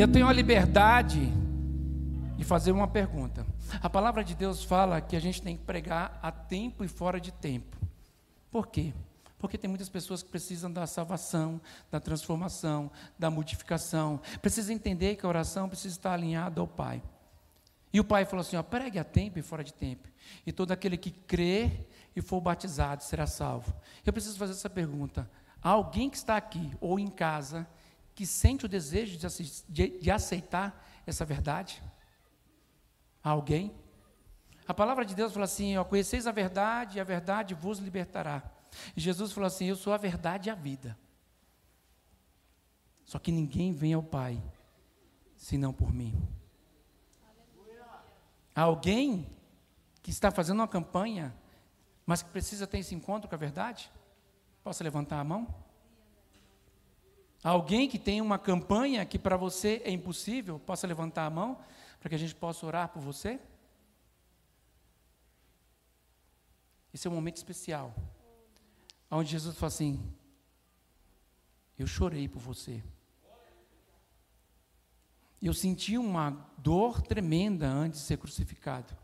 Eu 0.00 0.06
tenho 0.06 0.28
a 0.28 0.32
liberdade 0.32 1.20
de 2.36 2.44
fazer 2.44 2.70
uma 2.70 2.86
pergunta. 2.86 3.44
A 3.82 3.90
palavra 3.90 4.22
de 4.22 4.32
Deus 4.32 4.62
fala 4.62 5.00
que 5.00 5.16
a 5.16 5.20
gente 5.20 5.42
tem 5.42 5.56
que 5.56 5.64
pregar 5.64 6.20
a 6.22 6.30
tempo 6.30 6.84
e 6.84 6.88
fora 6.88 7.20
de 7.20 7.32
tempo. 7.32 7.76
Por 8.48 8.68
quê? 8.68 8.94
Porque 9.40 9.58
tem 9.58 9.68
muitas 9.68 9.88
pessoas 9.88 10.22
que 10.22 10.30
precisam 10.30 10.72
da 10.72 10.86
salvação, 10.86 11.60
da 11.90 11.98
transformação, 11.98 12.92
da 13.18 13.28
modificação. 13.28 14.20
Precisa 14.40 14.72
entender 14.72 15.16
que 15.16 15.26
a 15.26 15.28
oração 15.28 15.68
precisa 15.68 15.96
estar 15.96 16.12
alinhada 16.12 16.60
ao 16.60 16.68
Pai. 16.68 17.02
E 17.92 17.98
o 17.98 18.04
pai 18.04 18.24
falou 18.24 18.42
assim: 18.42 18.56
ó, 18.56 18.62
pregue 18.62 19.00
a 19.00 19.04
tempo 19.04 19.38
e 19.38 19.42
fora 19.42 19.64
de 19.64 19.72
tempo. 19.72 20.08
E 20.46 20.52
todo 20.52 20.70
aquele 20.70 20.96
que 20.96 21.10
crê 21.10 21.86
e 22.14 22.20
for 22.20 22.40
batizado 22.40 23.02
será 23.02 23.26
salvo. 23.26 23.74
Eu 24.06 24.12
preciso 24.12 24.38
fazer 24.38 24.52
essa 24.52 24.70
pergunta. 24.70 25.28
Há 25.60 25.70
alguém 25.70 26.08
que 26.08 26.16
está 26.16 26.36
aqui 26.36 26.70
ou 26.80 27.00
em 27.00 27.08
casa 27.08 27.66
que 28.18 28.26
sente 28.26 28.66
o 28.66 28.68
desejo 28.68 29.16
de, 29.68 30.10
aceitar 30.10 30.84
essa 31.06 31.24
verdade? 31.24 31.80
Há 33.22 33.30
alguém? 33.30 33.72
A 34.66 34.74
palavra 34.74 35.04
de 35.04 35.14
Deus 35.14 35.32
fala 35.32 35.44
assim: 35.44 35.76
ó, 35.76 35.84
conheceis 35.84 36.26
a 36.26 36.32
verdade 36.32 36.98
e 36.98 37.00
a 37.00 37.04
verdade 37.04 37.54
vos 37.54 37.78
libertará. 37.78 38.42
E 38.96 39.00
Jesus 39.00 39.30
falou 39.30 39.46
assim: 39.46 39.66
Eu 39.66 39.76
sou 39.76 39.92
a 39.92 39.96
verdade 39.96 40.48
e 40.48 40.50
a 40.50 40.56
vida. 40.56 40.98
Só 43.04 43.20
que 43.20 43.30
ninguém 43.30 43.70
vem 43.70 43.94
ao 43.94 44.02
Pai 44.02 44.42
senão 45.36 45.72
por 45.72 45.92
mim 45.92 46.20
alguém 48.52 49.30
que 50.02 50.10
está 50.10 50.32
fazendo 50.32 50.58
uma 50.58 50.66
campanha, 50.66 51.32
mas 52.04 52.20
que 52.20 52.30
precisa 52.30 52.66
ter 52.66 52.78
esse 52.78 52.96
encontro 52.96 53.28
com 53.28 53.34
a 53.36 53.38
verdade? 53.38 53.92
Posso 54.64 54.82
levantar 54.82 55.20
a 55.20 55.24
mão? 55.24 55.67
Alguém 57.42 57.88
que 57.88 57.98
tem 57.98 58.20
uma 58.20 58.38
campanha 58.38 59.04
que 59.06 59.18
para 59.18 59.36
você 59.36 59.80
é 59.84 59.90
impossível, 59.90 60.58
possa 60.58 60.86
levantar 60.86 61.26
a 61.26 61.30
mão? 61.30 61.58
para 62.00 62.08
que 62.10 62.14
a 62.14 62.18
gente 62.18 62.34
possa 62.34 62.64
orar 62.64 62.88
por 62.88 63.00
você? 63.00 63.40
Esse 66.92 67.06
é 67.06 67.10
um 67.10 67.14
momento 67.14 67.36
especial, 67.36 67.94
onde 69.10 69.30
Jesus 69.30 69.56
fala 69.56 69.68
assim: 69.68 70.12
Eu 71.78 71.86
chorei 71.86 72.28
por 72.28 72.40
você. 72.40 72.82
Eu 75.40 75.54
senti 75.54 75.96
uma 75.96 76.30
dor 76.56 77.00
tremenda 77.00 77.68
antes 77.68 78.00
de 78.00 78.06
ser 78.06 78.18
crucificado. 78.18 78.96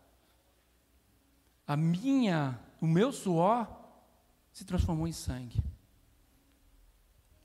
A 1.67 1.77
minha, 1.77 2.61
o 2.81 2.87
meu 2.87 3.13
suor 3.13 3.69
se 4.53 4.65
transformou 4.65 5.07
em 5.07 5.13
sangue. 5.13 5.63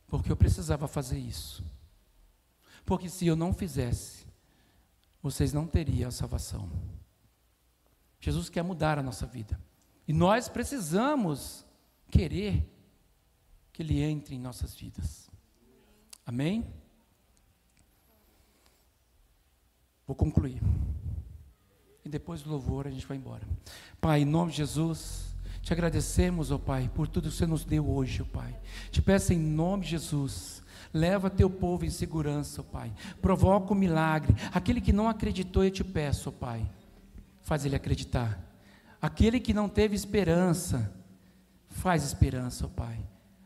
Porque 0.09 0.31
eu 0.31 0.35
precisava 0.35 0.87
fazer 0.87 1.19
isso. 1.19 1.63
Porque 2.85 3.07
se 3.07 3.27
eu 3.27 3.35
não 3.35 3.53
fizesse, 3.53 4.25
vocês 5.21 5.53
não 5.53 5.67
teriam 5.67 6.09
a 6.09 6.11
salvação. 6.11 6.69
Jesus 8.19 8.49
quer 8.49 8.63
mudar 8.63 8.97
a 8.97 9.03
nossa 9.03 9.25
vida. 9.25 9.59
E 10.07 10.13
nós 10.13 10.49
precisamos 10.49 11.65
querer 12.09 12.67
que 13.71 13.83
Ele 13.83 14.01
entre 14.01 14.35
em 14.35 14.39
nossas 14.39 14.75
vidas. 14.75 15.29
Amém? 16.25 16.65
Vou 20.07 20.15
concluir. 20.15 20.61
E 22.03 22.09
depois 22.09 22.41
do 22.41 22.49
louvor 22.49 22.87
a 22.87 22.91
gente 22.91 23.05
vai 23.05 23.17
embora. 23.17 23.47
Pai, 24.01 24.21
em 24.21 24.25
nome 24.25 24.51
de 24.51 24.57
Jesus, 24.57 25.28
te 25.61 25.73
agradecemos, 25.73 26.51
ó 26.51 26.55
oh 26.55 26.59
Pai, 26.59 26.89
por 26.93 27.07
tudo 27.07 27.29
que 27.29 27.35
você 27.35 27.45
nos 27.45 27.63
deu 27.63 27.89
hoje, 27.89 28.21
ó 28.21 28.25
oh 28.25 28.27
Pai. 28.27 28.55
Te 28.91 29.01
peço 29.01 29.33
em 29.33 29.37
nome 29.37 29.83
de 29.83 29.91
Jesus. 29.91 30.63
Leva 30.93 31.29
teu 31.29 31.49
povo 31.49 31.85
em 31.85 31.89
segurança, 31.89 32.61
ó 32.61 32.63
Pai. 32.63 32.91
Provoca 33.21 33.73
o 33.73 33.75
milagre. 33.75 34.35
Aquele 34.53 34.81
que 34.81 34.93
não 34.93 35.07
acreditou, 35.07 35.63
eu 35.63 35.71
te 35.71 35.83
peço, 35.83 36.29
ó 36.29 36.31
Pai. 36.31 36.69
Faz 37.41 37.65
ele 37.65 37.75
acreditar. 37.75 38.39
Aquele 39.01 39.39
que 39.39 39.53
não 39.53 39.69
teve 39.69 39.95
esperança, 39.95 40.91
faz 41.69 42.03
esperança, 42.03 42.65
ó 42.65 42.69
Pai. 42.69 42.99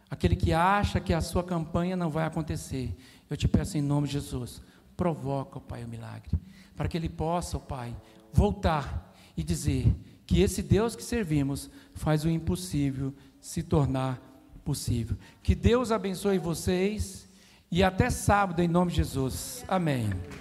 Aquele 0.09 0.35
que 0.35 0.53
acha 0.53 0.99
que 0.99 1.13
a 1.13 1.21
sua 1.21 1.43
campanha 1.43 1.95
não 1.95 2.09
vai 2.09 2.25
acontecer, 2.25 2.95
eu 3.29 3.35
te 3.35 3.47
peço 3.47 3.77
em 3.77 3.81
nome 3.81 4.07
de 4.07 4.13
Jesus, 4.13 4.61
provoca, 4.95 5.57
ó 5.57 5.61
Pai, 5.61 5.83
o 5.83 5.87
milagre, 5.87 6.39
para 6.75 6.87
que 6.87 6.95
ele 6.95 7.09
possa, 7.09 7.57
ó 7.57 7.59
Pai, 7.59 7.95
voltar 8.31 9.11
e 9.35 9.43
dizer 9.43 9.93
que 10.25 10.41
esse 10.41 10.61
Deus 10.61 10.95
que 10.95 11.03
servimos 11.03 11.69
faz 11.93 12.23
o 12.23 12.29
impossível 12.29 13.13
se 13.39 13.61
tornar 13.61 14.21
possível. 14.63 15.17
Que 15.41 15.53
Deus 15.53 15.91
abençoe 15.91 16.37
vocês 16.37 17.27
e 17.69 17.83
até 17.83 18.09
sábado, 18.09 18.61
em 18.61 18.67
nome 18.67 18.91
de 18.91 18.97
Jesus. 18.97 19.65
Amém. 19.67 20.09